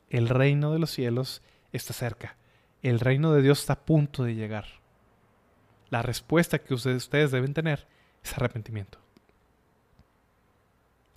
El 0.10 0.30
reino 0.30 0.72
de 0.72 0.80
los 0.80 0.92
cielos 0.92 1.42
está 1.72 1.94
cerca. 1.94 2.36
El 2.82 3.00
reino 3.00 3.34
de 3.34 3.42
Dios 3.42 3.60
está 3.60 3.74
a 3.74 3.86
punto 3.86 4.24
de 4.24 4.36
llegar. 4.36 4.66
La 5.90 6.02
respuesta 6.02 6.60
que 6.60 6.74
ustedes, 6.74 7.32
deben 7.32 7.54
tener 7.54 7.88
es 8.24 8.34
arrepentimiento. 8.34 9.00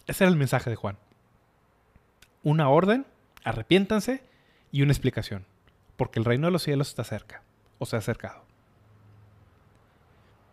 Ese 0.07 0.25
era 0.25 0.31
el 0.31 0.39
mensaje 0.39 0.71
de 0.71 0.77
Juan. 0.77 0.97
Una 2.43 2.69
orden, 2.69 3.07
arrepiéntanse 3.45 4.23
y 4.73 4.83
una 4.83 4.93
explicación. 4.93 5.45
Porque 5.97 6.19
el 6.19 6.25
reino 6.25 6.47
de 6.47 6.53
los 6.53 6.63
cielos 6.63 6.89
está 6.89 7.05
cerca 7.05 7.43
o 7.79 7.87
se 7.87 7.97
ha 7.97 7.99
acercado. 7.99 8.45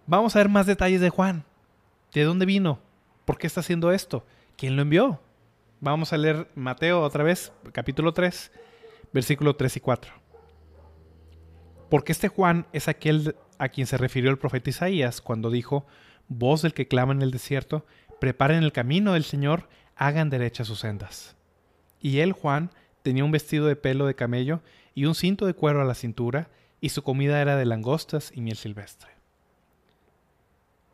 Vamos 0.07 0.35
a 0.35 0.39
ver 0.39 0.49
más 0.49 0.65
detalles 0.65 1.01
de 1.01 1.09
Juan. 1.09 1.45
¿De 2.15 2.23
dónde 2.23 2.45
vino? 2.45 2.79
¿Por 3.25 3.37
qué 3.37 3.45
está 3.45 3.59
haciendo 3.59 3.91
esto? 3.91 4.25
¿Quién 4.55 4.77
lo 4.77 4.83
envió? 4.83 5.19
Vamos 5.81 6.13
a 6.13 6.17
leer 6.17 6.49
Mateo 6.55 7.01
otra 7.01 7.25
vez, 7.25 7.51
capítulo 7.73 8.13
3, 8.13 8.53
versículo 9.11 9.57
3 9.57 9.75
y 9.75 9.79
4. 9.81 10.13
Porque 11.89 12.13
este 12.13 12.29
Juan 12.29 12.67
es 12.71 12.87
aquel 12.87 13.35
a 13.57 13.67
quien 13.67 13.85
se 13.85 13.97
refirió 13.97 14.31
el 14.31 14.37
profeta 14.37 14.69
Isaías 14.69 15.19
cuando 15.19 15.51
dijo, 15.51 15.85
voz 16.29 16.61
del 16.61 16.73
que 16.73 16.87
clama 16.87 17.11
en 17.11 17.21
el 17.21 17.31
desierto, 17.31 17.85
preparen 18.21 18.63
el 18.63 18.71
camino 18.71 19.11
del 19.11 19.25
Señor, 19.25 19.67
hagan 19.97 20.29
derechas 20.29 20.67
sus 20.67 20.79
sendas. 20.79 21.35
Y 21.99 22.19
él, 22.19 22.31
Juan, 22.31 22.71
tenía 23.03 23.25
un 23.25 23.31
vestido 23.31 23.67
de 23.67 23.75
pelo 23.75 24.05
de 24.05 24.15
camello 24.15 24.61
y 24.93 25.03
un 25.03 25.15
cinto 25.15 25.45
de 25.47 25.53
cuero 25.53 25.81
a 25.81 25.85
la 25.85 25.95
cintura, 25.95 26.49
y 26.79 26.89
su 26.89 27.03
comida 27.03 27.41
era 27.41 27.57
de 27.57 27.65
langostas 27.65 28.31
y 28.33 28.39
miel 28.39 28.55
silvestre. 28.55 29.14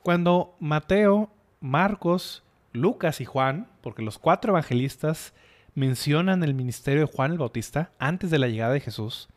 Cuando 0.04 0.56
Mateo, 0.60 1.32
Marcos, 1.60 2.44
Lucas 2.74 3.22
y 3.22 3.26
Juan, 3.26 3.68
porque 3.82 4.02
los 4.02 4.18
cuatro 4.18 4.54
evangelistas 4.54 5.34
mencionan 5.76 6.44
el 6.44 6.56
ministerio 6.56 7.02
de 7.06 7.14
Juan 7.14 7.34
el 7.34 7.38
Bautista 7.38 7.92
antes 8.00 8.32
de 8.32 8.40
la 8.40 8.48
llegada 8.48 8.74
de 8.74 8.80
Jesús, 8.80 9.30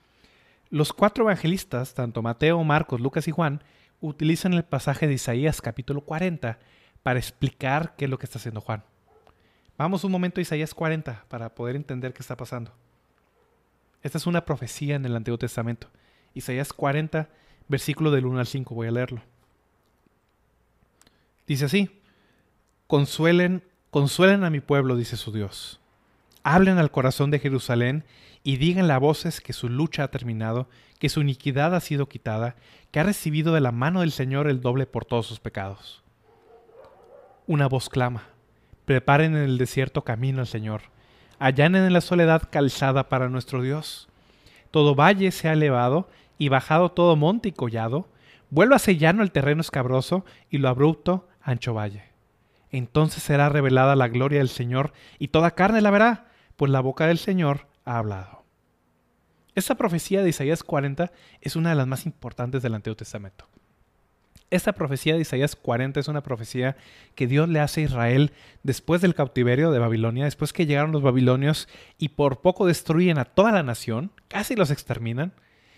los 0.71 0.95
cuatro 0.95 1.25
evangelistas, 1.25 1.93
tanto 1.93 2.23
Mateo, 2.23 2.65
Marcos, 2.65 3.01
Lucas 3.01 3.29
y 3.29 3.31
Juan, 3.31 3.63
utilizan 4.01 4.55
el 4.55 4.65
pasaje 4.65 5.07
de 5.07 5.13
Isaías 5.13 5.61
capítulo 5.61 6.01
40 6.01 6.59
para 7.03 7.19
explicar 7.19 7.95
qué 7.97 8.07
es 8.07 8.11
lo 8.11 8.19
que 8.19 8.25
está 8.25 8.39
haciendo 8.39 8.63
Juan. 8.63 8.83
Vamos 9.77 10.03
un 10.03 10.13
momento 10.13 10.41
a 10.41 10.43
Isaías 10.43 10.73
40 10.73 11.27
para 11.29 11.55
poder 11.55 11.77
entender 11.77 12.15
qué 12.15 12.23
está 12.23 12.39
pasando. 12.39 12.73
Esta 14.03 14.17
es 14.17 14.27
una 14.27 14.47
profecía 14.47 14.97
en 14.97 15.05
el 15.05 15.15
Antiguo 15.15 15.37
Testamento. 15.37 15.91
Isaías 16.33 16.73
40, 16.73 17.29
versículo 17.69 18.11
del 18.11 18.25
1 18.25 18.41
al 18.41 18.47
5, 18.47 18.75
voy 18.75 18.89
a 18.89 18.93
leerlo. 18.93 19.34
Dice 21.47 21.67
así, 21.67 22.01
consuelen, 22.87 23.63
consuelen 23.91 24.45
a 24.45 24.51
mi 24.51 24.61
pueblo, 24.61 24.97
dice 24.97 25.17
su 25.17 25.33
Dios. 25.33 25.81
Hablen 26.43 26.79
al 26.79 26.91
corazón 26.91 27.31
de 27.31 27.39
Jerusalén 27.39 28.05
y 28.43 28.57
digan 28.57 28.91
a 28.91 28.99
voces 28.99 29.41
que 29.41 29.53
su 29.53 29.69
lucha 29.69 30.05
ha 30.05 30.11
terminado, 30.11 30.69
que 30.99 31.09
su 31.09 31.21
iniquidad 31.21 31.75
ha 31.75 31.81
sido 31.81 32.09
quitada, 32.09 32.57
que 32.91 33.01
ha 33.01 33.03
recibido 33.03 33.55
de 33.55 33.61
la 33.61 33.73
mano 33.73 34.01
del 34.01 34.13
Señor 34.13 34.49
el 34.49 34.61
doble 34.61 34.87
por 34.87 35.05
todos 35.05 35.27
sus 35.27 35.41
pecados. 35.41 36.03
Una 37.47 37.67
voz 37.67 37.89
clama, 37.89 38.29
preparen 38.85 39.37
en 39.37 39.43
el 39.43 39.59
desierto 39.59 40.03
camino 40.03 40.41
al 40.41 40.47
Señor, 40.47 40.83
allanen 41.39 41.85
en 41.85 41.93
la 41.93 42.01
soledad 42.01 42.49
calzada 42.51 43.09
para 43.09 43.29
nuestro 43.29 43.61
Dios. 43.61 44.09
Todo 44.71 44.95
valle 44.95 45.31
se 45.31 45.49
ha 45.49 45.53
elevado 45.53 46.09
y 46.39 46.49
bajado 46.49 46.91
todo 46.91 47.17
monte 47.17 47.51
y 47.51 47.53
collado, 47.53 48.09
vuélvase 48.51 48.97
llano 48.97 49.23
el 49.23 49.31
terreno 49.31 49.61
escabroso 49.61 50.25
y 50.51 50.59
lo 50.59 50.69
abrupto 50.69 51.29
ancho 51.45 51.75
valle. 51.75 52.03
Entonces 52.71 53.23
será 53.23 53.49
revelada 53.49 53.95
la 53.95 54.09
gloria 54.09 54.39
del 54.41 54.49
Señor 54.49 54.93
y 55.19 55.29
toda 55.29 55.53
carne 55.53 55.81
la 55.81 55.93
verá, 55.93 56.27
pues 56.57 56.73
la 56.73 56.81
boca 56.81 57.07
del 57.07 57.19
Señor 57.19 57.69
ha 57.85 57.99
hablado. 57.99 58.43
Esta 59.55 59.77
profecía 59.77 60.23
de 60.23 60.31
Isaías 60.31 60.65
40 60.65 61.13
es 61.41 61.55
una 61.55 61.71
de 61.71 61.77
las 61.77 61.87
más 61.87 62.07
importantes 62.07 62.63
del 62.63 62.75
Antiguo 62.75 62.97
Testamento. 62.97 63.47
Esta 64.51 64.73
profecía 64.73 65.15
de 65.15 65.21
Isaías 65.21 65.57
40 65.57 66.01
es 66.01 66.09
una 66.09 66.23
profecía 66.23 66.77
que 67.15 67.27
Dios 67.27 67.49
le 67.49 67.61
hace 67.61 67.81
a 67.81 67.85
Israel 67.85 68.33
después 68.63 69.01
del 69.01 69.15
cautiverio 69.15 69.71
de 69.71 69.79
Babilonia, 69.79 70.25
después 70.25 70.53
que 70.53 70.67
llegaron 70.67 70.93
los 70.93 71.03
babilonios 71.03 71.69
y 71.99 72.11
por 72.11 72.41
poco 72.41 72.67
destruyen 72.67 73.19
a 73.19 73.25
toda 73.25 73.53
la 73.53 73.63
nación, 73.63 74.13
casi 74.29 74.55
los 74.55 74.71
exterminan. 74.71 75.33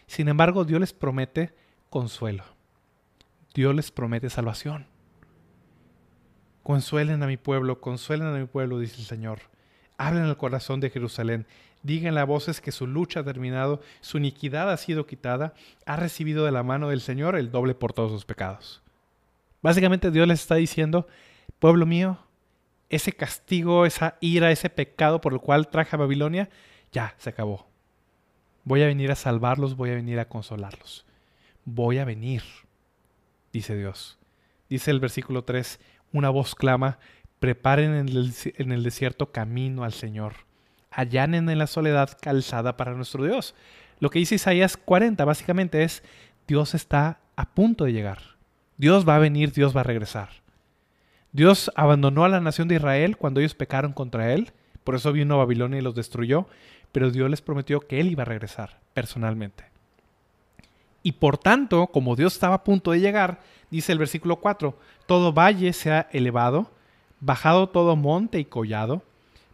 Sin 0.07 0.29
embargo, 0.29 0.65
Dios 0.65 0.81
les 0.81 0.93
promete 0.93 1.55
consuelo. 1.91 2.45
Dios 3.55 3.75
les 3.75 3.91
promete 3.91 4.31
salvación. 4.31 4.87
Consuelen 6.67 7.23
a 7.23 7.29
mi 7.29 7.37
pueblo, 7.37 7.81
consuelen 7.81 8.27
a 8.27 8.33
mi 8.33 8.45
pueblo, 8.45 8.81
dice 8.81 8.97
el 8.97 9.07
Señor. 9.07 9.39
Hablen 9.99 10.25
al 10.25 10.37
corazón 10.37 10.81
de 10.81 10.91
Jerusalén. 10.91 11.47
Digan 11.85 12.19
a 12.19 12.25
voces 12.25 12.61
que 12.61 12.73
su 12.73 12.89
lucha 12.89 13.21
ha 13.21 13.23
terminado, 13.23 13.81
su 14.01 14.19
iniquidad 14.19 14.73
ha 14.73 14.77
sido 14.77 15.07
quitada, 15.07 15.55
ha 15.85 15.95
recibido 15.95 16.45
de 16.45 16.51
la 16.51 16.65
mano 16.65 16.89
del 16.89 17.01
Señor 17.01 17.37
el 17.37 17.53
doble 17.53 17.77
por 17.77 17.93
todos 17.93 18.11
sus 18.11 18.25
pecados. 18.25 18.83
Básicamente 19.63 20.11
Dios 20.11 20.27
les 20.27 20.41
está 20.41 20.57
diciendo, 20.57 21.07
pueblo 21.61 21.87
mío, 21.87 22.19
ese 22.91 23.13
castigo, 23.13 23.87
esa 23.87 24.17
ira, 24.21 24.51
ese 24.51 24.69
pecado 24.69 25.21
por 25.21 25.35
el 25.35 25.39
cual 25.39 25.69
traje 25.69 25.95
a 25.95 26.01
Babilonia, 26.01 26.51
ya 26.91 27.15
se 27.19 27.31
acabó. 27.31 27.69
Voy 28.65 28.83
a 28.83 28.87
venir 28.87 29.13
a 29.13 29.15
salvarlos, 29.15 29.77
voy 29.77 29.91
a 29.91 29.95
venir 29.95 30.19
a 30.19 30.29
consolarlos. 30.29 31.07
Voy 31.65 31.99
a 31.99 32.05
venir, 32.05 32.43
dice 33.53 33.77
Dios. 33.77 34.19
Dice 34.69 34.91
el 34.91 34.99
versículo 34.99 35.45
3, 35.45 35.79
una 36.17 36.31
voz 36.31 36.55
clama, 36.55 36.99
preparen 37.39 37.95
en 37.95 38.73
el, 38.73 38.83
desierto 38.83 39.31
camino 39.31 39.85
al 39.85 39.93
Señor, 39.93 40.35
allanen 40.91 41.49
en 41.49 41.59
la 41.59 41.67
soledad 41.67 42.17
calzada 42.21 42.77
para 42.77 42.95
nuestro 42.95 43.25
Dios. 43.25 43.55
Lo 44.01 44.11
que 44.11 44.19
dice 44.19 44.37
Isaías 44.37 44.77
40 44.77 45.25
básicamente 45.25 45.83
es, 45.83 46.03
Dios 46.47 46.75
está 46.75 47.21
a 47.37 47.51
punto 47.51 47.85
de 47.85 47.93
llegar. 47.93 48.19
Dios 48.77 49.09
va 49.09 49.17
a 49.17 49.21
venir, 49.21 49.53
Dios 49.53 49.77
va 49.77 49.81
a 49.81 49.85
regresar. 49.85 50.29
Dios 51.33 51.71
abandonó 51.75 52.25
a 52.25 52.29
la 52.29 52.41
nación 52.41 52.69
de 52.69 52.77
Israel 52.77 53.17
cuando 53.17 53.41
ellos 53.41 53.55
pecaron 53.55 53.93
contra 53.93 54.33
él, 54.33 54.53
por 54.85 54.95
eso 54.95 55.13
vino 55.13 55.35
a 55.35 55.39
Babilonia 55.39 55.81
y 55.81 55.83
los 55.83 55.95
destruyó, 55.95 56.47
pero 56.93 57.11
Dios 57.11 57.29
les 57.29 57.43
prometió 57.43 57.81
que 57.81 58.01
él 58.01 58.11
iba 58.11 58.23
a 58.23 58.27
regresar 58.27 58.81
personalmente. 58.95 59.65
Y 61.03 61.13
por 61.13 61.39
tanto, 61.39 61.89
como 61.89 62.17
Dios 62.17 62.35
estaba 62.35 62.57
a 62.57 62.65
punto 62.65 62.91
de 62.91 63.01
llegar, 63.01 63.41
dice 63.71 63.93
el 63.93 63.99
versículo 63.99 64.37
4, 64.37 64.79
todo 65.07 65.33
valle 65.33 65.73
se 65.73 65.92
ha 65.92 66.09
elevado, 66.12 66.71
bajado 67.21 67.69
todo 67.69 67.97
monte 67.97 68.38
y 68.38 68.45
collado, 68.45 69.03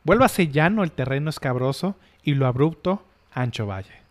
vuélvase 0.04 0.48
llano 0.48 0.82
el 0.82 0.92
terreno 0.92 1.30
escabroso 1.30 1.96
y 2.22 2.34
lo 2.34 2.46
abrupto 2.46 3.04
ancho 3.32 3.66
valle. 3.66 4.02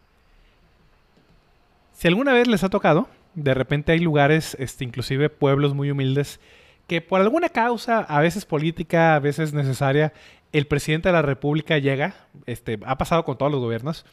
Si 1.93 2.08
alguna 2.08 2.34
vez 2.34 2.47
les 2.47 2.63
ha 2.63 2.69
tocado, 2.69 3.08
de 3.36 3.54
repente 3.54 3.91
hay 3.91 3.99
lugares, 3.99 4.56
este, 4.60 4.84
inclusive 4.84 5.30
pueblos 5.30 5.73
muy 5.73 5.91
humildes, 5.91 6.39
que 6.88 7.01
por 7.01 7.21
alguna 7.21 7.49
causa, 7.49 7.99
a 7.99 8.19
veces 8.19 8.45
política, 8.45 9.15
a 9.15 9.19
veces 9.19 9.54
necesaria, 9.54 10.13
el 10.51 10.67
presidente 10.67 11.10
de 11.10 11.13
la 11.13 11.21
República 11.21 11.77
llega, 11.77 12.15
este, 12.45 12.80
ha 12.86 12.97
pasado 12.97 13.23
con 13.23 13.38
todos 13.38 13.51
los 13.51 13.62
gobiernos, 13.62 14.06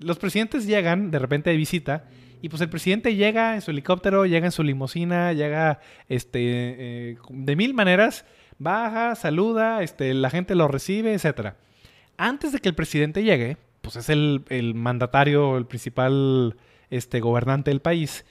los 0.00 0.18
presidentes 0.18 0.66
llegan 0.66 1.10
de 1.10 1.18
repente 1.18 1.50
de 1.50 1.56
visita 1.56 2.04
y 2.40 2.48
pues 2.48 2.62
el 2.62 2.68
presidente 2.68 3.14
llega 3.14 3.54
en 3.54 3.62
su 3.62 3.70
helicóptero, 3.70 4.26
llega 4.26 4.46
en 4.46 4.52
su 4.52 4.62
limusina, 4.62 5.32
llega 5.32 5.80
este, 6.08 6.40
eh, 6.40 7.16
de 7.28 7.56
mil 7.56 7.74
maneras, 7.74 8.24
baja, 8.58 9.14
saluda, 9.14 9.82
este, 9.82 10.14
la 10.14 10.30
gente 10.30 10.54
lo 10.54 10.68
recibe, 10.68 11.14
etc. 11.14 11.54
Antes 12.16 12.52
de 12.52 12.60
que 12.60 12.68
el 12.68 12.74
presidente 12.74 13.22
llegue, 13.22 13.56
pues 13.80 13.96
es 13.96 14.08
el, 14.08 14.44
el 14.48 14.74
mandatario, 14.74 15.56
el 15.56 15.66
principal 15.66 16.56
este, 16.90 17.20
gobernante 17.20 17.70
del 17.70 17.80
país, 17.80 18.24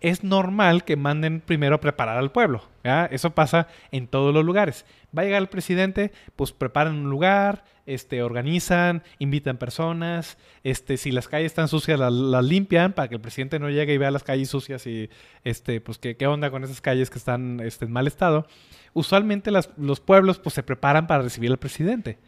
es 0.00 0.22
normal 0.22 0.84
que 0.84 0.96
manden 0.96 1.40
primero 1.40 1.76
a 1.76 1.80
preparar 1.80 2.18
al 2.18 2.30
pueblo. 2.30 2.62
Eso 3.10 3.30
pasa 3.30 3.68
en 3.90 4.06
todos 4.06 4.34
los 4.34 4.44
lugares. 4.44 4.84
Va 5.16 5.22
a 5.22 5.24
llegar 5.24 5.42
el 5.42 5.48
presidente, 5.48 6.12
pues 6.36 6.52
preparan 6.52 6.94
un 6.94 7.10
lugar, 7.10 7.64
este, 7.86 8.22
organizan, 8.22 9.02
invitan 9.18 9.58
personas, 9.58 10.38
este, 10.62 10.96
si 10.96 11.12
las 11.12 11.28
calles 11.28 11.46
están 11.46 11.68
sucias 11.68 11.98
las, 11.98 12.12
limpian 12.44 12.92
para 12.92 13.08
que 13.08 13.14
el 13.14 13.20
presidente 13.20 13.58
no 13.58 13.70
llegue 13.70 13.94
y 13.94 13.98
vea 13.98 14.10
las 14.10 14.24
calles 14.24 14.48
sucias 14.48 14.86
y 14.86 15.10
este, 15.44 15.80
pues 15.80 15.98
qué, 15.98 16.16
qué 16.16 16.26
onda 16.26 16.50
con 16.50 16.64
esas 16.64 16.80
calles 16.80 17.10
que 17.10 17.18
están 17.18 17.60
este, 17.60 17.84
en 17.84 17.92
mal 17.92 18.06
estado. 18.06 18.46
Usualmente 18.92 19.50
los 19.50 20.00
pueblos 20.00 20.38
pues 20.38 20.54
se 20.54 20.62
preparan 20.62 21.06
para 21.06 21.22
recibir 21.22 21.50
al 21.50 21.58
presidente. 21.58 22.18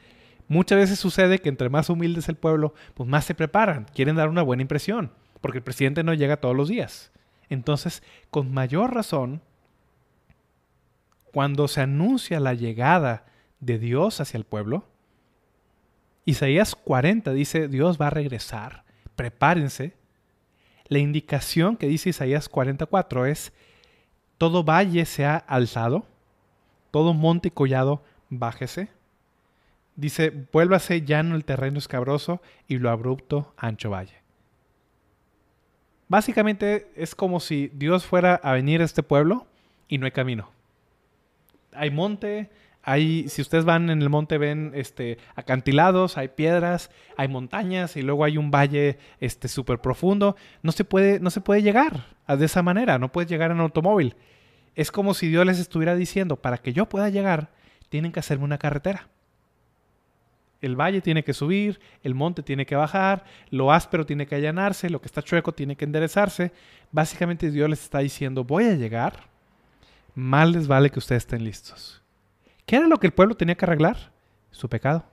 Muchas 0.49 0.79
veces 0.79 0.99
sucede 0.99 1.41
que 1.41 1.49
entre 1.49 1.69
más 1.69 1.91
humilde 1.91 2.21
es 2.21 2.29
el 2.29 2.37
pueblo, 2.37 2.75
pues 2.95 3.09
más 3.09 3.25
se 3.25 3.35
preparan, 3.35 3.87
quieren 3.95 4.17
dar 4.17 4.29
una 4.29 4.43
buena 4.43 4.63
impresión, 4.63 5.11
porque 5.41 5.59
el 5.59 5.65
presidente 5.65 6.05
no 6.05 6.15
llega 6.15 6.37
todos 6.37 6.55
los 6.55 6.69
días. 6.69 7.11
Entonces, 7.49 8.03
con 8.31 8.53
mayor 8.53 8.95
razón, 8.95 9.43
cuando 11.37 11.69
se 11.69 11.83
anuncia 11.83 12.41
la 12.41 12.55
llegada 12.55 13.27
de 13.61 13.79
Dios 13.79 14.23
hacia 14.23 14.39
el 14.39 14.45
pueblo, 14.45 14.87
Isaías 16.25 16.75
40 16.75 17.35
dice, 17.35 17.69
Dios 17.69 18.01
va 18.01 18.07
a 18.07 18.11
regresar, 18.11 18.85
prepárense. 19.17 19.93
La 20.87 20.99
indicación 20.99 21.77
que 21.77 21.89
dice 21.89 22.09
Isaías 22.09 22.49
44 22.49 23.27
es, 23.27 23.53
todo 24.39 24.65
valle 24.65 25.05
se 25.05 25.27
ha 25.27 25.37
alzado, 25.37 26.07
todo 26.91 27.13
monte 27.13 27.49
y 27.49 27.51
collado 27.51 28.03
bájese. 28.31 28.89
Dice, 29.95 30.33
vuélvase 30.55 31.03
llano 31.03 31.37
el 31.37 31.45
terreno 31.45 31.77
escabroso 31.77 32.41
y 32.67 32.79
lo 32.79 32.89
abrupto 32.89 33.53
ancho 33.59 33.91
valle. 33.91 34.23
Básicamente 36.09 36.91
es 36.97 37.15
como 37.15 37.41
si 37.41 37.71
Dios 37.75 38.07
fuera 38.07 38.37
a 38.37 38.53
venir 38.53 38.81
a 38.81 38.87
este 38.87 39.03
pueblo 39.03 39.47
y 39.87 39.99
no 39.99 40.07
hay 40.07 40.13
camino. 40.13 40.56
Hay 41.77 41.91
monte, 41.91 42.51
hay, 42.83 43.29
si 43.29 43.43
ustedes 43.43 43.65
van 43.65 43.91
en 43.91 44.01
el 44.01 44.09
monte 44.09 44.39
ven 44.39 44.71
este, 44.75 45.19
acantilados, 45.35 46.17
hay 46.17 46.29
piedras, 46.29 46.91
hay 47.17 47.27
montañas 47.27 47.97
y 47.97 48.03
luego 48.03 48.25
hay 48.25 48.39
un 48.39 48.53
valle 48.53 48.99
este, 49.19 49.49
súper 49.49 49.81
profundo. 49.81 50.37
No 50.63 50.71
se, 50.71 50.85
puede, 50.85 51.19
no 51.19 51.31
se 51.31 51.41
puede 51.41 51.63
llegar 51.63 52.05
de 52.29 52.45
esa 52.45 52.63
manera, 52.63 52.99
no 52.99 53.11
puedes 53.11 53.29
llegar 53.29 53.51
en 53.51 53.59
automóvil. 53.59 54.15
Es 54.77 54.93
como 54.93 55.15
si 55.15 55.27
Dios 55.29 55.45
les 55.45 55.59
estuviera 55.59 55.97
diciendo, 55.97 56.37
para 56.37 56.59
que 56.59 56.73
yo 56.73 56.89
pueda 56.89 57.09
llegar, 57.09 57.51
tienen 57.89 58.13
que 58.13 58.21
hacerme 58.21 58.45
una 58.45 58.59
carretera. 58.59 59.09
El 60.61 60.77
valle 60.77 61.01
tiene 61.01 61.25
que 61.25 61.35
subir, 61.35 61.81
el 62.03 62.15
monte 62.15 62.43
tiene 62.43 62.67
que 62.67 62.77
bajar, 62.77 63.25
lo 63.51 63.73
áspero 63.73 64.07
tiene 64.07 64.27
que 64.27 64.37
allanarse, 64.37 64.91
lo 64.91 65.01
que 65.01 65.07
está 65.07 65.23
chueco 65.23 65.53
tiene 65.53 65.77
que 65.77 65.85
enderezarse. 65.85 66.53
Básicamente 66.93 67.51
Dios 67.51 67.69
les 67.69 67.83
está 67.83 67.99
diciendo, 67.99 68.45
voy 68.45 68.65
a 68.65 68.75
llegar, 68.75 69.25
mal 70.17 70.51
les 70.51 70.67
vale 70.67 70.91
que 70.91 70.99
ustedes 70.99 71.23
estén 71.23 71.45
listos. 71.45 72.03
¿Qué 72.65 72.77
era 72.77 72.89
lo 72.89 72.99
que 72.99 73.07
el 73.07 73.13
pueblo 73.13 73.37
tenía 73.37 73.55
que 73.55 73.65
arreglar? 73.65 74.11
Su 74.51 74.69
pecado. 74.69 75.05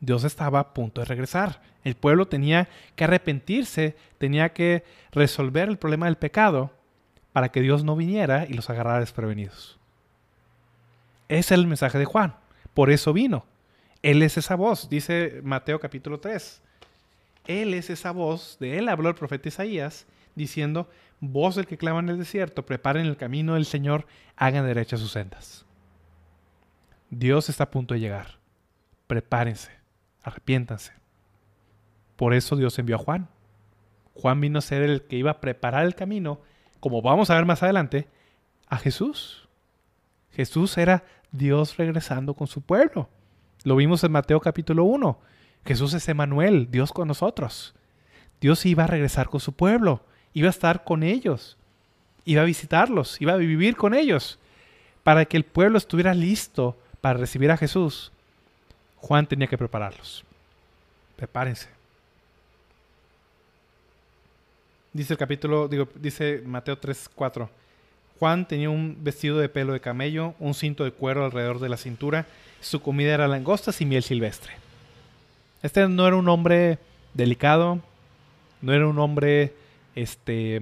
Dios 0.00 0.24
estaba 0.24 0.58
a 0.58 0.74
punto 0.74 1.00
de 1.00 1.04
regresar. 1.04 1.60
El 1.84 1.94
pueblo 1.94 2.26
tenía 2.26 2.68
que 2.96 3.04
arrepentirse, 3.04 3.94
tenía 4.16 4.52
que 4.52 4.84
resolver 5.12 5.68
el 5.68 5.78
problema 5.78 6.06
del 6.06 6.16
pecado 6.16 6.72
para 7.32 7.50
que 7.50 7.60
Dios 7.60 7.84
no 7.84 7.94
viniera 7.94 8.46
y 8.48 8.54
los 8.54 8.70
agarrara 8.70 9.00
desprevenidos. 9.00 9.78
Ese 11.28 11.54
es 11.54 11.60
el 11.60 11.66
mensaje 11.66 11.98
de 11.98 12.04
Juan. 12.06 12.34
Por 12.74 12.90
eso 12.90 13.12
vino. 13.12 13.44
Él 14.02 14.22
es 14.22 14.38
esa 14.38 14.54
voz, 14.54 14.88
dice 14.88 15.40
Mateo 15.44 15.78
capítulo 15.78 16.20
3. 16.20 16.62
Él 17.46 17.74
es 17.74 17.90
esa 17.90 18.12
voz, 18.12 18.56
de 18.60 18.78
él 18.78 18.88
habló 18.88 19.08
el 19.08 19.14
profeta 19.14 19.48
Isaías, 19.48 20.06
diciendo, 20.34 20.88
voz 21.20 21.56
del 21.56 21.66
que 21.66 21.78
clama 21.78 22.00
en 22.00 22.08
el 22.08 22.18
desierto, 22.18 22.64
preparen 22.64 23.06
el 23.06 23.16
camino 23.16 23.54
del 23.54 23.66
Señor, 23.66 24.06
hagan 24.36 24.66
derechas 24.66 25.00
sus 25.00 25.12
sendas. 25.12 25.64
Dios 27.10 27.48
está 27.48 27.64
a 27.64 27.70
punto 27.70 27.94
de 27.94 28.00
llegar. 28.00 28.38
Prepárense, 29.06 29.70
arrepiéntanse. 30.22 30.92
Por 32.16 32.34
eso 32.34 32.56
Dios 32.56 32.78
envió 32.78 32.96
a 32.96 32.98
Juan. 32.98 33.28
Juan 34.14 34.40
vino 34.40 34.58
a 34.58 34.62
ser 34.62 34.82
el 34.82 35.02
que 35.02 35.16
iba 35.16 35.30
a 35.30 35.40
preparar 35.40 35.84
el 35.84 35.94
camino, 35.94 36.40
como 36.80 37.00
vamos 37.02 37.30
a 37.30 37.34
ver 37.34 37.46
más 37.46 37.62
adelante, 37.62 38.08
a 38.68 38.76
Jesús. 38.76 39.48
Jesús 40.32 40.76
era 40.76 41.04
Dios 41.32 41.76
regresando 41.76 42.34
con 42.34 42.46
su 42.46 42.62
pueblo. 42.62 43.08
Lo 43.64 43.76
vimos 43.76 44.04
en 44.04 44.12
Mateo 44.12 44.40
capítulo 44.40 44.84
1. 44.84 45.20
Jesús 45.64 45.94
es 45.94 46.08
Emanuel, 46.08 46.70
Dios 46.70 46.92
con 46.92 47.08
nosotros. 47.08 47.74
Dios 48.40 48.64
iba 48.66 48.84
a 48.84 48.88
regresar 48.88 49.28
con 49.28 49.40
su 49.40 49.52
pueblo, 49.54 50.04
iba 50.38 50.46
a 50.46 50.50
estar 50.50 50.84
con 50.84 51.02
ellos, 51.02 51.56
iba 52.24 52.42
a 52.42 52.44
visitarlos, 52.44 53.20
iba 53.20 53.32
a 53.32 53.36
vivir 53.36 53.74
con 53.74 53.92
ellos. 53.92 54.38
Para 55.02 55.24
que 55.24 55.36
el 55.36 55.42
pueblo 55.42 55.78
estuviera 55.78 56.14
listo 56.14 56.76
para 57.00 57.18
recibir 57.18 57.50
a 57.50 57.56
Jesús, 57.56 58.12
Juan 58.98 59.26
tenía 59.26 59.48
que 59.48 59.58
prepararlos. 59.58 60.22
Prepárense. 61.16 61.66
Dice 64.92 65.14
el 65.14 65.18
capítulo, 65.18 65.68
dice 65.96 66.40
Mateo 66.46 66.78
3, 66.78 67.10
4. 67.16 67.50
Juan 68.20 68.46
tenía 68.46 68.70
un 68.70 68.96
vestido 69.00 69.38
de 69.38 69.48
pelo 69.48 69.72
de 69.72 69.80
camello, 69.80 70.34
un 70.38 70.54
cinto 70.54 70.84
de 70.84 70.92
cuero 70.92 71.24
alrededor 71.24 71.58
de 71.58 71.68
la 71.68 71.76
cintura, 71.76 72.26
su 72.60 72.80
comida 72.80 73.12
era 73.12 73.26
langostas 73.26 73.80
y 73.80 73.86
miel 73.86 74.04
silvestre. 74.04 74.52
Este 75.64 75.88
no 75.88 76.06
era 76.06 76.14
un 76.14 76.28
hombre 76.28 76.78
delicado, 77.14 77.80
no 78.62 78.72
era 78.72 78.86
un 78.86 79.00
hombre 79.00 79.52
este 80.02 80.60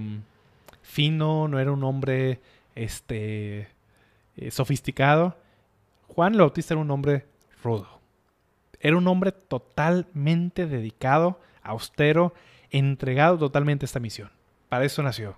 fino, 0.83 1.49
no 1.49 1.59
era 1.59 1.73
un 1.73 1.85
hombre 1.85 2.41
este 2.75 3.69
eh, 4.37 4.51
sofisticado. 4.51 5.37
Juan 6.09 6.37
Bautista 6.37 6.75
era 6.75 6.81
un 6.81 6.91
hombre 6.91 7.27
rudo. 7.63 8.01
Era 8.81 8.97
un 8.97 9.09
hombre 9.09 9.33
totalmente 9.33 10.67
dedicado, 10.67 11.41
austero, 11.63 12.35
entregado 12.71 13.39
totalmente 13.39 13.85
a 13.85 13.87
esta 13.87 14.01
misión. 14.01 14.31
Para 14.69 14.85
eso 14.85 15.03
nació. 15.03 15.37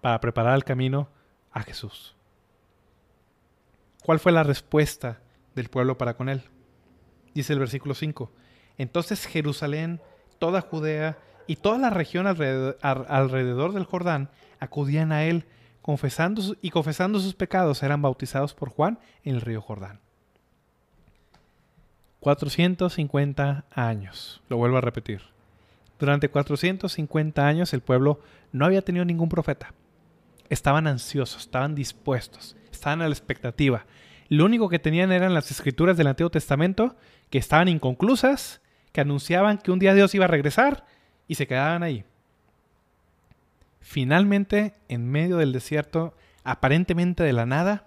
Para 0.00 0.20
preparar 0.20 0.54
el 0.54 0.64
camino 0.64 1.08
a 1.52 1.62
Jesús. 1.62 2.14
¿Cuál 4.02 4.20
fue 4.20 4.32
la 4.32 4.42
respuesta 4.42 5.20
del 5.54 5.68
pueblo 5.68 5.98
para 5.98 6.14
con 6.14 6.28
él? 6.28 6.42
Dice 7.34 7.52
el 7.52 7.58
versículo 7.58 7.94
5. 7.94 8.30
Entonces 8.78 9.26
Jerusalén, 9.26 10.00
toda 10.38 10.60
Judea 10.60 11.18
y 11.46 11.56
toda 11.56 11.78
la 11.78 11.90
región 11.90 12.26
alrededor, 12.26 13.72
del 13.72 13.84
Jordán 13.84 14.28
acudían 14.58 15.12
a 15.12 15.24
él 15.24 15.44
confesando 15.82 16.56
y 16.60 16.70
confesando 16.70 17.20
sus 17.20 17.34
pecados 17.34 17.82
eran 17.82 18.02
bautizados 18.02 18.54
por 18.54 18.70
Juan 18.70 18.98
en 19.24 19.36
el 19.36 19.40
río 19.40 19.60
Jordán. 19.60 20.00
450 22.20 23.64
años, 23.70 24.42
lo 24.48 24.56
vuelvo 24.56 24.78
a 24.78 24.80
repetir. 24.80 25.22
Durante 25.98 26.28
450 26.28 27.46
años 27.46 27.72
el 27.72 27.80
pueblo 27.80 28.20
no 28.52 28.66
había 28.66 28.82
tenido 28.82 29.04
ningún 29.04 29.28
profeta. 29.28 29.72
Estaban 30.48 30.86
ansiosos, 30.86 31.42
estaban 31.42 31.74
dispuestos, 31.74 32.56
estaban 32.72 33.00
a 33.00 33.08
la 33.08 33.14
expectativa. 33.14 33.86
Lo 34.28 34.44
único 34.44 34.68
que 34.68 34.78
tenían 34.78 35.12
eran 35.12 35.34
las 35.34 35.50
escrituras 35.50 35.96
del 35.96 36.08
Antiguo 36.08 36.30
Testamento 36.30 36.96
que 37.30 37.38
estaban 37.38 37.68
inconclusas, 37.68 38.60
que 38.92 39.00
anunciaban 39.00 39.58
que 39.58 39.70
un 39.70 39.78
día 39.78 39.94
Dios 39.94 40.14
iba 40.14 40.24
a 40.24 40.28
regresar 40.28 40.84
y 41.28 41.34
se 41.34 41.46
quedaban 41.46 41.82
ahí. 41.82 42.04
Finalmente, 43.80 44.74
en 44.88 45.08
medio 45.08 45.36
del 45.36 45.52
desierto, 45.52 46.14
aparentemente 46.44 47.22
de 47.22 47.32
la 47.32 47.46
nada, 47.46 47.86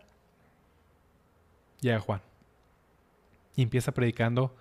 llega 1.81 1.99
Juan 1.99 2.21
y 3.55 3.63
empieza 3.63 3.93
predicando 3.93 4.55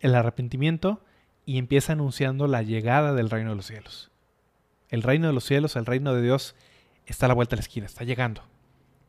el 0.00 0.14
arrepentimiento 0.14 1.04
y 1.46 1.58
empieza 1.58 1.92
anunciando 1.92 2.46
la 2.46 2.62
llegada 2.62 3.14
del 3.14 3.30
reino 3.30 3.50
de 3.50 3.56
los 3.56 3.66
cielos. 3.66 4.10
El 4.88 5.02
reino 5.02 5.26
de 5.28 5.32
los 5.32 5.44
cielos, 5.44 5.76
el 5.76 5.86
reino 5.86 6.14
de 6.14 6.22
Dios, 6.22 6.54
está 7.06 7.26
a 7.26 7.28
la 7.28 7.34
vuelta 7.34 7.56
de 7.56 7.58
la 7.58 7.62
esquina, 7.62 7.86
está 7.86 8.04
llegando. 8.04 8.42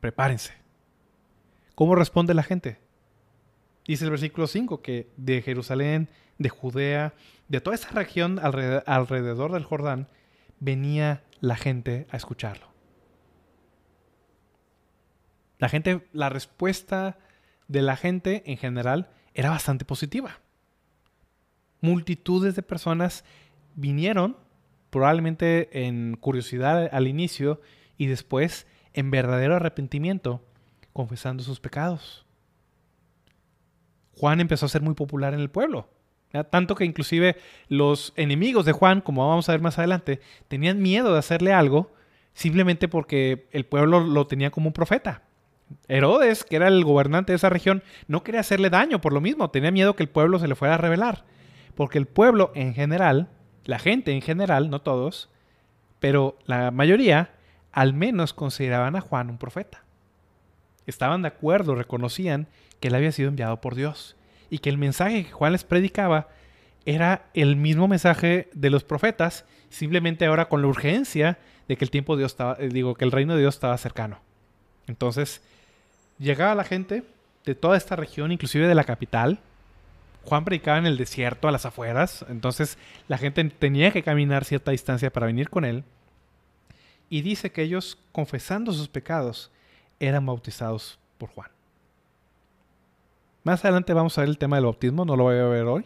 Prepárense. 0.00 0.54
¿Cómo 1.74 1.94
responde 1.94 2.34
la 2.34 2.42
gente? 2.42 2.78
Dice 3.86 4.04
el 4.04 4.10
versículo 4.10 4.46
5 4.46 4.80
que 4.82 5.10
de 5.16 5.42
Jerusalén, 5.42 6.08
de 6.38 6.48
Judea, 6.48 7.14
de 7.48 7.60
toda 7.60 7.76
esa 7.76 7.90
región 7.90 8.38
alrededor 8.38 9.52
del 9.52 9.64
Jordán, 9.64 10.08
venía 10.60 11.22
la 11.40 11.56
gente 11.56 12.06
a 12.10 12.16
escucharlo. 12.16 12.66
La 15.58 15.68
gente, 15.68 16.06
la 16.12 16.30
respuesta 16.30 17.18
de 17.68 17.82
la 17.82 17.96
gente 17.96 18.42
en 18.46 18.56
general 18.56 19.10
era 19.34 19.50
bastante 19.50 19.84
positiva. 19.84 20.40
Multitudes 21.80 22.54
de 22.54 22.62
personas 22.62 23.24
vinieron, 23.74 24.36
probablemente 24.90 25.86
en 25.86 26.16
curiosidad 26.16 26.88
al 26.92 27.06
inicio 27.06 27.60
y 27.98 28.06
después 28.06 28.66
en 28.94 29.10
verdadero 29.10 29.56
arrepentimiento, 29.56 30.42
confesando 30.92 31.42
sus 31.42 31.60
pecados. 31.60 32.23
Juan 34.16 34.40
empezó 34.40 34.66
a 34.66 34.68
ser 34.68 34.82
muy 34.82 34.94
popular 34.94 35.34
en 35.34 35.40
el 35.40 35.50
pueblo. 35.50 35.88
Tanto 36.50 36.74
que 36.74 36.84
inclusive 36.84 37.36
los 37.68 38.12
enemigos 38.16 38.64
de 38.64 38.72
Juan, 38.72 39.00
como 39.00 39.28
vamos 39.28 39.48
a 39.48 39.52
ver 39.52 39.60
más 39.60 39.78
adelante, 39.78 40.20
tenían 40.48 40.82
miedo 40.82 41.12
de 41.12 41.18
hacerle 41.18 41.52
algo 41.52 41.92
simplemente 42.32 42.88
porque 42.88 43.46
el 43.52 43.64
pueblo 43.64 44.00
lo 44.00 44.26
tenía 44.26 44.50
como 44.50 44.68
un 44.68 44.72
profeta. 44.72 45.22
Herodes, 45.86 46.44
que 46.44 46.56
era 46.56 46.68
el 46.68 46.84
gobernante 46.84 47.32
de 47.32 47.36
esa 47.36 47.50
región, 47.50 47.82
no 48.08 48.24
quería 48.24 48.40
hacerle 48.40 48.70
daño 48.70 49.00
por 49.00 49.12
lo 49.12 49.20
mismo, 49.20 49.50
tenía 49.50 49.70
miedo 49.70 49.94
que 49.94 50.02
el 50.02 50.08
pueblo 50.08 50.38
se 50.40 50.48
le 50.48 50.56
fuera 50.56 50.74
a 50.74 50.78
rebelar. 50.78 51.24
Porque 51.76 51.98
el 51.98 52.06
pueblo 52.06 52.50
en 52.54 52.74
general, 52.74 53.28
la 53.64 53.78
gente 53.78 54.12
en 54.12 54.20
general, 54.20 54.70
no 54.70 54.80
todos, 54.80 55.30
pero 56.00 56.36
la 56.46 56.70
mayoría, 56.72 57.30
al 57.72 57.94
menos 57.94 58.34
consideraban 58.34 58.96
a 58.96 59.00
Juan 59.00 59.30
un 59.30 59.38
profeta. 59.38 59.84
Estaban 60.86 61.22
de 61.22 61.28
acuerdo, 61.28 61.74
reconocían 61.74 62.48
que 62.84 62.88
él 62.88 62.96
había 62.96 63.12
sido 63.12 63.30
enviado 63.30 63.62
por 63.62 63.76
Dios 63.76 64.14
y 64.50 64.58
que 64.58 64.68
el 64.68 64.76
mensaje 64.76 65.24
que 65.24 65.32
Juan 65.32 65.52
les 65.52 65.64
predicaba 65.64 66.28
era 66.84 67.24
el 67.32 67.56
mismo 67.56 67.88
mensaje 67.88 68.50
de 68.52 68.68
los 68.68 68.84
profetas, 68.84 69.46
simplemente 69.70 70.26
ahora 70.26 70.50
con 70.50 70.60
la 70.60 70.68
urgencia 70.68 71.38
de 71.66 71.78
que 71.78 71.86
el 71.86 71.90
tiempo 71.90 72.14
de 72.14 72.20
Dios 72.20 72.36
eh, 72.58 72.68
digo, 72.70 72.94
que 72.94 73.06
el 73.06 73.10
reino 73.10 73.32
de 73.32 73.40
Dios 73.40 73.54
estaba 73.54 73.78
cercano. 73.78 74.20
Entonces, 74.86 75.40
llegaba 76.18 76.54
la 76.54 76.64
gente 76.64 77.04
de 77.46 77.54
toda 77.54 77.78
esta 77.78 77.96
región, 77.96 78.32
inclusive 78.32 78.68
de 78.68 78.74
la 78.74 78.84
capital. 78.84 79.38
Juan 80.24 80.44
predicaba 80.44 80.76
en 80.76 80.84
el 80.84 80.98
desierto, 80.98 81.48
a 81.48 81.52
las 81.52 81.64
afueras, 81.64 82.26
entonces 82.28 82.76
la 83.08 83.16
gente 83.16 83.42
tenía 83.44 83.92
que 83.92 84.02
caminar 84.02 84.44
cierta 84.44 84.72
distancia 84.72 85.10
para 85.10 85.24
venir 85.24 85.48
con 85.48 85.64
él. 85.64 85.84
Y 87.08 87.22
dice 87.22 87.50
que 87.50 87.62
ellos, 87.62 87.96
confesando 88.12 88.74
sus 88.74 88.88
pecados, 88.88 89.50
eran 90.00 90.26
bautizados 90.26 90.98
por 91.16 91.30
Juan. 91.30 91.53
Más 93.44 93.62
adelante 93.62 93.92
vamos 93.92 94.16
a 94.16 94.22
ver 94.22 94.30
el 94.30 94.38
tema 94.38 94.56
del 94.56 94.64
bautismo, 94.64 95.04
no 95.04 95.16
lo 95.16 95.24
voy 95.24 95.36
a 95.36 95.44
ver 95.44 95.66
hoy, 95.66 95.84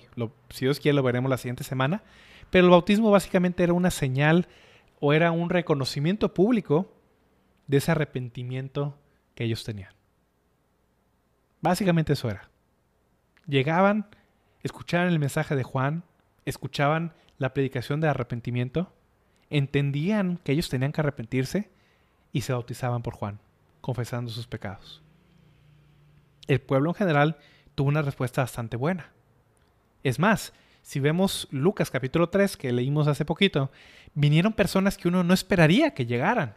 si 0.49 0.65
Dios 0.65 0.79
quiere 0.79 0.95
lo 0.95 1.03
veremos 1.03 1.29
la 1.29 1.37
siguiente 1.37 1.65
semana, 1.65 2.05
pero 2.51 2.65
el 2.65 2.71
bautismo 2.71 3.11
básicamente 3.11 3.65
era 3.65 3.73
una 3.73 3.91
señal 3.91 4.47
o 5.01 5.13
era 5.13 5.33
un 5.33 5.51
reconocimiento 5.51 6.33
público 6.33 6.95
de 7.67 7.79
ese 7.79 7.91
arrepentimiento 7.91 8.97
que 9.35 9.43
ellos 9.43 9.65
tenían. 9.65 9.93
Básicamente 11.61 12.13
eso 12.13 12.31
era. 12.31 12.49
Llegaban, 13.49 14.07
escuchaban 14.63 15.09
el 15.09 15.19
mensaje 15.19 15.57
de 15.57 15.65
Juan, 15.65 16.05
escuchaban 16.45 17.13
la 17.39 17.55
predicación 17.55 18.01
de 18.01 18.07
arrepentimiento, 18.07 18.93
entendían 19.51 20.39
que 20.45 20.53
ellos 20.53 20.69
tenían 20.69 20.93
que 20.93 21.01
arrepentirse 21.01 21.71
y 22.33 22.43
se 22.43 22.53
bautizaban 22.53 23.03
por 23.03 23.15
Juan, 23.15 23.41
confesando 23.81 24.31
sus 24.31 24.47
pecados 24.47 25.03
el 26.49 26.61
pueblo 26.61 26.91
en 26.91 26.95
general 26.95 27.37
tuvo 27.75 27.89
una 27.89 28.03
respuesta 28.03 28.43
bastante 28.43 28.77
buena. 28.77 29.13
Es 30.03 30.19
más, 30.19 30.53
si 30.83 31.01
vemos 31.01 31.47
Lucas 31.51 31.91
capítulo 31.91 32.31
3, 32.31 32.57
que 32.57 32.73
leímos 32.73 33.07
hace 33.07 33.25
poquito, 33.25 33.71
vinieron 34.15 34.53
personas 34.53 34.97
que 34.97 35.09
uno 35.09 35.23
no 35.23 35.35
esperaría 35.35 35.93
que 35.95 36.07
llegaran. 36.07 36.55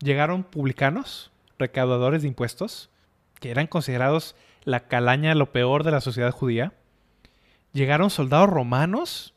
Llegaron 0.00 0.44
publicanos, 0.44 1.32
recaudadores 1.58 2.22
de 2.22 2.28
impuestos, 2.28 2.90
que 3.40 3.50
eran 3.50 3.66
considerados 3.66 4.36
la 4.64 4.86
calaña, 4.86 5.34
lo 5.34 5.52
peor 5.52 5.82
de 5.82 5.90
la 5.90 6.00
sociedad 6.00 6.30
judía. 6.30 6.74
Llegaron 7.72 8.10
soldados 8.10 8.50
romanos, 8.50 9.34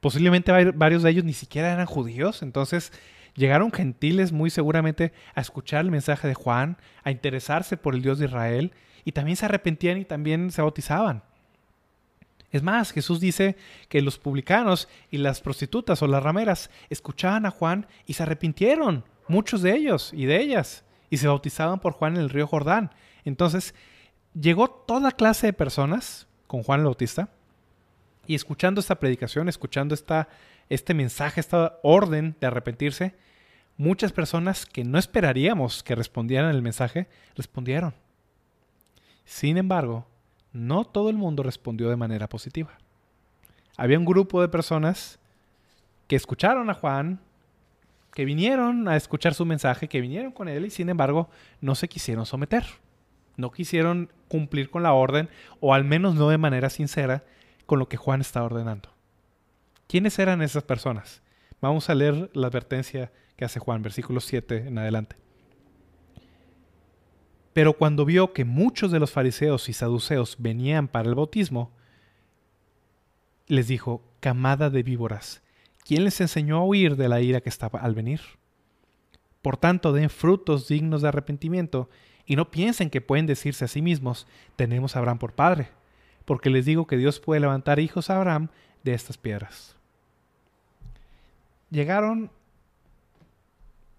posiblemente 0.00 0.52
varios 0.72 1.02
de 1.02 1.10
ellos 1.10 1.24
ni 1.24 1.32
siquiera 1.32 1.72
eran 1.72 1.86
judíos, 1.86 2.42
entonces 2.42 2.92
Llegaron 3.34 3.72
gentiles 3.72 4.32
muy 4.32 4.50
seguramente 4.50 5.12
a 5.34 5.40
escuchar 5.40 5.84
el 5.84 5.90
mensaje 5.90 6.28
de 6.28 6.34
Juan, 6.34 6.76
a 7.04 7.10
interesarse 7.10 7.76
por 7.76 7.94
el 7.94 8.02
Dios 8.02 8.18
de 8.18 8.26
Israel, 8.26 8.72
y 9.04 9.12
también 9.12 9.36
se 9.36 9.46
arrepentían 9.46 9.98
y 9.98 10.04
también 10.04 10.50
se 10.50 10.62
bautizaban. 10.62 11.22
Es 12.50 12.62
más, 12.62 12.90
Jesús 12.92 13.20
dice 13.20 13.56
que 13.88 14.02
los 14.02 14.18
publicanos 14.18 14.88
y 15.10 15.18
las 15.18 15.40
prostitutas 15.40 16.02
o 16.02 16.08
las 16.08 16.22
rameras 16.22 16.70
escuchaban 16.88 17.46
a 17.46 17.50
Juan 17.50 17.86
y 18.06 18.14
se 18.14 18.24
arrepintieron, 18.24 19.04
muchos 19.28 19.62
de 19.62 19.74
ellos 19.74 20.10
y 20.12 20.24
de 20.26 20.40
ellas, 20.40 20.84
y 21.10 21.18
se 21.18 21.28
bautizaban 21.28 21.78
por 21.78 21.92
Juan 21.92 22.16
en 22.16 22.22
el 22.22 22.30
río 22.30 22.48
Jordán. 22.48 22.90
Entonces, 23.24 23.74
llegó 24.34 24.68
toda 24.68 25.12
clase 25.12 25.46
de 25.46 25.52
personas 25.52 26.26
con 26.48 26.64
Juan 26.64 26.80
el 26.80 26.86
Bautista, 26.86 27.28
y 28.26 28.34
escuchando 28.34 28.80
esta 28.80 29.00
predicación, 29.00 29.48
escuchando 29.48 29.94
esta 29.94 30.28
este 30.70 30.94
mensaje, 30.94 31.40
esta 31.40 31.78
orden 31.82 32.36
de 32.40 32.46
arrepentirse, 32.46 33.14
muchas 33.76 34.12
personas 34.12 34.64
que 34.64 34.84
no 34.84 34.98
esperaríamos 34.98 35.82
que 35.82 35.94
respondieran 35.94 36.54
el 36.54 36.62
mensaje, 36.62 37.08
respondieron. 37.34 37.94
Sin 39.24 39.58
embargo, 39.58 40.06
no 40.52 40.84
todo 40.84 41.10
el 41.10 41.16
mundo 41.16 41.42
respondió 41.42 41.90
de 41.90 41.96
manera 41.96 42.28
positiva. 42.28 42.78
Había 43.76 43.98
un 43.98 44.04
grupo 44.04 44.40
de 44.40 44.48
personas 44.48 45.18
que 46.06 46.16
escucharon 46.16 46.70
a 46.70 46.74
Juan, 46.74 47.20
que 48.12 48.24
vinieron 48.24 48.88
a 48.88 48.96
escuchar 48.96 49.34
su 49.34 49.44
mensaje, 49.44 49.88
que 49.88 50.00
vinieron 50.00 50.32
con 50.32 50.48
él 50.48 50.66
y 50.66 50.70
sin 50.70 50.88
embargo 50.88 51.28
no 51.60 51.74
se 51.74 51.88
quisieron 51.88 52.26
someter. 52.26 52.64
No 53.36 53.50
quisieron 53.50 54.12
cumplir 54.28 54.70
con 54.70 54.82
la 54.82 54.92
orden 54.92 55.28
o 55.60 55.72
al 55.72 55.84
menos 55.84 56.14
no 56.14 56.28
de 56.28 56.38
manera 56.38 56.68
sincera 56.70 57.24
con 57.66 57.78
lo 57.78 57.88
que 57.88 57.96
Juan 57.96 58.20
está 58.20 58.42
ordenando. 58.42 58.90
¿Quiénes 59.90 60.20
eran 60.20 60.40
esas 60.40 60.62
personas? 60.62 61.20
Vamos 61.60 61.90
a 61.90 61.96
leer 61.96 62.30
la 62.32 62.46
advertencia 62.46 63.10
que 63.34 63.44
hace 63.44 63.58
Juan, 63.58 63.82
versículo 63.82 64.20
7 64.20 64.68
en 64.68 64.78
adelante. 64.78 65.16
Pero 67.52 67.72
cuando 67.72 68.04
vio 68.04 68.32
que 68.32 68.44
muchos 68.44 68.92
de 68.92 69.00
los 69.00 69.10
fariseos 69.10 69.68
y 69.68 69.72
saduceos 69.72 70.36
venían 70.38 70.86
para 70.86 71.08
el 71.08 71.16
bautismo, 71.16 71.72
les 73.48 73.66
dijo, 73.66 74.04
camada 74.20 74.70
de 74.70 74.84
víboras, 74.84 75.42
¿quién 75.84 76.04
les 76.04 76.20
enseñó 76.20 76.58
a 76.58 76.64
huir 76.64 76.94
de 76.94 77.08
la 77.08 77.20
ira 77.20 77.40
que 77.40 77.48
estaba 77.48 77.80
al 77.80 77.96
venir? 77.96 78.20
Por 79.42 79.56
tanto, 79.56 79.92
den 79.92 80.08
frutos 80.08 80.68
dignos 80.68 81.02
de 81.02 81.08
arrepentimiento 81.08 81.90
y 82.24 82.36
no 82.36 82.52
piensen 82.52 82.90
que 82.90 83.00
pueden 83.00 83.26
decirse 83.26 83.64
a 83.64 83.68
sí 83.68 83.82
mismos, 83.82 84.28
tenemos 84.54 84.94
a 84.94 85.00
Abraham 85.00 85.18
por 85.18 85.32
padre, 85.32 85.70
porque 86.26 86.48
les 86.48 86.64
digo 86.64 86.86
que 86.86 86.96
Dios 86.96 87.18
puede 87.18 87.40
levantar 87.40 87.80
hijos 87.80 88.08
a 88.08 88.18
Abraham 88.18 88.50
de 88.84 88.94
estas 88.94 89.18
piedras. 89.18 89.79
Llegaron 91.70 92.30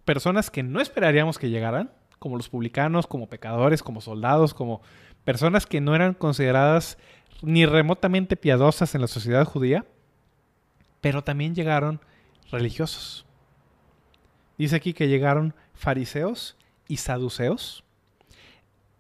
personas 0.05 0.49
que 0.49 0.63
no 0.63 0.81
esperaríamos 0.81 1.37
que 1.37 1.49
llegaran, 1.49 1.91
como 2.19 2.37
los 2.37 2.49
publicanos, 2.49 3.07
como 3.07 3.29
pecadores, 3.29 3.81
como 3.81 4.01
soldados, 4.01 4.53
como 4.53 4.81
personas 5.23 5.65
que 5.65 5.81
no 5.81 5.95
eran 5.95 6.13
consideradas 6.13 6.97
ni 7.41 7.65
remotamente 7.65 8.35
piadosas 8.35 8.93
en 8.93 9.01
la 9.01 9.07
sociedad 9.07 9.45
judía, 9.45 9.85
pero 10.99 11.23
también 11.23 11.55
llegaron 11.55 11.99
religiosos. 12.51 13.25
Dice 14.57 14.75
aquí 14.75 14.93
que 14.93 15.07
llegaron 15.07 15.55
fariseos 15.73 16.57
y 16.87 16.97
saduceos. 16.97 17.83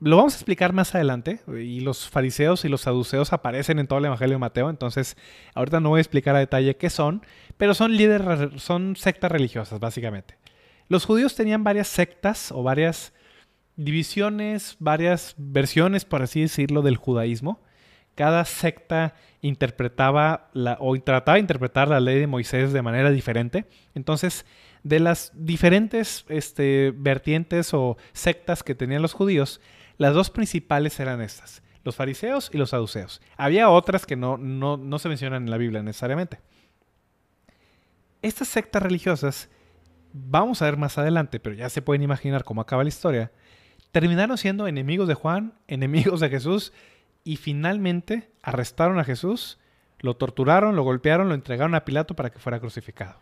Lo 0.03 0.17
vamos 0.17 0.33
a 0.33 0.37
explicar 0.37 0.73
más 0.73 0.95
adelante, 0.95 1.41
y 1.47 1.81
los 1.81 2.09
fariseos 2.09 2.65
y 2.65 2.69
los 2.69 2.81
saduceos 2.81 3.33
aparecen 3.33 3.77
en 3.77 3.85
todo 3.85 3.99
el 3.99 4.05
Evangelio 4.05 4.33
de 4.33 4.39
Mateo, 4.39 4.71
entonces 4.71 5.15
ahorita 5.53 5.79
no 5.79 5.89
voy 5.89 5.99
a 5.99 6.01
explicar 6.01 6.35
a 6.35 6.39
detalle 6.39 6.75
qué 6.75 6.89
son, 6.89 7.23
pero 7.57 7.75
son 7.75 7.95
líderes, 7.95 8.63
son 8.63 8.95
sectas 8.95 9.31
religiosas, 9.31 9.79
básicamente. 9.79 10.39
Los 10.87 11.05
judíos 11.05 11.35
tenían 11.35 11.63
varias 11.63 11.87
sectas 11.87 12.51
o 12.51 12.63
varias 12.63 13.13
divisiones, 13.75 14.75
varias 14.79 15.35
versiones, 15.37 16.03
por 16.03 16.23
así 16.23 16.41
decirlo, 16.41 16.81
del 16.81 16.97
judaísmo. 16.97 17.61
Cada 18.15 18.43
secta 18.45 19.13
interpretaba 19.41 20.49
la, 20.53 20.77
o 20.79 20.99
trataba 20.99 21.35
de 21.35 21.41
interpretar 21.41 21.87
la 21.89 21.99
ley 21.99 22.19
de 22.19 22.25
Moisés 22.25 22.73
de 22.73 22.81
manera 22.81 23.11
diferente. 23.11 23.65
Entonces, 23.93 24.47
de 24.81 24.99
las 24.99 25.31
diferentes 25.35 26.25
este, 26.27 26.91
vertientes 26.95 27.71
o 27.75 27.97
sectas 28.13 28.63
que 28.63 28.73
tenían 28.73 29.03
los 29.03 29.13
judíos, 29.13 29.61
las 30.01 30.15
dos 30.15 30.31
principales 30.31 30.99
eran 30.99 31.21
estas, 31.21 31.61
los 31.83 31.95
fariseos 31.95 32.49
y 32.51 32.57
los 32.57 32.71
saduceos. 32.71 33.21
Había 33.37 33.69
otras 33.69 34.07
que 34.07 34.15
no, 34.15 34.35
no, 34.35 34.75
no 34.75 34.97
se 34.97 35.09
mencionan 35.09 35.43
en 35.43 35.51
la 35.51 35.57
Biblia 35.57 35.83
necesariamente. 35.83 36.39
Estas 38.23 38.47
sectas 38.47 38.81
religiosas 38.81 39.47
vamos 40.11 40.59
a 40.59 40.65
ver 40.65 40.75
más 40.75 40.97
adelante, 40.97 41.39
pero 41.39 41.53
ya 41.55 41.69
se 41.69 41.83
pueden 41.83 42.01
imaginar 42.01 42.43
cómo 42.43 42.61
acaba 42.61 42.81
la 42.81 42.89
historia, 42.89 43.31
terminaron 43.91 44.39
siendo 44.39 44.65
enemigos 44.65 45.07
de 45.07 45.13
Juan, 45.13 45.53
enemigos 45.67 46.19
de 46.19 46.29
Jesús, 46.29 46.73
y 47.23 47.35
finalmente 47.35 48.31
arrestaron 48.41 48.97
a 48.97 49.03
Jesús, 49.03 49.59
lo 49.99 50.15
torturaron, 50.15 50.75
lo 50.75 50.81
golpearon, 50.81 51.29
lo 51.29 51.35
entregaron 51.35 51.75
a 51.75 51.85
Pilato 51.85 52.15
para 52.15 52.31
que 52.31 52.39
fuera 52.39 52.59
crucificado. 52.59 53.19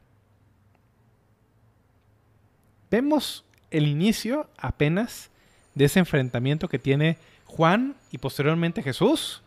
Vemos 2.89 3.43
el 3.69 3.85
inicio 3.85 4.49
apenas 4.57 5.29
de 5.75 5.85
ese 5.85 5.99
enfrentamiento 5.99 6.67
que 6.67 6.79
tiene 6.79 7.17
Juan 7.45 7.95
y 8.11 8.17
posteriormente 8.17 8.83
Jesús 8.83 9.41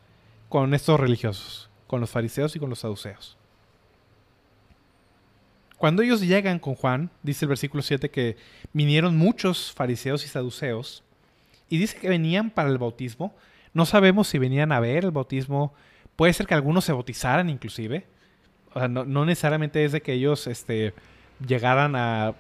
con 0.49 0.75
estos 0.75 0.99
religiosos, 0.99 1.71
con 1.87 2.01
los 2.01 2.11
fariseos 2.11 2.55
y 2.57 2.59
con 2.59 2.71
los 2.71 2.81
saduceos. 2.81 3.37
Cuando 5.79 6.03
ellos 6.03 6.21
llegan 6.21 6.59
con 6.59 6.77
Juan, 6.77 7.11
dice 7.23 7.45
el 7.45 7.49
versículo 7.49 7.83
7 7.83 8.11
que 8.11 8.37
vinieron 8.73 9.17
muchos 9.17 9.73
fariseos 9.73 10.25
y 10.25 10.29
saduceos, 10.29 11.03
y 11.73 11.79
dice 11.79 11.99
que 11.99 12.11
venían 12.11 12.51
para 12.51 12.69
el 12.69 12.77
bautismo. 12.77 13.35
No 13.73 13.87
sabemos 13.87 14.29
si 14.29 14.39
venían 14.39 14.73
a 14.73 14.79
ver 14.79 15.07
el 15.07 15.11
bautismo. 15.11 15.73
Puede 16.17 16.35
ser 16.35 16.47
que 16.47 16.53
algunos 16.53 16.85
se 16.85 16.93
bautizaran 16.93 17.49
inclusive. 17.49 18.05
no, 18.91 19.25
necesariamente 19.25 19.83
es 19.85 19.93
de 19.93 20.03
que 20.03 20.13
ellos 20.13 20.47
este, 20.47 20.93
llegaran 21.47 21.97
a 21.97 22.35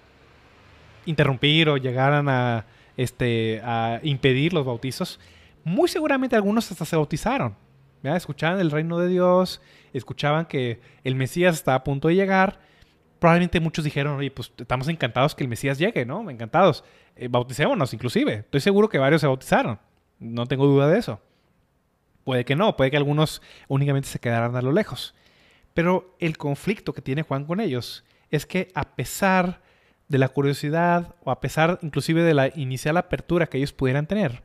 interrumpir 1.06 1.70
o 1.70 1.78
llegaran 1.78 2.28
a, 2.28 2.66
este, 2.96 3.60
a 3.64 4.00
impedir 4.02 4.52
los 4.52 4.64
bautizos. 4.66 5.20
Muy 5.64 5.88
seguramente 5.88 6.36
algunos 6.36 6.70
hasta 6.70 6.84
se 6.84 6.96
bautizaron. 6.96 7.56
Escuchaban 8.02 8.58
el 8.58 8.70
reino 8.70 8.98
de 8.98 9.08
Dios, 9.08 9.60
escuchaban 9.92 10.46
que 10.46 10.80
el 11.04 11.14
Mesías 11.14 11.54
estaba 11.54 11.76
a 11.76 11.84
punto 11.84 12.08
de 12.08 12.16
llegar 12.16 12.58
probablemente 13.22 13.60
muchos 13.60 13.84
dijeron, 13.84 14.16
oye, 14.16 14.32
pues 14.32 14.52
estamos 14.58 14.88
encantados 14.88 15.36
que 15.36 15.44
el 15.44 15.48
Mesías 15.48 15.78
llegue, 15.78 16.04
¿no? 16.04 16.28
Encantados. 16.28 16.82
Eh, 17.14 17.28
bauticémonos, 17.28 17.94
inclusive. 17.94 18.34
Estoy 18.38 18.60
seguro 18.60 18.88
que 18.88 18.98
varios 18.98 19.20
se 19.20 19.28
bautizaron. 19.28 19.78
No 20.18 20.46
tengo 20.46 20.66
duda 20.66 20.88
de 20.88 20.98
eso. 20.98 21.20
Puede 22.24 22.44
que 22.44 22.56
no, 22.56 22.76
puede 22.76 22.90
que 22.90 22.96
algunos 22.96 23.40
únicamente 23.68 24.08
se 24.08 24.18
quedaran 24.18 24.56
a 24.56 24.60
lo 24.60 24.72
lejos. 24.72 25.14
Pero 25.72 26.16
el 26.18 26.36
conflicto 26.36 26.92
que 26.92 27.00
tiene 27.00 27.22
Juan 27.22 27.44
con 27.44 27.60
ellos 27.60 28.04
es 28.32 28.44
que 28.44 28.72
a 28.74 28.96
pesar 28.96 29.62
de 30.12 30.18
la 30.18 30.28
curiosidad 30.28 31.14
o 31.24 31.30
a 31.30 31.40
pesar 31.40 31.78
inclusive 31.80 32.22
de 32.22 32.34
la 32.34 32.48
inicial 32.48 32.98
apertura 32.98 33.46
que 33.46 33.56
ellos 33.56 33.72
pudieran 33.72 34.06
tener, 34.06 34.42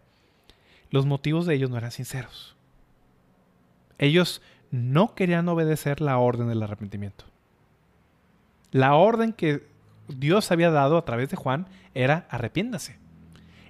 los 0.91 1.05
motivos 1.05 1.45
de 1.45 1.55
ellos 1.55 1.69
no 1.69 1.77
eran 1.77 1.91
sinceros. 1.91 2.55
Ellos 3.97 4.41
no 4.71 5.13
querían 5.13 5.49
obedecer 5.49 5.99
la 5.99 6.19
orden 6.19 6.47
del 6.47 6.63
arrepentimiento. 6.63 7.25
La 8.71 8.95
orden 8.95 9.33
que 9.33 9.67
Dios 10.07 10.53
había 10.53 10.71
dado 10.71 10.97
a 10.97 11.03
través 11.03 11.29
de 11.29 11.35
Juan 11.35 11.67
era 11.93 12.27
arrepiéndase. 12.29 12.97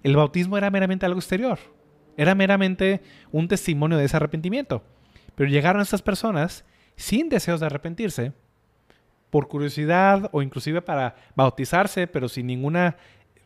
El 0.04 0.16
bautismo 0.16 0.56
era 0.56 0.70
meramente 0.70 1.08
algo 1.08 1.20
exterior. 1.20 1.58
Era 2.16 2.36
meramente 2.36 3.02
un 3.32 3.48
testimonio 3.48 3.98
de 3.98 4.06
ese 4.06 4.18
arrepentimiento. 4.18 4.84
Pero 5.34 5.50
llegaron 5.50 5.82
estas 5.82 6.04
personas 6.04 6.64
sin 6.96 7.28
deseos 7.28 7.60
de 7.60 7.66
arrepentirse, 7.66 8.34
por 9.30 9.48
curiosidad 9.48 10.30
o 10.32 10.42
inclusive 10.42 10.82
para 10.82 11.16
bautizarse, 11.36 12.08
pero 12.08 12.30
sin 12.30 12.48
ninguna 12.48 12.98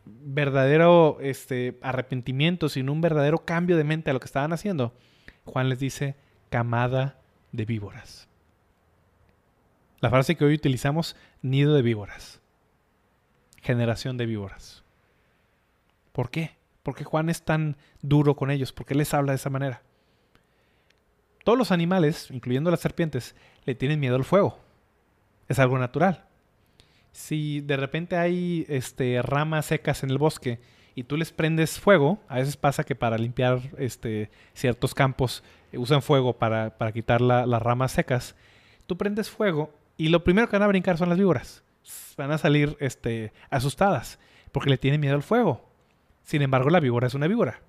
verdadero 0.04 1.18
este, 1.20 1.78
arrepentimiento, 1.82 2.68
sin 2.68 2.88
un 2.88 3.00
verdadero 3.00 3.44
cambio 3.44 3.76
de 3.76 3.84
mente 3.84 4.10
a 4.10 4.12
lo 4.12 4.20
que 4.20 4.26
estaban 4.26 4.52
haciendo. 4.52 4.94
Juan 5.44 5.68
les 5.68 5.78
dice, 5.78 6.16
camada 6.50 7.18
de 7.52 7.64
víboras. 7.64 8.28
La 10.00 10.10
frase 10.10 10.36
que 10.36 10.44
hoy 10.44 10.54
utilizamos, 10.54 11.16
nido 11.42 11.74
de 11.74 11.82
víboras. 11.82 12.40
Generación 13.60 14.16
de 14.16 14.26
víboras. 14.26 14.82
¿Por 16.12 16.30
qué? 16.30 16.56
¿Por 16.82 16.96
qué 16.96 17.04
Juan 17.04 17.28
es 17.28 17.42
tan 17.44 17.76
duro 18.00 18.34
con 18.34 18.50
ellos? 18.50 18.72
¿Por 18.72 18.86
qué 18.86 18.94
les 18.94 19.14
habla 19.14 19.32
de 19.32 19.36
esa 19.36 19.50
manera? 19.50 19.82
Todos 21.44 21.58
los 21.58 21.70
animales, 21.70 22.30
incluyendo 22.30 22.70
las 22.70 22.80
serpientes, 22.80 23.36
le 23.64 23.74
tienen 23.74 24.00
miedo 24.00 24.16
al 24.16 24.24
fuego. 24.24 24.58
Es 25.52 25.58
algo 25.58 25.78
natural. 25.78 26.24
Si 27.10 27.60
de 27.60 27.76
repente 27.76 28.16
hay 28.16 28.64
este, 28.70 29.20
ramas 29.20 29.66
secas 29.66 30.02
en 30.02 30.08
el 30.08 30.16
bosque 30.16 30.60
y 30.94 31.04
tú 31.04 31.18
les 31.18 31.30
prendes 31.30 31.78
fuego, 31.78 32.22
a 32.26 32.36
veces 32.36 32.56
pasa 32.56 32.84
que 32.84 32.94
para 32.94 33.18
limpiar 33.18 33.60
este, 33.76 34.30
ciertos 34.54 34.94
campos 34.94 35.44
usan 35.74 36.00
fuego 36.00 36.38
para, 36.38 36.72
quitar 36.94 37.20
las 37.20 37.62
ramas 37.62 37.92
secas, 37.92 38.34
tú 38.86 38.96
prendes 38.96 39.28
fuego 39.28 39.74
y 39.98 40.08
lo 40.08 40.24
primero 40.24 40.48
que 40.48 40.56
van 40.56 40.62
a 40.62 40.68
brincar 40.68 40.96
son 40.96 41.10
las 41.10 41.18
víboras. 41.18 41.62
Van 42.16 42.30
a 42.30 42.38
salir 42.38 42.74
este, 42.80 43.34
asustadas 43.50 44.18
porque 44.52 44.70
le 44.70 44.78
tienen 44.78 45.02
miedo 45.02 45.16
al 45.16 45.22
fuego. 45.22 45.68
Sin 46.22 46.40
embargo, 46.40 46.70
la 46.70 46.80
víbora 46.80 47.08
es 47.08 47.12
una 47.12 47.26
víbora. 47.26 47.60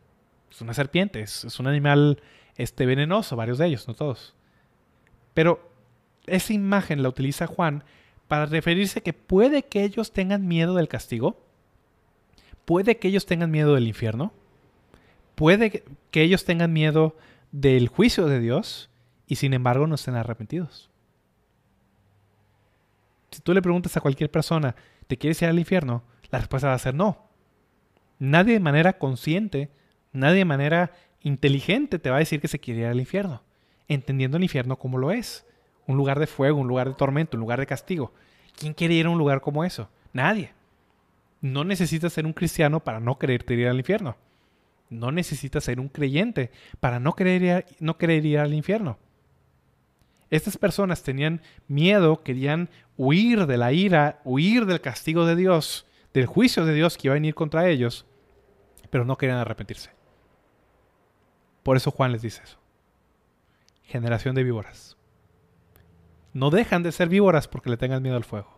Es 0.50 0.62
una 0.62 0.74
serpiente, 0.74 1.20
es, 1.20 1.60
un 1.60 1.68
animal 1.68 2.24
este, 2.56 2.86
venenoso, 2.86 3.36
varios 3.36 3.58
de 3.58 3.68
ellos, 3.68 3.90
no 3.90 3.94
todos. 3.94 4.36
Pero 5.34 5.73
esa 6.26 6.54
imagen 6.54 7.04
la 7.04 7.10
utiliza 7.10 7.48
Juan 7.48 7.84
para 8.28 8.46
referirse 8.46 9.02
que 9.02 9.14
puede 9.14 9.64
que 9.64 9.84
ellos 9.84 10.12
tengan 10.12 10.48
miedo 10.48 10.76
del 10.76 10.88
castigo, 10.88 11.38
puede 12.66 12.98
que 12.98 13.08
ellos 13.08 13.26
tengan 13.26 13.52
miedo 13.52 13.76
del 13.76 13.88
infierno, 13.88 14.34
puede 15.36 15.84
que 16.12 16.22
ellos 16.22 16.46
tengan 16.46 16.74
miedo 16.74 17.16
del 17.52 17.88
juicio 17.88 18.26
de 18.26 18.40
Dios 18.40 18.90
y 19.28 19.36
sin 19.36 19.54
embargo 19.54 19.88
no 19.88 19.96
estén 19.96 20.16
arrepentidos. 20.16 20.90
Si 23.32 23.42
tú 23.42 23.54
le 23.54 23.62
preguntas 23.62 23.98
a 23.98 24.02
cualquier 24.02 24.30
persona, 24.30 24.76
¿te 25.08 25.18
quieres 25.18 25.42
ir 25.42 25.50
al 25.50 25.60
infierno? 25.60 26.04
La 26.30 26.40
respuesta 26.40 26.68
va 26.68 26.76
a 26.76 26.80
ser 26.80 26.94
no. 26.94 27.30
Nadie 28.20 28.54
de 28.54 28.60
manera 28.60 28.98
consciente, 28.98 29.70
nadie 30.12 30.40
de 30.40 30.46
manera 30.46 30.92
inteligente 31.22 32.00
te 32.00 32.10
va 32.10 32.18
a 32.18 32.20
decir 32.20 32.40
que 32.40 32.48
se 32.48 32.60
quiere 32.60 32.82
ir 32.82 32.86
al 32.88 33.00
infierno, 33.00 33.42
entendiendo 33.88 34.38
el 34.38 34.44
infierno 34.44 34.78
como 34.78 34.98
lo 34.98 35.12
es. 35.12 35.46
Un 35.88 35.98
lugar 35.98 36.20
de 36.20 36.28
fuego, 36.28 36.60
un 36.60 36.68
lugar 36.68 36.88
de 36.88 36.96
tormento, 36.96 37.38
un 37.38 37.42
lugar 37.42 37.60
de 37.60 37.66
castigo. 37.66 38.14
¿Quién 38.58 38.74
quiere 38.74 38.94
ir 38.94 39.06
a 39.06 39.10
un 39.10 39.18
lugar 39.18 39.42
como 39.42 39.64
eso? 39.64 39.90
Nadie. 40.14 40.54
No 41.42 41.64
necesitas 41.64 42.14
ser 42.14 42.26
un 42.26 42.34
cristiano 42.34 42.80
para 42.80 43.00
no 43.00 43.18
querer 43.20 43.44
ir 43.52 43.68
al 43.68 43.78
infierno. 43.78 44.16
No 44.90 45.12
necesitas 45.12 45.64
ser 45.64 45.80
un 45.80 45.90
creyente 45.90 46.52
para 46.80 47.00
no 47.00 47.14
querer 47.14 47.42
ir, 47.42 47.66
no 47.80 47.98
querer 47.98 48.26
ir 48.26 48.40
al 48.40 48.54
infierno. 48.54 48.98
Estas 50.30 50.58
personas 50.58 51.04
tenían 51.04 51.42
miedo, 51.68 52.24
querían 52.24 52.70
huir 52.98 53.46
de 53.46 53.58
la 53.58 53.74
ira, 53.74 54.22
huir 54.24 54.66
del 54.66 54.82
castigo 54.82 55.26
de 55.26 55.36
Dios, 55.36 55.86
del 56.14 56.26
juicio 56.26 56.66
de 56.66 56.74
Dios 56.74 56.98
que 56.98 57.08
iba 57.08 57.14
a 57.14 57.16
venir 57.16 57.36
contra 57.36 57.68
ellos, 57.68 58.06
pero 58.90 59.06
no 59.06 59.18
querían 59.18 59.40
arrepentirse. 59.40 59.92
Por 61.64 61.78
eso 61.78 61.92
Juan 61.92 62.12
les 62.12 62.22
dice 62.22 62.42
eso. 62.44 62.58
Generación 63.84 64.36
de 64.36 64.44
víboras. 64.44 64.98
No 66.34 66.50
dejan 66.50 66.84
de 66.84 66.92
ser 66.92 67.10
víboras 67.10 67.48
porque 67.48 67.70
le 67.70 67.78
tengan 67.78 68.02
miedo 68.02 68.18
al 68.18 68.24
fuego. 68.24 68.58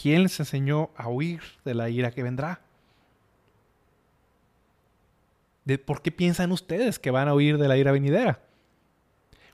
¿Quién 0.00 0.22
les 0.22 0.38
enseñó 0.38 0.90
a 0.96 1.08
huir 1.08 1.42
de 1.64 1.74
la 1.74 1.88
ira 1.88 2.10
que 2.10 2.22
vendrá? 2.22 2.60
¿De 5.64 5.78
¿Por 5.78 6.02
qué 6.02 6.10
piensan 6.10 6.52
ustedes 6.52 6.98
que 6.98 7.10
van 7.10 7.28
a 7.28 7.34
huir 7.34 7.58
de 7.58 7.68
la 7.68 7.76
ira 7.76 7.92
venidera? 7.92 8.40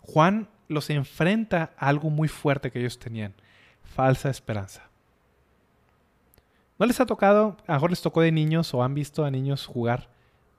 Juan 0.02 0.48
los 0.68 0.90
enfrenta 0.90 1.72
a 1.76 1.88
algo 1.88 2.10
muy 2.10 2.28
fuerte 2.28 2.70
que 2.70 2.80
ellos 2.80 2.98
tenían, 2.98 3.34
falsa 3.82 4.30
esperanza. 4.30 4.88
¿No 6.78 6.86
les 6.86 7.00
ha 7.00 7.06
tocado, 7.06 7.56
a 7.66 7.72
lo 7.72 7.74
mejor 7.74 7.90
les 7.90 8.02
tocó 8.02 8.20
de 8.20 8.32
niños 8.32 8.74
o 8.74 8.82
han 8.82 8.94
visto 8.94 9.24
a 9.24 9.30
niños 9.30 9.66
jugar? 9.66 10.08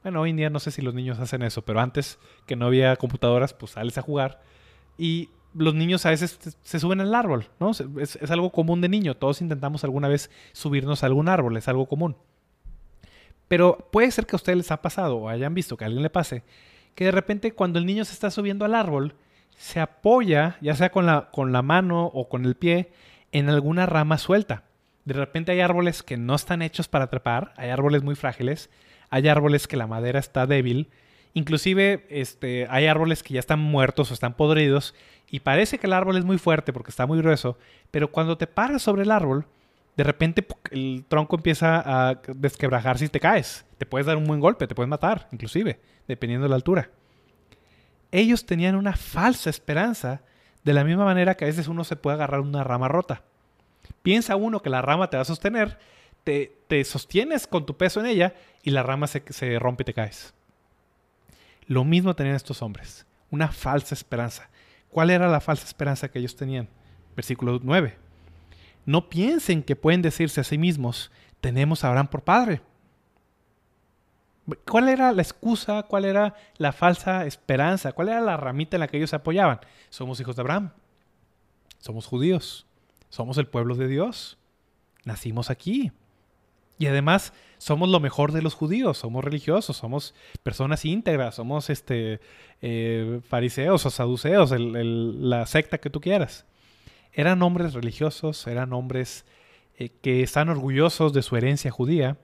Bueno, 0.03 0.21
hoy 0.21 0.31
en 0.31 0.37
día 0.37 0.49
no 0.49 0.59
sé 0.59 0.71
si 0.71 0.81
los 0.81 0.93
niños 0.93 1.19
hacen 1.19 1.43
eso, 1.43 1.63
pero 1.63 1.79
antes 1.79 2.17
que 2.45 2.55
no 2.55 2.65
había 2.65 2.95
computadoras, 2.95 3.53
pues 3.53 3.73
sales 3.73 3.97
a 3.97 4.01
jugar 4.01 4.41
y 4.97 5.29
los 5.53 5.73
niños 5.73 6.05
a 6.05 6.09
veces 6.09 6.39
se 6.61 6.79
suben 6.79 7.01
al 7.01 7.15
árbol, 7.15 7.47
¿no? 7.59 7.71
Es, 7.71 8.17
algo 8.29 8.51
común 8.51 8.81
de 8.81 8.89
niño. 8.89 9.15
Todos 9.15 9.41
intentamos 9.41 9.83
alguna 9.83 10.07
vez 10.07 10.29
subirnos 10.53 11.03
a 11.03 11.07
algún 11.07 11.29
árbol, 11.29 11.57
es 11.57 11.67
algo 11.67 11.87
común. 11.87 12.15
Pero 13.47 13.89
puede 13.91 14.11
ser 14.11 14.25
que 14.25 14.35
a 14.35 14.37
ustedes 14.37 14.57
les 14.57 14.71
ha 14.71 14.81
pasado 14.81 15.17
o 15.17 15.29
hayan 15.29 15.53
visto 15.53 15.77
que 15.77 15.85
a 15.85 15.87
alguien 15.87 16.03
le 16.03 16.09
pase, 16.09 16.43
que 16.95 17.05
de 17.05 17.11
repente 17.11 17.53
cuando 17.53 17.79
el 17.79 17.85
niño 17.85 18.03
se 18.05 18.13
está 18.13 18.29
subiendo 18.29 18.65
al 18.65 18.75
árbol, 18.75 19.15
se 19.57 19.79
apoya, 19.79 20.57
ya 20.61 20.75
sea 20.75 20.91
con 20.91 21.05
la, 21.05 21.29
con 21.31 21.51
la 21.51 21.61
mano 21.61 22.05
o 22.05 22.29
con 22.29 22.45
el 22.45 22.55
pie, 22.55 22.91
en 23.31 23.49
alguna 23.49 23.85
rama 23.85 24.17
suelta. 24.17 24.63
De 25.05 25.13
repente 25.13 25.51
hay 25.51 25.61
árboles 25.61 26.03
que 26.03 26.17
no 26.17 26.35
están 26.35 26.61
hechos 26.61 26.87
para 26.87 27.07
trepar, 27.07 27.53
hay 27.55 27.69
árboles 27.69 28.03
muy 28.03 28.15
frágiles, 28.15 28.69
hay 29.09 29.27
árboles 29.27 29.67
que 29.67 29.77
la 29.77 29.87
madera 29.87 30.19
está 30.19 30.45
débil, 30.45 30.89
inclusive 31.33 32.05
este, 32.09 32.67
hay 32.69 32.87
árboles 32.87 33.23
que 33.23 33.35
ya 33.35 33.39
están 33.39 33.59
muertos 33.59 34.11
o 34.11 34.13
están 34.13 34.33
podridos 34.33 34.93
y 35.29 35.41
parece 35.41 35.77
que 35.77 35.87
el 35.87 35.93
árbol 35.93 36.17
es 36.17 36.25
muy 36.25 36.37
fuerte 36.37 36.71
porque 36.71 36.91
está 36.91 37.05
muy 37.05 37.17
grueso, 37.19 37.57
pero 37.91 38.11
cuando 38.11 38.37
te 38.37 38.47
paras 38.47 38.81
sobre 38.81 39.03
el 39.03 39.11
árbol, 39.11 39.45
de 39.97 40.03
repente 40.03 40.45
el 40.71 41.05
tronco 41.07 41.35
empieza 41.35 41.81
a 42.09 42.21
desquebrajarse 42.27 43.05
y 43.05 43.09
te 43.09 43.19
caes. 43.19 43.65
Te 43.77 43.85
puedes 43.85 44.05
dar 44.05 44.15
un 44.15 44.25
buen 44.25 44.39
golpe, 44.39 44.67
te 44.67 44.75
puedes 44.75 44.89
matar, 44.89 45.27
inclusive, 45.31 45.79
dependiendo 46.07 46.45
de 46.45 46.49
la 46.49 46.55
altura. 46.55 46.91
Ellos 48.11 48.45
tenían 48.45 48.75
una 48.75 48.95
falsa 48.95 49.49
esperanza, 49.49 50.21
de 50.63 50.73
la 50.73 50.83
misma 50.83 51.05
manera 51.05 51.35
que 51.35 51.45
a 51.45 51.47
veces 51.47 51.67
uno 51.67 51.83
se 51.83 51.95
puede 51.95 52.15
agarrar 52.15 52.41
una 52.41 52.63
rama 52.63 52.87
rota. 52.87 53.23
Piensa 54.01 54.35
uno 54.35 54.61
que 54.61 54.69
la 54.69 54.81
rama 54.81 55.09
te 55.09 55.17
va 55.17 55.21
a 55.21 55.25
sostener, 55.25 55.79
te, 56.23 56.57
te 56.67 56.83
sostienes 56.83 57.47
con 57.47 57.65
tu 57.65 57.75
peso 57.75 57.99
en 57.99 58.05
ella 58.05 58.33
y 58.63 58.71
la 58.71 58.83
rama 58.83 59.07
se, 59.07 59.23
se 59.29 59.57
rompe 59.59 59.83
y 59.83 59.85
te 59.85 59.93
caes. 59.93 60.33
Lo 61.65 61.83
mismo 61.83 62.15
tenían 62.15 62.35
estos 62.35 62.61
hombres, 62.61 63.05
una 63.29 63.49
falsa 63.49 63.95
esperanza. 63.95 64.49
¿Cuál 64.89 65.09
era 65.09 65.27
la 65.27 65.39
falsa 65.39 65.65
esperanza 65.65 66.09
que 66.09 66.19
ellos 66.19 66.35
tenían? 66.35 66.69
Versículo 67.15 67.59
9. 67.61 67.97
No 68.85 69.09
piensen 69.09 69.63
que 69.63 69.75
pueden 69.75 70.01
decirse 70.01 70.41
a 70.41 70.43
sí 70.43 70.57
mismos, 70.57 71.11
tenemos 71.41 71.83
a 71.83 71.89
Abraham 71.89 72.07
por 72.07 72.23
padre. 72.23 72.61
¿Cuál 74.65 74.87
era 74.87 75.11
la 75.11 75.21
excusa? 75.21 75.83
¿Cuál 75.83 76.05
era 76.05 76.35
la 76.57 76.71
falsa 76.71 77.25
esperanza? 77.25 77.91
¿Cuál 77.91 78.09
era 78.09 78.21
la 78.21 78.37
ramita 78.37 78.77
en 78.77 78.79
la 78.79 78.87
que 78.87 78.97
ellos 78.97 79.09
se 79.09 79.17
apoyaban? 79.17 79.59
Somos 79.89 80.19
hijos 80.21 80.37
de 80.37 80.41
Abraham. 80.41 80.71
Somos 81.79 82.07
judíos. 82.07 82.65
Somos 83.09 83.37
el 83.37 83.47
pueblo 83.47 83.75
de 83.75 83.87
Dios. 83.87 84.37
Nacimos 85.03 85.49
aquí. 85.49 85.91
Y 86.77 86.87
además 86.87 87.33
somos 87.57 87.89
lo 87.89 87.99
mejor 87.99 88.31
de 88.31 88.41
los 88.41 88.53
judíos, 88.53 88.99
somos 88.99 89.23
religiosos, 89.23 89.77
somos 89.77 90.13
personas 90.43 90.85
íntegras, 90.85 91.35
somos 91.35 91.69
este, 91.69 92.19
eh, 92.61 93.19
fariseos 93.27 93.85
o 93.85 93.89
saduceos, 93.89 94.51
la 94.57 95.45
secta 95.45 95.79
que 95.79 95.89
tú 95.89 95.99
quieras. 95.99 96.45
Eran 97.13 97.41
hombres 97.41 97.73
religiosos, 97.73 98.45
eran 98.45 98.73
hombres 98.73 99.25
eh, 99.77 99.89
que 100.01 100.21
están 100.21 100.49
orgullosos 100.49 101.13
de 101.13 101.23
su 101.23 101.35
herencia 101.35 101.71
judía, 101.71 102.17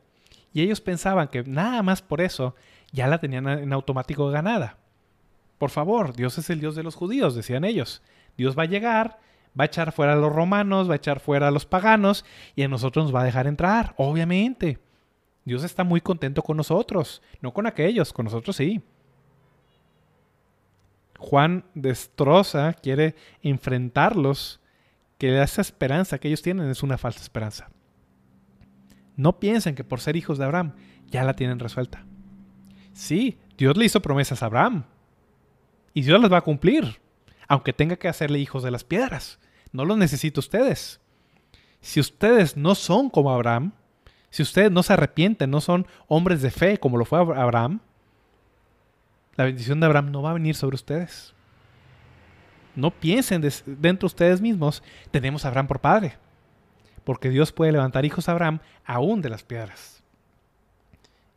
y 0.53 0.61
ellos 0.61 0.81
pensaban 0.81 1.29
que 1.29 1.43
nada 1.43 1.81
más 1.81 2.03
por 2.03 2.21
eso 2.21 2.55
ya 2.91 3.07
la 3.07 3.17
tenían 3.17 3.47
en 3.47 3.73
automático 3.73 4.29
ganada. 4.29 4.77
Por 5.57 5.71
favor, 5.71 6.15
Dios 6.15 6.37
es 6.37 6.49
el 6.51 6.59
Dios 6.59 6.75
de 6.75 6.83
los 6.83 6.93
judíos, 6.93 7.33
decían 7.33 7.63
ellos. 7.63 8.03
Dios 8.37 8.57
va 8.57 8.63
a 8.63 8.67
llegar, 8.67 9.19
va 9.59 9.63
a 9.63 9.67
echar 9.67 9.91
fuera 9.91 10.13
a 10.13 10.17
los 10.17 10.33
romanos, 10.33 10.89
va 10.89 10.93
a 10.93 10.97
echar 10.97 11.19
fuera 11.19 11.47
a 11.47 11.51
los 11.51 11.65
paganos 11.65 12.25
y 12.55 12.63
a 12.63 12.67
nosotros 12.67 13.05
nos 13.05 13.15
va 13.15 13.21
a 13.21 13.25
dejar 13.25 13.47
entrar, 13.47 13.93
obviamente. 13.97 14.79
Dios 15.45 15.63
está 15.63 15.83
muy 15.83 16.01
contento 16.01 16.41
con 16.41 16.57
nosotros, 16.57 17.21
no 17.41 17.53
con 17.53 17.67
aquellos, 17.67 18.13
con 18.13 18.25
nosotros 18.25 18.55
sí. 18.55 18.81
Juan 21.19 21.65
destroza, 21.73 22.73
quiere 22.73 23.15
enfrentarlos, 23.41 24.59
que 25.17 25.41
esa 25.41 25.61
esperanza 25.61 26.17
que 26.17 26.27
ellos 26.27 26.41
tienen 26.41 26.69
es 26.69 26.83
una 26.83 26.97
falsa 26.97 27.21
esperanza. 27.21 27.69
No 29.15 29.39
piensen 29.39 29.75
que 29.75 29.83
por 29.83 30.01
ser 30.01 30.15
hijos 30.15 30.37
de 30.37 30.45
Abraham 30.45 30.73
ya 31.07 31.23
la 31.23 31.35
tienen 31.35 31.59
resuelta. 31.59 32.05
Sí, 32.93 33.37
Dios 33.57 33.77
le 33.77 33.85
hizo 33.85 34.01
promesas 34.01 34.43
a 34.43 34.47
Abraham. 34.47 34.83
Y 35.93 36.01
Dios 36.01 36.19
las 36.19 36.31
va 36.31 36.37
a 36.37 36.41
cumplir 36.41 36.99
aunque 37.53 37.71
tenga 37.71 37.97
que 37.97 38.07
hacerle 38.07 38.39
hijos 38.39 38.63
de 38.63 38.71
las 38.71 38.83
piedras. 38.83 39.37
No 39.71 39.85
los 39.85 39.95
necesito 39.95 40.39
ustedes. 40.39 40.99
Si 41.81 41.99
ustedes 41.99 42.57
no 42.57 42.73
son 42.73 43.11
como 43.11 43.31
Abraham, 43.31 43.73
si 44.31 44.41
ustedes 44.41 44.71
no 44.71 44.81
se 44.81 44.93
arrepienten, 44.93 45.51
no 45.51 45.61
son 45.61 45.85
hombres 46.07 46.41
de 46.41 46.49
fe 46.49 46.79
como 46.79 46.97
lo 46.97 47.05
fue 47.05 47.19
Abraham, 47.19 47.79
la 49.35 49.45
bendición 49.45 49.79
de 49.79 49.85
Abraham 49.85 50.09
no 50.09 50.23
va 50.23 50.31
a 50.31 50.33
venir 50.33 50.55
sobre 50.55 50.73
ustedes. 50.73 51.35
No 52.75 52.89
piensen 52.89 53.41
dentro 53.41 54.07
de 54.07 54.11
ustedes 54.13 54.41
mismos, 54.41 54.81
tenemos 55.11 55.45
a 55.45 55.49
Abraham 55.49 55.67
por 55.67 55.79
padre, 55.79 56.17
porque 57.03 57.29
Dios 57.29 57.51
puede 57.51 57.71
levantar 57.71 58.03
hijos 58.03 58.27
a 58.27 58.31
Abraham 58.31 58.61
aún 58.83 59.21
de 59.21 59.29
las 59.29 59.43
piedras. 59.43 60.01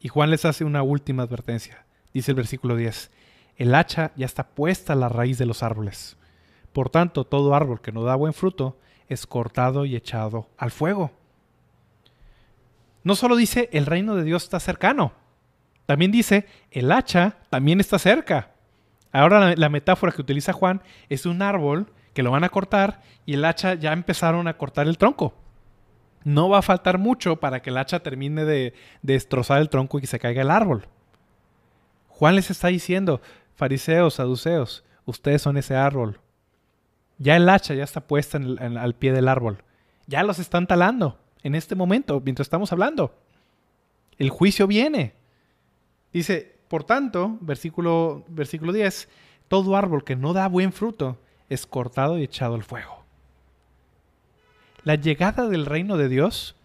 Y 0.00 0.08
Juan 0.08 0.30
les 0.30 0.46
hace 0.46 0.64
una 0.64 0.82
última 0.82 1.24
advertencia. 1.24 1.84
Dice 2.14 2.30
el 2.30 2.36
versículo 2.36 2.74
10, 2.74 3.10
el 3.56 3.74
hacha 3.74 4.12
ya 4.16 4.26
está 4.26 4.48
puesta 4.48 4.92
a 4.92 4.96
la 4.96 5.08
raíz 5.08 5.38
de 5.38 5.46
los 5.46 5.62
árboles. 5.62 6.16
Por 6.72 6.90
tanto, 6.90 7.24
todo 7.24 7.54
árbol 7.54 7.80
que 7.80 7.92
no 7.92 8.02
da 8.02 8.14
buen 8.14 8.34
fruto 8.34 8.76
es 9.08 9.26
cortado 9.26 9.84
y 9.84 9.96
echado 9.96 10.48
al 10.58 10.70
fuego. 10.70 11.10
No 13.02 13.14
solo 13.14 13.36
dice 13.36 13.68
el 13.72 13.86
reino 13.86 14.16
de 14.16 14.24
Dios 14.24 14.44
está 14.44 14.60
cercano, 14.60 15.12
también 15.86 16.10
dice 16.10 16.46
el 16.70 16.90
hacha 16.92 17.36
también 17.48 17.80
está 17.80 17.98
cerca. 17.98 18.50
Ahora 19.12 19.54
la, 19.56 19.68
metáfora 19.68 20.12
que 20.12 20.20
utiliza 20.20 20.52
Juan 20.52 20.82
es 21.08 21.24
un 21.24 21.40
árbol 21.40 21.92
que 22.12 22.22
lo 22.22 22.32
van 22.32 22.44
a 22.44 22.48
cortar 22.48 23.00
y 23.24 23.34
el 23.34 23.44
hacha 23.44 23.74
ya 23.74 23.92
empezaron 23.92 24.48
a 24.48 24.58
cortar 24.58 24.88
el 24.88 24.98
tronco. 24.98 25.34
No 26.24 26.48
va 26.48 26.58
a 26.58 26.62
faltar 26.62 26.98
mucho 26.98 27.36
para 27.36 27.62
que 27.62 27.70
el 27.70 27.78
hacha 27.78 28.00
termine 28.00 28.44
de 28.44 28.74
destrozar 29.02 29.60
el 29.60 29.70
tronco 29.70 29.98
y 29.98 30.00
que 30.02 30.06
se 30.08 30.18
caiga 30.18 30.42
el 30.42 30.50
árbol. 30.50 30.88
Juan 32.08 32.34
les 32.34 32.50
está 32.50 32.68
diciendo, 32.68 33.20
Fariseos, 33.56 34.14
saduceos, 34.14 34.84
ustedes 35.06 35.42
son 35.42 35.56
ese 35.56 35.74
árbol. 35.74 36.20
Ya 37.18 37.36
el 37.36 37.48
hacha 37.48 37.74
ya 37.74 37.84
está 37.84 38.02
puesta 38.02 38.38
al 38.38 38.94
pie 38.94 39.12
del 39.12 39.28
árbol. 39.28 39.64
Ya 40.06 40.22
los 40.22 40.38
están 40.38 40.66
talando 40.66 41.18
en 41.42 41.54
este 41.54 41.74
momento, 41.74 42.20
mientras 42.24 42.46
estamos 42.46 42.70
hablando. 42.72 43.18
El 44.18 44.30
juicio 44.30 44.66
viene. 44.66 45.14
Dice, 46.12 46.56
por 46.68 46.84
tanto, 46.84 47.38
versículo, 47.40 48.24
versículo 48.28 48.72
10, 48.72 49.08
todo 49.48 49.76
árbol 49.76 50.04
que 50.04 50.16
no 50.16 50.32
da 50.32 50.48
buen 50.48 50.72
fruto 50.72 51.18
es 51.48 51.66
cortado 51.66 52.18
y 52.18 52.24
echado 52.24 52.54
al 52.54 52.62
fuego. 52.62 53.04
La 54.84 54.96
llegada 54.96 55.48
del 55.48 55.66
reino 55.66 55.96
de 55.96 56.08
Dios 56.08 56.56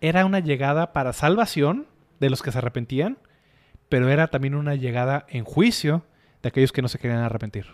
era 0.00 0.24
una 0.24 0.40
llegada 0.40 0.92
para 0.92 1.12
salvación 1.12 1.86
de 2.20 2.30
los 2.30 2.42
que 2.42 2.52
se 2.52 2.58
arrepentían, 2.58 3.18
pero 3.88 4.08
era 4.08 4.28
también 4.28 4.54
una 4.54 4.74
llegada 4.74 5.26
en 5.28 5.44
juicio 5.44 6.04
de 6.42 6.48
aquellos 6.48 6.72
que 6.72 6.82
no 6.82 6.88
se 6.88 6.98
querían 6.98 7.20
arrepentir. 7.20 7.66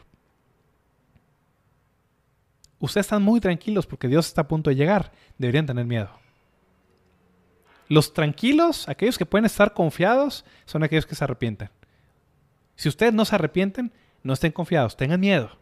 Ustedes 2.78 3.06
están 3.06 3.22
muy 3.22 3.40
tranquilos 3.40 3.86
porque 3.86 4.08
Dios 4.08 4.26
está 4.26 4.42
a 4.42 4.48
punto 4.48 4.70
de 4.70 4.76
llegar. 4.76 5.12
Deberían 5.38 5.66
tener 5.66 5.84
miedo. 5.86 6.10
Los 7.88 8.12
tranquilos, 8.12 8.88
aquellos 8.88 9.18
que 9.18 9.26
pueden 9.26 9.44
estar 9.44 9.72
confiados, 9.72 10.44
son 10.64 10.82
aquellos 10.82 11.06
que 11.06 11.14
se 11.14 11.22
arrepienten. 11.22 11.70
Si 12.74 12.88
ustedes 12.88 13.12
no 13.12 13.24
se 13.24 13.34
arrepienten, 13.34 13.92
no 14.22 14.32
estén 14.32 14.50
confiados, 14.50 14.96
tengan 14.96 15.20
miedo. 15.20 15.58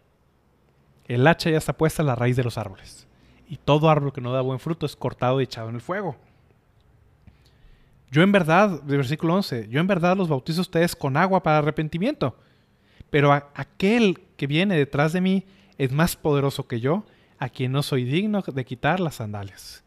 El 1.09 1.27
hacha 1.27 1.51
ya 1.51 1.59
está 1.59 1.75
puesta 1.77 2.03
a 2.03 2.07
la 2.07 2.15
raíz 2.15 2.37
de 2.37 2.45
los 2.45 2.57
árboles. 2.57 3.07
Y 3.49 3.57
todo 3.57 3.91
árbol 3.91 4.13
que 4.13 4.21
no 4.21 4.33
da 4.33 4.41
buen 4.41 4.61
fruto 4.61 4.87
es 4.87 4.97
cortado 4.97 5.41
y 5.41 5.45
echado 5.45 5.69
en 5.69 5.75
el 5.75 5.81
fuego. 5.81 6.17
Yo 8.11 8.23
en 8.23 8.33
verdad, 8.33 8.83
versículo 8.85 9.35
11, 9.35 9.69
yo 9.69 9.81
en 9.81 9.87
verdad 9.87 10.17
los 10.17 10.29
bautizo 10.29 10.61
a 10.61 10.63
ustedes 10.63 10.97
con 10.97 11.17
agua 11.17 11.43
para 11.43 11.59
arrepentimiento. 11.59 12.37
Pero 13.09 13.33
aquel 13.33 14.21
que 14.37 14.47
viene 14.47 14.77
detrás 14.77 15.13
de 15.13 15.21
mí 15.21 15.47
es 15.79 15.93
más 15.93 16.17
poderoso 16.17 16.67
que 16.67 16.81
yo, 16.81 17.05
a 17.39 17.49
quien 17.49 17.73
no 17.73 17.83
soy 17.83 18.05
digno 18.05 18.43
de 18.43 18.65
quitar 18.65 19.01
las 19.01 19.17
sandalias. 19.17 19.85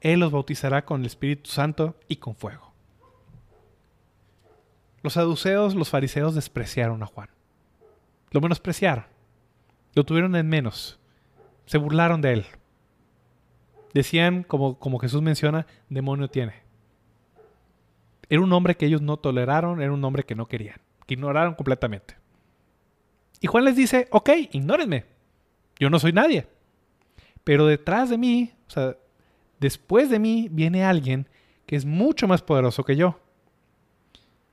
Él 0.00 0.20
los 0.20 0.32
bautizará 0.32 0.84
con 0.84 1.00
el 1.00 1.06
Espíritu 1.06 1.50
Santo 1.50 1.96
y 2.08 2.16
con 2.16 2.34
fuego. 2.34 2.72
Los 5.02 5.14
saduceos, 5.14 5.74
los 5.74 5.90
fariseos 5.90 6.34
despreciaron 6.34 7.02
a 7.02 7.06
Juan. 7.06 7.28
Lo 8.30 8.40
menospreciaron. 8.40 9.04
Lo 9.94 10.04
tuvieron 10.04 10.34
en 10.34 10.48
menos. 10.48 10.98
Se 11.66 11.78
burlaron 11.78 12.20
de 12.20 12.32
él. 12.32 12.46
Decían, 13.92 14.44
como, 14.44 14.78
como 14.78 14.98
Jesús 14.98 15.22
menciona, 15.22 15.66
demonio 15.88 16.28
tiene. 16.28 16.63
Era 18.34 18.42
un 18.42 18.52
hombre 18.52 18.76
que 18.76 18.86
ellos 18.86 19.00
no 19.00 19.16
toleraron, 19.16 19.80
era 19.80 19.92
un 19.92 20.04
hombre 20.04 20.24
que 20.24 20.34
no 20.34 20.48
querían, 20.48 20.80
que 21.06 21.14
ignoraron 21.14 21.54
completamente. 21.54 22.16
Y 23.40 23.46
Juan 23.46 23.64
les 23.64 23.76
dice, 23.76 24.08
ok, 24.10 24.28
ignórenme. 24.50 25.04
Yo 25.78 25.88
no 25.88 26.00
soy 26.00 26.12
nadie. 26.12 26.48
Pero 27.44 27.64
detrás 27.64 28.10
de 28.10 28.18
mí, 28.18 28.52
o 28.66 28.70
sea, 28.70 28.96
después 29.60 30.10
de 30.10 30.18
mí 30.18 30.48
viene 30.50 30.84
alguien 30.84 31.28
que 31.64 31.76
es 31.76 31.84
mucho 31.84 32.26
más 32.26 32.42
poderoso 32.42 32.82
que 32.82 32.96
yo. 32.96 33.20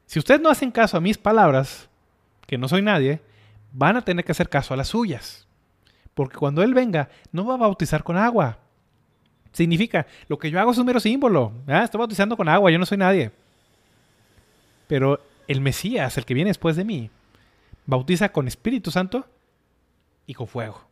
Si 0.06 0.20
ustedes 0.20 0.42
no 0.42 0.52
hacen 0.52 0.70
caso 0.70 0.96
a 0.96 1.02
mis 1.02 1.18
palabras, 1.18 1.90
que 2.46 2.60
no 2.60 2.68
soy 2.68 2.84
nadie, 2.84 3.20
van 3.72 3.98
a 3.98 4.04
tener 4.04 4.24
que 4.24 4.32
hacer 4.32 4.48
caso 4.48 4.76
a 4.76 4.78
las 4.78 4.90
suyas. 4.90 5.48
Porque 6.14 6.38
cuando 6.38 6.62
Él 6.62 6.76
venga, 6.76 7.10
no 7.32 7.48
va 7.48 7.56
a 7.56 7.58
bautizar 7.58 8.04
con 8.04 8.16
agua. 8.16 8.60
Significa, 9.54 10.06
lo 10.28 10.38
que 10.38 10.52
yo 10.52 10.60
hago 10.60 10.70
es 10.70 10.78
un 10.78 10.86
mero 10.86 11.00
símbolo. 11.00 11.52
Ah, 11.66 11.84
estoy 11.84 11.98
bautizando 11.98 12.38
con 12.38 12.48
agua, 12.48 12.70
yo 12.70 12.78
no 12.78 12.86
soy 12.86 13.00
nadie. 13.00 13.32
Pero 14.92 15.22
el 15.48 15.62
Mesías, 15.62 16.18
el 16.18 16.26
que 16.26 16.34
viene 16.34 16.50
después 16.50 16.76
de 16.76 16.84
mí, 16.84 17.12
bautiza 17.86 18.34
con 18.34 18.50
Espíritu 18.50 18.92
Santo 18.92 19.26
y 20.26 20.34
con 20.34 20.48
fuego. 20.48 20.86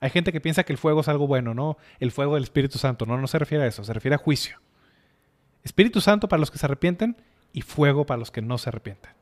Hay 0.00 0.08
gente 0.08 0.32
que 0.32 0.40
piensa 0.40 0.64
que 0.64 0.72
el 0.72 0.78
fuego 0.78 1.02
es 1.02 1.08
algo 1.08 1.26
bueno, 1.26 1.52
¿no? 1.52 1.76
El 1.98 2.12
fuego 2.12 2.36
del 2.36 2.44
Espíritu 2.44 2.78
Santo. 2.78 3.04
No, 3.04 3.18
no 3.18 3.26
se 3.26 3.38
refiere 3.38 3.64
a 3.64 3.66
eso, 3.66 3.84
se 3.84 3.92
refiere 3.92 4.14
a 4.14 4.18
juicio. 4.18 4.58
Espíritu 5.62 6.00
Santo 6.00 6.28
para 6.28 6.40
los 6.40 6.50
que 6.50 6.56
se 6.56 6.64
arrepienten 6.64 7.14
y 7.52 7.60
fuego 7.60 8.06
para 8.06 8.16
los 8.16 8.30
que 8.30 8.40
no 8.40 8.56
se 8.56 8.70
arrepienten. 8.70 9.12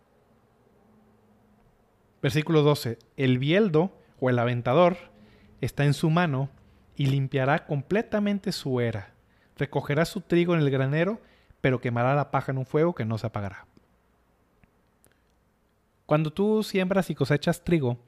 Versículo 2.23 2.63
12. 2.63 3.01
El 3.17 3.41
bieldo 3.41 3.91
o 4.21 4.31
el 4.31 4.39
aventador 4.39 4.97
está 5.61 5.85
en 5.85 5.93
su 5.93 6.09
mano 6.09 6.51
y 6.95 7.07
limpiará 7.07 7.67
completamente 7.67 8.53
su 8.53 8.81
era. 8.81 9.13
Recogerá 9.57 10.05
su 10.05 10.21
trigo 10.21 10.55
en 10.55 10.61
el 10.61 10.71
granero, 10.71 11.21
pero 11.61 11.81
quemará 11.81 12.15
la 12.15 12.31
paja 12.31 12.53
en 12.53 12.59
un 12.59 12.67
fuego 12.67 12.95
que 12.95 13.05
no 13.05 13.19
se 13.19 13.27
apagará. 13.27 13.68
Cuando 16.09 16.33
tú 16.33 16.63
siembras 16.63 17.11
y 17.11 17.15
cosechas 17.15 17.63
trigo, 17.65 17.99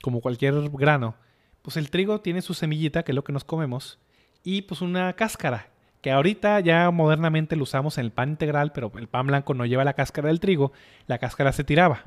como 0.00 0.22
cualquier 0.22 0.54
grano, 0.70 1.14
pues 1.60 1.76
el 1.76 1.90
trigo 1.90 2.22
tiene 2.22 2.40
su 2.40 2.54
semillita, 2.54 3.02
que 3.02 3.12
es 3.12 3.14
lo 3.14 3.22
que 3.22 3.34
nos 3.34 3.44
comemos, 3.44 3.98
y 4.42 4.62
pues 4.62 4.80
una 4.80 5.12
cáscara, 5.12 5.68
que 6.00 6.10
ahorita 6.10 6.58
ya 6.60 6.90
modernamente 6.90 7.54
lo 7.54 7.64
usamos 7.64 7.98
en 7.98 8.06
el 8.06 8.12
pan 8.12 8.30
integral, 8.30 8.72
pero 8.72 8.90
el 8.96 9.08
pan 9.08 9.26
blanco 9.26 9.52
no 9.52 9.66
lleva 9.66 9.84
la 9.84 9.92
cáscara 9.92 10.28
del 10.28 10.40
trigo, 10.40 10.72
la 11.06 11.18
cáscara 11.18 11.52
se 11.52 11.64
tiraba. 11.64 12.06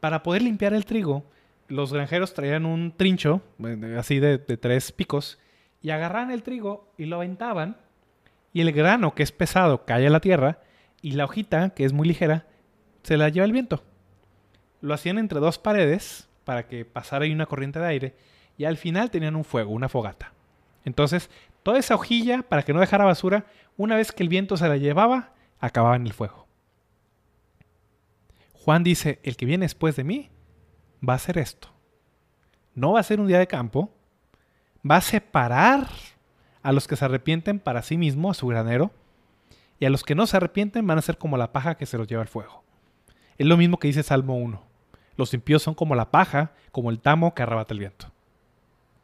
Para 0.00 0.22
poder 0.22 0.40
limpiar 0.40 0.72
el 0.72 0.86
trigo, 0.86 1.22
los 1.68 1.92
granjeros 1.92 2.32
traían 2.32 2.64
un 2.64 2.96
trincho, 2.96 3.42
así 3.98 4.20
de, 4.20 4.38
tres 4.38 4.90
picos, 4.90 5.38
y 5.82 5.90
agarraban 5.90 6.30
el 6.30 6.42
trigo 6.42 6.90
y 6.96 7.04
lo 7.04 7.16
aventaban, 7.16 7.76
y 8.54 8.62
el 8.62 8.72
grano, 8.72 9.14
que 9.14 9.22
es 9.22 9.32
pesado, 9.32 9.84
cae 9.84 10.06
a 10.06 10.10
la 10.10 10.20
tierra, 10.20 10.60
y 11.02 11.10
la 11.10 11.26
hojita, 11.26 11.74
que 11.74 11.84
es 11.84 11.92
muy 11.92 12.08
ligera, 12.08 12.46
se 13.02 13.18
la 13.18 13.28
lleva 13.28 13.44
el 13.44 13.52
viento. 13.52 13.84
Lo 14.80 14.94
hacían 14.94 15.18
entre 15.18 15.40
dos 15.40 15.58
paredes 15.58 16.28
para 16.44 16.66
que 16.66 16.84
pasara 16.84 17.24
ahí 17.24 17.32
una 17.32 17.46
corriente 17.46 17.78
de 17.78 17.86
aire, 17.86 18.14
y 18.56 18.64
al 18.64 18.76
final 18.76 19.10
tenían 19.10 19.36
un 19.36 19.44
fuego, 19.44 19.70
una 19.70 19.88
fogata. 19.88 20.32
Entonces, 20.84 21.30
toda 21.62 21.78
esa 21.78 21.94
hojilla, 21.94 22.42
para 22.42 22.62
que 22.62 22.72
no 22.72 22.80
dejara 22.80 23.04
basura, 23.04 23.46
una 23.76 23.96
vez 23.96 24.12
que 24.12 24.22
el 24.22 24.28
viento 24.28 24.56
se 24.56 24.68
la 24.68 24.76
llevaba, 24.76 25.32
acababa 25.60 25.96
en 25.96 26.06
el 26.06 26.12
fuego. 26.12 26.46
Juan 28.54 28.82
dice, 28.82 29.20
el 29.22 29.36
que 29.36 29.46
viene 29.46 29.64
después 29.64 29.96
de 29.96 30.04
mí 30.04 30.30
va 31.06 31.14
a 31.14 31.16
hacer 31.16 31.38
esto. 31.38 31.68
No 32.74 32.92
va 32.92 33.00
a 33.00 33.04
ser 33.04 33.20
un 33.20 33.26
día 33.26 33.38
de 33.38 33.46
campo, 33.46 33.92
va 34.88 34.96
a 34.96 35.00
separar 35.02 35.88
a 36.62 36.72
los 36.72 36.86
que 36.86 36.96
se 36.96 37.04
arrepienten 37.04 37.58
para 37.58 37.82
sí 37.82 37.96
mismo, 37.96 38.30
a 38.30 38.34
su 38.34 38.46
granero, 38.46 38.90
y 39.78 39.86
a 39.86 39.90
los 39.90 40.04
que 40.04 40.14
no 40.14 40.26
se 40.26 40.36
arrepienten 40.36 40.86
van 40.86 40.98
a 40.98 41.02
ser 41.02 41.16
como 41.16 41.38
la 41.38 41.52
paja 41.52 41.76
que 41.76 41.86
se 41.86 41.96
los 41.96 42.06
lleva 42.06 42.22
al 42.22 42.28
fuego. 42.28 42.62
Es 43.38 43.46
lo 43.46 43.56
mismo 43.56 43.78
que 43.78 43.88
dice 43.88 44.02
Salmo 44.02 44.36
1. 44.36 44.69
Los 45.20 45.34
impíos 45.34 45.62
son 45.62 45.74
como 45.74 45.94
la 45.94 46.10
paja, 46.10 46.52
como 46.72 46.88
el 46.88 46.98
tamo 46.98 47.34
que 47.34 47.42
arrebata 47.42 47.74
el 47.74 47.80
viento. 47.80 48.10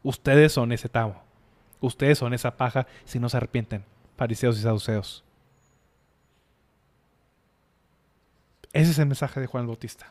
Ustedes 0.03 0.51
son 0.51 0.73
ese 0.73 0.89
tamo. 0.89 1.23
Ustedes 1.79 2.17
son 2.17 2.33
esa 2.33 2.57
paja 2.57 2.87
si 3.05 3.19
no 3.19 3.29
se 3.29 3.37
arrepienten, 3.37 3.85
fariseos 4.17 4.59
y 4.59 4.63
saduceos. 4.63 5.25
Ese 8.73 8.93
es 8.93 8.99
el 8.99 9.05
mensaje 9.05 9.41
de 9.41 9.47
Juan 9.47 9.65
el 9.65 9.67
Bautista. 9.67 10.11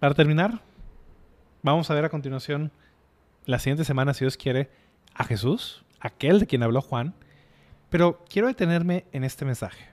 Para 0.00 0.14
terminar, 0.14 0.60
vamos 1.62 1.88
a 1.92 1.94
ver 1.94 2.06
a 2.06 2.08
continuación, 2.08 2.72
la 3.46 3.60
siguiente 3.60 3.84
semana, 3.84 4.14
si 4.14 4.24
Dios 4.24 4.36
quiere, 4.36 4.68
a 5.14 5.22
Jesús, 5.22 5.84
aquel 6.00 6.40
de 6.40 6.48
quien 6.48 6.64
habló 6.64 6.82
Juan. 6.82 7.14
Pero 7.88 8.24
quiero 8.28 8.48
detenerme 8.48 9.04
en 9.12 9.22
este 9.22 9.44
mensaje. 9.44 9.90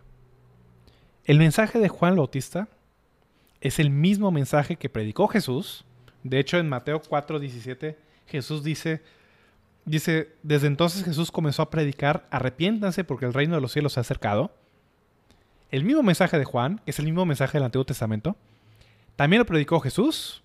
El 1.27 1.39
mensaje 1.39 1.77
de 1.79 1.89
Juan 1.89 2.15
Bautista 2.15 2.69
es 3.59 3.79
el 3.79 3.89
mismo 3.89 4.31
mensaje 4.31 4.77
que 4.77 4.87
predicó 4.87 5.27
Jesús. 5.27 5.83
De 6.23 6.39
hecho, 6.39 6.57
en 6.57 6.69
Mateo 6.69 7.01
4:17, 7.01 7.97
Jesús 8.27 8.63
dice, 8.63 9.01
dice, 9.83 10.29
desde 10.41 10.67
entonces 10.67 11.03
Jesús 11.03 11.29
comenzó 11.29 11.63
a 11.63 11.69
predicar, 11.69 12.25
arrepiéntanse 12.31 13.03
porque 13.03 13.25
el 13.25 13.33
reino 13.33 13.55
de 13.55 13.61
los 13.61 13.73
cielos 13.73 13.91
se 13.91 13.99
ha 13.99 14.01
acercado. 14.01 14.55
El 15.69 15.83
mismo 15.83 16.01
mensaje 16.01 16.39
de 16.39 16.45
Juan, 16.45 16.79
es 16.85 16.97
el 16.97 17.05
mismo 17.05 17.25
mensaje 17.25 17.57
del 17.57 17.65
Antiguo 17.65 17.83
Testamento, 17.83 18.37
también 19.17 19.41
lo 19.41 19.45
predicó 19.45 19.81
Jesús 19.81 20.43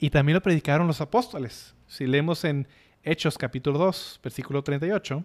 y 0.00 0.10
también 0.10 0.34
lo 0.34 0.42
predicaron 0.42 0.88
los 0.88 1.00
apóstoles. 1.00 1.76
Si 1.86 2.08
leemos 2.08 2.42
en 2.42 2.66
Hechos 3.04 3.38
capítulo 3.38 3.78
2, 3.78 4.18
versículo 4.20 4.64
38. 4.64 5.24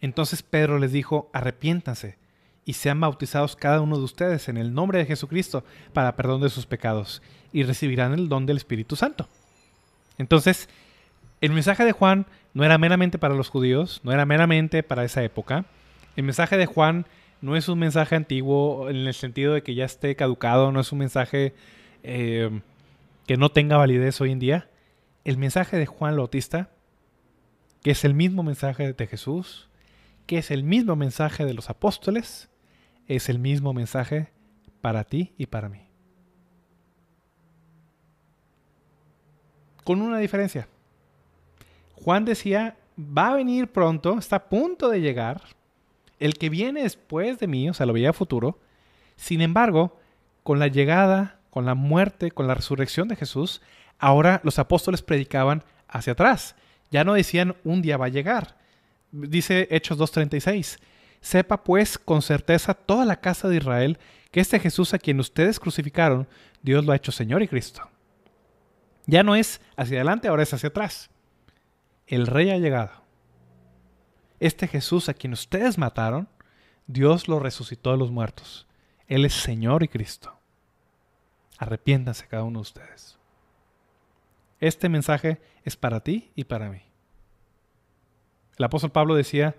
Entonces 0.00 0.42
Pedro 0.42 0.78
les 0.78 0.92
dijo, 0.92 1.30
arrepiéntanse 1.32 2.18
y 2.64 2.74
sean 2.74 3.00
bautizados 3.00 3.56
cada 3.56 3.80
uno 3.80 3.96
de 3.96 4.04
ustedes 4.04 4.48
en 4.48 4.56
el 4.56 4.74
nombre 4.74 4.98
de 4.98 5.06
Jesucristo 5.06 5.64
para 5.92 6.16
perdón 6.16 6.40
de 6.40 6.50
sus 6.50 6.66
pecados 6.66 7.22
y 7.52 7.62
recibirán 7.62 8.12
el 8.12 8.28
don 8.28 8.44
del 8.44 8.56
Espíritu 8.56 8.96
Santo. 8.96 9.28
Entonces, 10.18 10.68
el 11.40 11.52
mensaje 11.52 11.84
de 11.84 11.92
Juan 11.92 12.26
no 12.54 12.64
era 12.64 12.76
meramente 12.78 13.18
para 13.18 13.34
los 13.34 13.48
judíos, 13.48 14.00
no 14.02 14.12
era 14.12 14.26
meramente 14.26 14.82
para 14.82 15.04
esa 15.04 15.22
época. 15.22 15.64
El 16.16 16.24
mensaje 16.24 16.56
de 16.56 16.66
Juan 16.66 17.06
no 17.40 17.54
es 17.54 17.68
un 17.68 17.78
mensaje 17.78 18.16
antiguo 18.16 18.88
en 18.88 18.96
el 18.96 19.14
sentido 19.14 19.54
de 19.54 19.62
que 19.62 19.74
ya 19.74 19.84
esté 19.84 20.16
caducado, 20.16 20.72
no 20.72 20.80
es 20.80 20.90
un 20.90 20.98
mensaje 20.98 21.54
eh, 22.02 22.60
que 23.26 23.36
no 23.36 23.50
tenga 23.50 23.76
validez 23.76 24.20
hoy 24.20 24.32
en 24.32 24.38
día. 24.38 24.68
El 25.24 25.36
mensaje 25.36 25.76
de 25.76 25.86
Juan 25.86 26.16
Bautista, 26.16 26.70
que 27.82 27.90
es 27.90 28.04
el 28.04 28.14
mismo 28.14 28.42
mensaje 28.42 28.92
de 28.92 29.06
Jesús, 29.06 29.68
que 30.26 30.38
es 30.38 30.50
el 30.50 30.64
mismo 30.64 30.96
mensaje 30.96 31.44
de 31.44 31.54
los 31.54 31.70
apóstoles, 31.70 32.48
es 33.06 33.28
el 33.28 33.38
mismo 33.38 33.72
mensaje 33.72 34.32
para 34.80 35.04
ti 35.04 35.32
y 35.38 35.46
para 35.46 35.68
mí. 35.68 35.86
Con 39.84 40.02
una 40.02 40.18
diferencia. 40.18 40.68
Juan 41.94 42.24
decía, 42.24 42.76
va 42.98 43.28
a 43.28 43.36
venir 43.36 43.68
pronto, 43.68 44.18
está 44.18 44.36
a 44.36 44.48
punto 44.48 44.88
de 44.90 45.00
llegar, 45.00 45.42
el 46.18 46.34
que 46.34 46.48
viene 46.48 46.82
después 46.82 47.38
de 47.38 47.46
mí, 47.46 47.68
o 47.68 47.74
sea, 47.74 47.86
lo 47.86 47.92
veía 47.92 48.12
futuro. 48.12 48.58
Sin 49.16 49.40
embargo, 49.40 49.98
con 50.42 50.58
la 50.58 50.66
llegada, 50.66 51.40
con 51.50 51.66
la 51.66 51.74
muerte, 51.74 52.30
con 52.30 52.46
la 52.46 52.54
resurrección 52.54 53.08
de 53.08 53.16
Jesús, 53.16 53.62
ahora 53.98 54.40
los 54.44 54.58
apóstoles 54.58 55.02
predicaban 55.02 55.62
hacia 55.88 56.14
atrás. 56.14 56.56
Ya 56.90 57.04
no 57.04 57.14
decían 57.14 57.56
un 57.64 57.82
día 57.82 57.96
va 57.96 58.06
a 58.06 58.10
llegar. 58.10 58.56
Dice 59.12 59.68
Hechos 59.70 59.98
2.36. 59.98 60.78
Sepa 61.20 61.64
pues 61.64 61.98
con 61.98 62.22
certeza 62.22 62.74
toda 62.74 63.04
la 63.04 63.20
casa 63.20 63.48
de 63.48 63.56
Israel 63.56 63.98
que 64.30 64.40
este 64.40 64.60
Jesús 64.60 64.94
a 64.94 64.98
quien 64.98 65.18
ustedes 65.18 65.58
crucificaron, 65.58 66.28
Dios 66.62 66.84
lo 66.84 66.92
ha 66.92 66.96
hecho 66.96 67.12
Señor 67.12 67.42
y 67.42 67.48
Cristo. 67.48 67.88
Ya 69.06 69.22
no 69.22 69.34
es 69.36 69.60
hacia 69.76 69.98
adelante, 69.98 70.28
ahora 70.28 70.42
es 70.42 70.52
hacia 70.52 70.68
atrás. 70.68 71.10
El 72.06 72.26
rey 72.26 72.50
ha 72.50 72.58
llegado. 72.58 72.92
Este 74.40 74.68
Jesús 74.68 75.08
a 75.08 75.14
quien 75.14 75.32
ustedes 75.32 75.78
mataron, 75.78 76.28
Dios 76.86 77.28
lo 77.28 77.38
resucitó 77.38 77.92
de 77.92 77.98
los 77.98 78.10
muertos. 78.10 78.66
Él 79.06 79.24
es 79.24 79.34
Señor 79.34 79.82
y 79.82 79.88
Cristo. 79.88 80.38
Arrepiéntanse 81.58 82.26
cada 82.26 82.44
uno 82.44 82.58
de 82.58 82.62
ustedes. 82.62 83.18
Este 84.60 84.88
mensaje 84.88 85.40
es 85.64 85.76
para 85.76 86.00
ti 86.00 86.30
y 86.34 86.44
para 86.44 86.70
mí. 86.70 86.82
El 88.58 88.64
apóstol 88.64 88.90
Pablo 88.90 89.14
decía, 89.14 89.54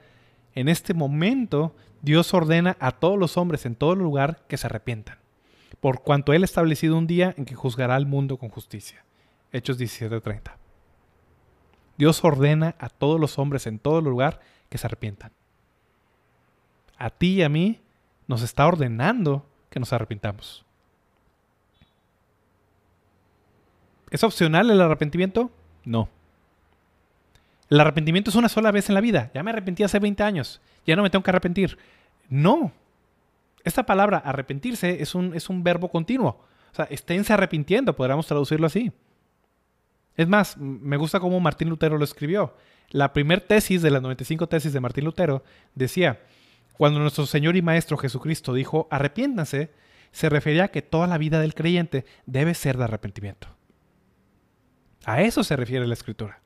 en 0.55 0.69
este 0.69 0.93
momento 0.93 1.75
Dios 2.01 2.33
ordena 2.33 2.77
a 2.79 2.91
todos 2.91 3.17
los 3.17 3.37
hombres 3.37 3.65
en 3.65 3.75
todo 3.75 3.95
lugar 3.95 4.43
que 4.47 4.57
se 4.57 4.67
arrepientan, 4.67 5.19
por 5.79 6.01
cuanto 6.01 6.33
Él 6.33 6.43
ha 6.43 6.45
establecido 6.45 6.97
un 6.97 7.07
día 7.07 7.33
en 7.37 7.45
que 7.45 7.55
juzgará 7.55 7.95
al 7.95 8.05
mundo 8.05 8.37
con 8.37 8.49
justicia. 8.49 9.03
Hechos 9.51 9.77
17:30. 9.77 10.57
Dios 11.97 12.23
ordena 12.23 12.75
a 12.79 12.89
todos 12.89 13.19
los 13.19 13.39
hombres 13.39 13.65
en 13.67 13.79
todo 13.79 14.01
lugar 14.01 14.39
que 14.69 14.77
se 14.77 14.85
arrepientan. 14.85 15.31
A 16.97 17.09
ti 17.09 17.35
y 17.35 17.43
a 17.43 17.49
mí 17.49 17.81
nos 18.27 18.41
está 18.41 18.67
ordenando 18.67 19.45
que 19.69 19.79
nos 19.79 19.93
arrepintamos. 19.93 20.65
¿Es 24.09 24.23
opcional 24.23 24.69
el 24.69 24.81
arrepentimiento? 24.81 25.51
No. 25.83 26.09
El 27.69 27.79
arrepentimiento 27.79 28.29
es 28.29 28.35
una 28.35 28.49
sola 28.49 28.71
vez 28.71 28.89
en 28.89 28.95
la 28.95 29.01
vida. 29.01 29.31
Ya 29.33 29.43
me 29.43 29.51
arrepentí 29.51 29.83
hace 29.83 29.99
20 29.99 30.23
años. 30.23 30.61
Ya 30.85 30.95
no 30.95 31.03
me 31.03 31.09
tengo 31.09 31.23
que 31.23 31.31
arrepentir. 31.31 31.77
No. 32.29 32.71
Esta 33.63 33.85
palabra 33.85 34.17
arrepentirse 34.17 35.01
es 35.01 35.15
un, 35.15 35.35
es 35.35 35.49
un 35.49 35.63
verbo 35.63 35.89
continuo. 35.89 36.39
O 36.71 36.75
sea, 36.75 36.85
esténse 36.85 37.33
arrepintiendo, 37.33 37.95
podríamos 37.95 38.27
traducirlo 38.27 38.67
así. 38.67 38.91
Es 40.15 40.27
más, 40.27 40.57
me 40.57 40.97
gusta 40.97 41.19
cómo 41.19 41.39
Martín 41.39 41.69
Lutero 41.69 41.97
lo 41.97 42.03
escribió. 42.03 42.55
La 42.89 43.11
primer 43.11 43.41
tesis 43.41 43.81
de 43.81 43.91
las 43.91 44.01
95 44.01 44.47
tesis 44.47 44.71
de 44.71 44.79
Martín 44.79 45.03
Lutero 45.03 45.43
decía, 45.75 46.21
cuando 46.77 46.99
nuestro 46.99 47.25
Señor 47.25 47.55
y 47.55 47.61
Maestro 47.61 47.97
Jesucristo 47.97 48.53
dijo, 48.53 48.87
arrepiéntanse, 48.89 49.71
se 50.11 50.29
refería 50.29 50.65
a 50.65 50.67
que 50.69 50.81
toda 50.81 51.07
la 51.07 51.17
vida 51.17 51.39
del 51.39 51.53
creyente 51.53 52.05
debe 52.25 52.53
ser 52.53 52.77
de 52.77 52.85
arrepentimiento. 52.85 53.49
A 55.05 55.21
eso 55.21 55.43
se 55.43 55.55
refiere 55.55 55.85
la 55.85 55.93
escritura. 55.93 56.41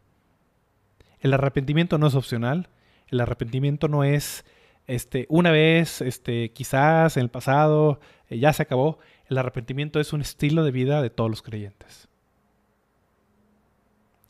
El 1.21 1.33
arrepentimiento 1.33 1.97
no 1.97 2.07
es 2.07 2.15
opcional, 2.15 2.69
el 3.09 3.21
arrepentimiento 3.21 3.87
no 3.87 4.03
es 4.03 4.43
este, 4.87 5.25
una 5.29 5.51
vez, 5.51 6.01
este, 6.01 6.51
quizás 6.51 7.15
en 7.15 7.23
el 7.23 7.29
pasado, 7.29 7.99
eh, 8.29 8.39
ya 8.39 8.51
se 8.53 8.63
acabó. 8.63 8.99
El 9.27 9.37
arrepentimiento 9.37 9.99
es 9.99 10.11
un 10.13 10.21
estilo 10.21 10.63
de 10.63 10.71
vida 10.71 11.01
de 11.01 11.09
todos 11.09 11.29
los 11.29 11.41
creyentes. 11.41 12.09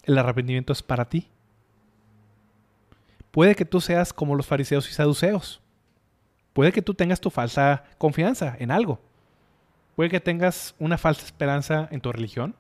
El 0.03 0.17
arrepentimiento 0.17 0.73
es 0.73 0.83
para 0.83 1.09
ti. 1.09 1.29
Puede 3.31 3.55
que 3.55 3.65
tú 3.65 3.79
seas 3.79 4.13
como 4.13 4.35
los 4.35 4.45
fariseos 4.45 4.89
y 4.89 4.93
saduceos. 4.93 5.61
Puede 6.53 6.71
que 6.71 6.81
tú 6.81 6.93
tengas 6.93 7.21
tu 7.21 7.29
falsa 7.29 7.85
confianza 7.97 8.55
en 8.59 8.71
algo. 8.71 8.99
Puede 9.95 10.09
que 10.09 10.19
tengas 10.19 10.75
una 10.79 10.97
falsa 10.97 11.25
esperanza 11.25 11.87
en 11.91 12.01
tu 12.01 12.11
religión. 12.11 12.55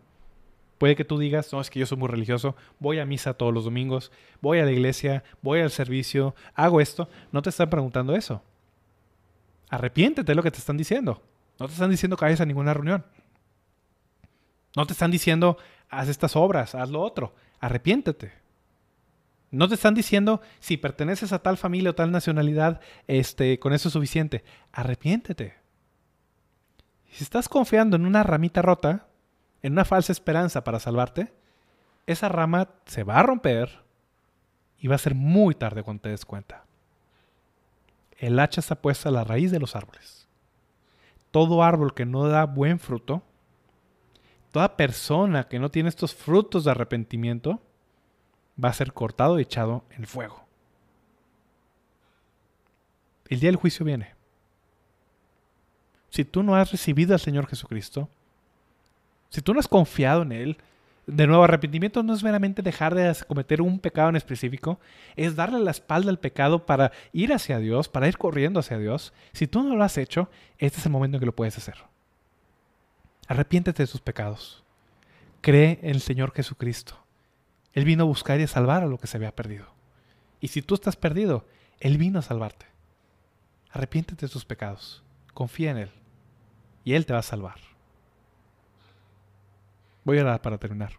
Puede 0.81 0.95
que 0.95 1.05
tú 1.05 1.19
digas, 1.19 1.53
no, 1.53 1.61
es 1.61 1.69
que 1.69 1.77
yo 1.77 1.85
soy 1.85 1.99
muy 1.99 2.07
religioso, 2.07 2.55
voy 2.79 2.97
a 2.97 3.05
misa 3.05 3.35
todos 3.35 3.53
los 3.53 3.65
domingos, 3.65 4.11
voy 4.41 4.57
a 4.57 4.65
la 4.65 4.71
iglesia, 4.71 5.23
voy 5.43 5.59
al 5.59 5.69
servicio, 5.69 6.33
hago 6.55 6.81
esto. 6.81 7.07
No 7.31 7.43
te 7.43 7.51
están 7.51 7.69
preguntando 7.69 8.15
eso. 8.15 8.41
Arrepiéntete 9.69 10.31
de 10.31 10.35
lo 10.35 10.41
que 10.41 10.49
te 10.49 10.57
están 10.57 10.77
diciendo. 10.77 11.21
No 11.59 11.67
te 11.67 11.73
están 11.73 11.91
diciendo 11.91 12.17
que 12.17 12.25
vayas 12.25 12.41
a 12.41 12.47
ninguna 12.47 12.73
reunión. 12.73 13.05
No 14.75 14.87
te 14.87 14.93
están 14.93 15.11
diciendo, 15.11 15.59
haz 15.87 16.07
estas 16.07 16.35
obras, 16.35 16.73
haz 16.73 16.89
lo 16.89 17.01
otro. 17.01 17.35
Arrepiéntete. 17.59 18.33
No 19.51 19.67
te 19.67 19.75
están 19.75 19.93
diciendo, 19.93 20.41
si 20.59 20.77
perteneces 20.77 21.31
a 21.31 21.43
tal 21.43 21.57
familia 21.57 21.91
o 21.91 21.95
tal 21.95 22.11
nacionalidad, 22.11 22.81
este, 23.05 23.59
con 23.59 23.73
eso 23.73 23.89
es 23.89 23.93
suficiente. 23.93 24.43
Arrepiéntete. 24.71 25.53
Si 27.11 27.23
estás 27.23 27.47
confiando 27.47 27.97
en 27.97 28.07
una 28.07 28.23
ramita 28.23 28.63
rota, 28.63 29.10
en 29.63 29.73
una 29.73 29.85
falsa 29.85 30.11
esperanza 30.11 30.63
para 30.63 30.79
salvarte, 30.79 31.33
esa 32.07 32.29
rama 32.29 32.69
se 32.85 33.03
va 33.03 33.19
a 33.19 33.23
romper 33.23 33.83
y 34.79 34.87
va 34.87 34.95
a 34.95 34.99
ser 34.99 35.15
muy 35.15 35.55
tarde 35.55 35.83
cuando 35.83 36.01
te 36.01 36.09
des 36.09 36.25
cuenta. 36.25 36.65
El 38.17 38.39
hacha 38.39 38.59
está 38.59 38.75
puesta 38.75 39.09
a 39.09 39.11
la 39.11 39.23
raíz 39.23 39.51
de 39.51 39.59
los 39.59 39.75
árboles. 39.75 40.27
Todo 41.31 41.63
árbol 41.63 41.93
que 41.93 42.05
no 42.05 42.27
da 42.27 42.45
buen 42.45 42.79
fruto, 42.79 43.23
toda 44.51 44.75
persona 44.75 45.47
que 45.47 45.59
no 45.59 45.69
tiene 45.69 45.89
estos 45.89 46.13
frutos 46.13 46.65
de 46.65 46.71
arrepentimiento, 46.71 47.61
va 48.63 48.69
a 48.69 48.73
ser 48.73 48.93
cortado 48.93 49.39
y 49.39 49.43
echado 49.43 49.85
en 49.91 50.05
fuego. 50.05 50.45
El 53.29 53.39
día 53.39 53.47
del 53.47 53.55
juicio 53.55 53.85
viene. 53.85 54.13
Si 56.09 56.25
tú 56.25 56.43
no 56.43 56.55
has 56.55 56.71
recibido 56.71 57.13
al 57.13 57.21
Señor 57.21 57.47
Jesucristo, 57.47 58.09
si 59.31 59.41
tú 59.41 59.53
no 59.53 59.59
has 59.59 59.67
confiado 59.67 60.21
en 60.21 60.33
Él, 60.33 60.57
de 61.07 61.25
nuevo, 61.25 61.43
arrepentimiento 61.43 62.03
no 62.03 62.13
es 62.13 62.21
meramente 62.21 62.61
dejar 62.61 62.93
de 62.93 63.15
cometer 63.27 63.61
un 63.61 63.79
pecado 63.79 64.09
en 64.09 64.17
específico, 64.17 64.79
es 65.15 65.35
darle 65.35 65.59
la 65.59 65.71
espalda 65.71 66.11
al 66.11 66.19
pecado 66.19 66.65
para 66.65 66.91
ir 67.11 67.33
hacia 67.33 67.57
Dios, 67.57 67.89
para 67.89 68.07
ir 68.07 68.17
corriendo 68.17 68.59
hacia 68.59 68.77
Dios. 68.77 69.13
Si 69.31 69.47
tú 69.47 69.63
no 69.63 69.75
lo 69.75 69.83
has 69.83 69.97
hecho, 69.97 70.29
este 70.59 70.79
es 70.79 70.85
el 70.85 70.91
momento 70.91 71.17
en 71.17 71.21
que 71.21 71.25
lo 71.25 71.35
puedes 71.35 71.57
hacer. 71.57 71.75
Arrepiéntete 73.27 73.83
de 73.83 73.87
tus 73.87 74.01
pecados. 74.01 74.63
Cree 75.39 75.79
en 75.81 75.91
el 75.91 76.01
Señor 76.01 76.33
Jesucristo. 76.33 76.97
Él 77.73 77.85
vino 77.85 78.03
a 78.03 78.07
buscar 78.07 78.39
y 78.39 78.43
a 78.43 78.47
salvar 78.47 78.83
a 78.83 78.87
lo 78.87 78.97
que 78.97 79.07
se 79.07 79.17
había 79.17 79.35
perdido. 79.35 79.67
Y 80.41 80.49
si 80.49 80.61
tú 80.61 80.75
estás 80.75 80.97
perdido, 80.97 81.47
Él 81.79 81.97
vino 81.97 82.19
a 82.19 82.23
salvarte. 82.23 82.65
Arrepiéntete 83.71 84.25
de 84.25 84.31
tus 84.31 84.43
pecados. 84.43 85.03
Confía 85.33 85.71
en 85.71 85.77
Él. 85.77 85.91
Y 86.83 86.93
Él 86.93 87.05
te 87.05 87.13
va 87.13 87.19
a 87.19 87.23
salvar. 87.23 87.70
Voy 90.03 90.17
a 90.17 90.21
orar 90.21 90.41
para 90.41 90.57
terminar. 90.57 90.93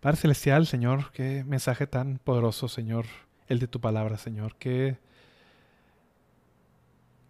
Padre 0.00 0.16
Celestial, 0.16 0.66
Señor, 0.66 1.12
qué 1.12 1.44
mensaje 1.44 1.86
tan 1.86 2.18
poderoso, 2.18 2.68
Señor, 2.68 3.06
el 3.46 3.58
de 3.58 3.68
tu 3.68 3.80
palabra, 3.80 4.18
Señor. 4.18 4.56
Qué, 4.56 4.98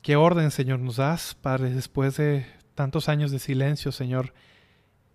qué 0.01 0.17
orden, 0.17 0.51
Señor, 0.51 0.81
nos 0.81 0.97
das, 0.97 1.35
Padre, 1.35 1.71
después 1.71 2.17
de 2.17 2.47
tantos 2.75 3.09
años 3.09 3.31
de 3.31 3.39
silencio, 3.39 3.93
Señor. 3.93 4.33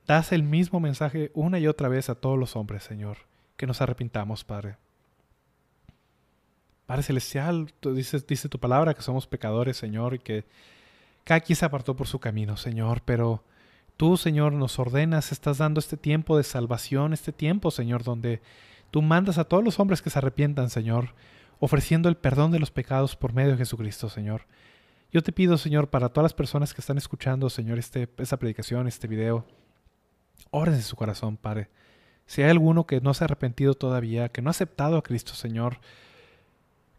Das 0.05 0.31
el 0.31 0.43
mismo 0.43 0.79
mensaje 0.79 1.31
una 1.33 1.59
y 1.59 1.67
otra 1.67 1.89
vez 1.89 2.09
a 2.09 2.15
todos 2.15 2.37
los 2.37 2.55
hombres, 2.55 2.83
Señor, 2.83 3.17
que 3.57 3.67
nos 3.67 3.81
arrepintamos, 3.81 4.43
Padre. 4.43 4.77
Padre 6.85 7.03
Celestial, 7.03 7.73
tú 7.81 7.93
dices, 7.93 8.25
dice 8.25 8.47
tu 8.47 8.59
palabra 8.59 8.93
que 8.93 9.01
somos 9.01 9.27
pecadores, 9.27 9.75
Señor, 9.75 10.13
y 10.13 10.19
que 10.19 10.45
cada 11.25 11.41
quien 11.41 11.57
se 11.57 11.65
apartó 11.65 11.95
por 11.95 12.07
su 12.07 12.19
camino, 12.19 12.55
Señor, 12.55 13.01
pero 13.03 13.43
Tú, 13.97 14.15
Señor, 14.15 14.53
nos 14.53 14.77
ordenas, 14.77 15.31
estás 15.31 15.57
dando 15.57 15.79
este 15.79 15.97
tiempo 15.97 16.37
de 16.37 16.43
salvación, 16.43 17.13
este 17.13 17.31
tiempo, 17.31 17.71
Señor, 17.71 18.03
donde 18.03 18.41
tú 18.91 19.01
mandas 19.01 19.39
a 19.39 19.43
todos 19.43 19.63
los 19.63 19.79
hombres 19.79 20.03
que 20.03 20.11
se 20.11 20.19
arrepientan, 20.19 20.69
Señor, 20.69 21.15
ofreciendo 21.59 22.07
el 22.07 22.15
perdón 22.15 22.51
de 22.51 22.59
los 22.59 22.69
pecados 22.69 23.15
por 23.15 23.33
medio 23.33 23.51
de 23.51 23.57
Jesucristo, 23.57 24.07
Señor. 24.07 24.43
Yo 25.11 25.23
te 25.23 25.31
pido, 25.31 25.57
Señor, 25.57 25.89
para 25.89 26.09
todas 26.09 26.25
las 26.25 26.33
personas 26.35 26.75
que 26.75 26.81
están 26.81 26.99
escuchando, 26.99 27.49
Señor, 27.49 27.79
este, 27.79 28.07
esta 28.17 28.37
predicación, 28.37 28.87
este 28.87 29.07
video, 29.07 29.45
ores 30.51 30.85
su 30.85 30.95
corazón, 30.95 31.35
Padre. 31.35 31.69
Si 32.27 32.43
hay 32.43 32.51
alguno 32.51 32.85
que 32.85 33.01
no 33.01 33.15
se 33.15 33.23
ha 33.23 33.25
arrepentido 33.25 33.73
todavía, 33.73 34.29
que 34.29 34.43
no 34.43 34.49
ha 34.49 34.51
aceptado 34.51 34.97
a 34.97 35.01
Cristo, 35.01 35.33
Señor, 35.33 35.79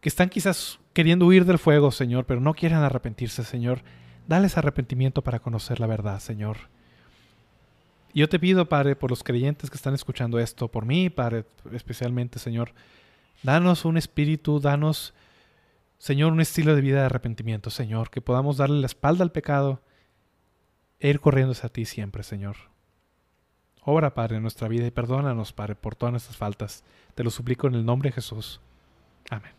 que 0.01 0.09
están 0.09 0.27
quizás 0.27 0.79
queriendo 0.91 1.27
huir 1.27 1.45
del 1.45 1.59
fuego, 1.59 1.91
Señor, 1.91 2.25
pero 2.25 2.41
no 2.41 2.53
quieren 2.53 2.79
arrepentirse, 2.79 3.45
Señor, 3.45 3.83
dales 4.27 4.57
arrepentimiento 4.57 5.21
para 5.21 5.39
conocer 5.39 5.79
la 5.79 5.87
verdad, 5.87 6.19
Señor. 6.19 6.57
Yo 8.13 8.27
te 8.27 8.39
pido, 8.39 8.67
Padre, 8.67 8.95
por 8.95 9.09
los 9.09 9.23
creyentes 9.23 9.69
que 9.69 9.77
están 9.77 9.93
escuchando 9.93 10.39
esto, 10.39 10.67
por 10.67 10.85
mí, 10.85 11.09
Padre, 11.09 11.45
especialmente, 11.71 12.39
Señor, 12.39 12.73
danos 13.43 13.85
un 13.85 13.97
espíritu, 13.97 14.59
danos, 14.59 15.13
Señor, 15.99 16.31
un 16.31 16.41
estilo 16.41 16.75
de 16.75 16.81
vida 16.81 16.99
de 16.99 17.05
arrepentimiento, 17.05 17.69
Señor, 17.69 18.09
que 18.09 18.21
podamos 18.21 18.57
darle 18.57 18.79
la 18.79 18.87
espalda 18.87 19.23
al 19.23 19.31
pecado 19.31 19.81
e 20.99 21.09
ir 21.09 21.19
corriendo 21.19 21.51
hacia 21.51 21.69
ti 21.69 21.85
siempre, 21.85 22.23
Señor. 22.23 22.55
Obra, 23.83 24.13
Padre, 24.13 24.37
en 24.37 24.41
nuestra 24.41 24.67
vida 24.67 24.85
y 24.85 24.91
perdónanos, 24.91 25.53
Padre, 25.53 25.75
por 25.75 25.95
todas 25.95 26.11
nuestras 26.11 26.37
faltas. 26.37 26.83
Te 27.15 27.23
lo 27.23 27.29
suplico 27.29 27.67
en 27.67 27.75
el 27.75 27.85
nombre 27.85 28.09
de 28.09 28.15
Jesús. 28.15 28.59
Amén. 29.29 29.58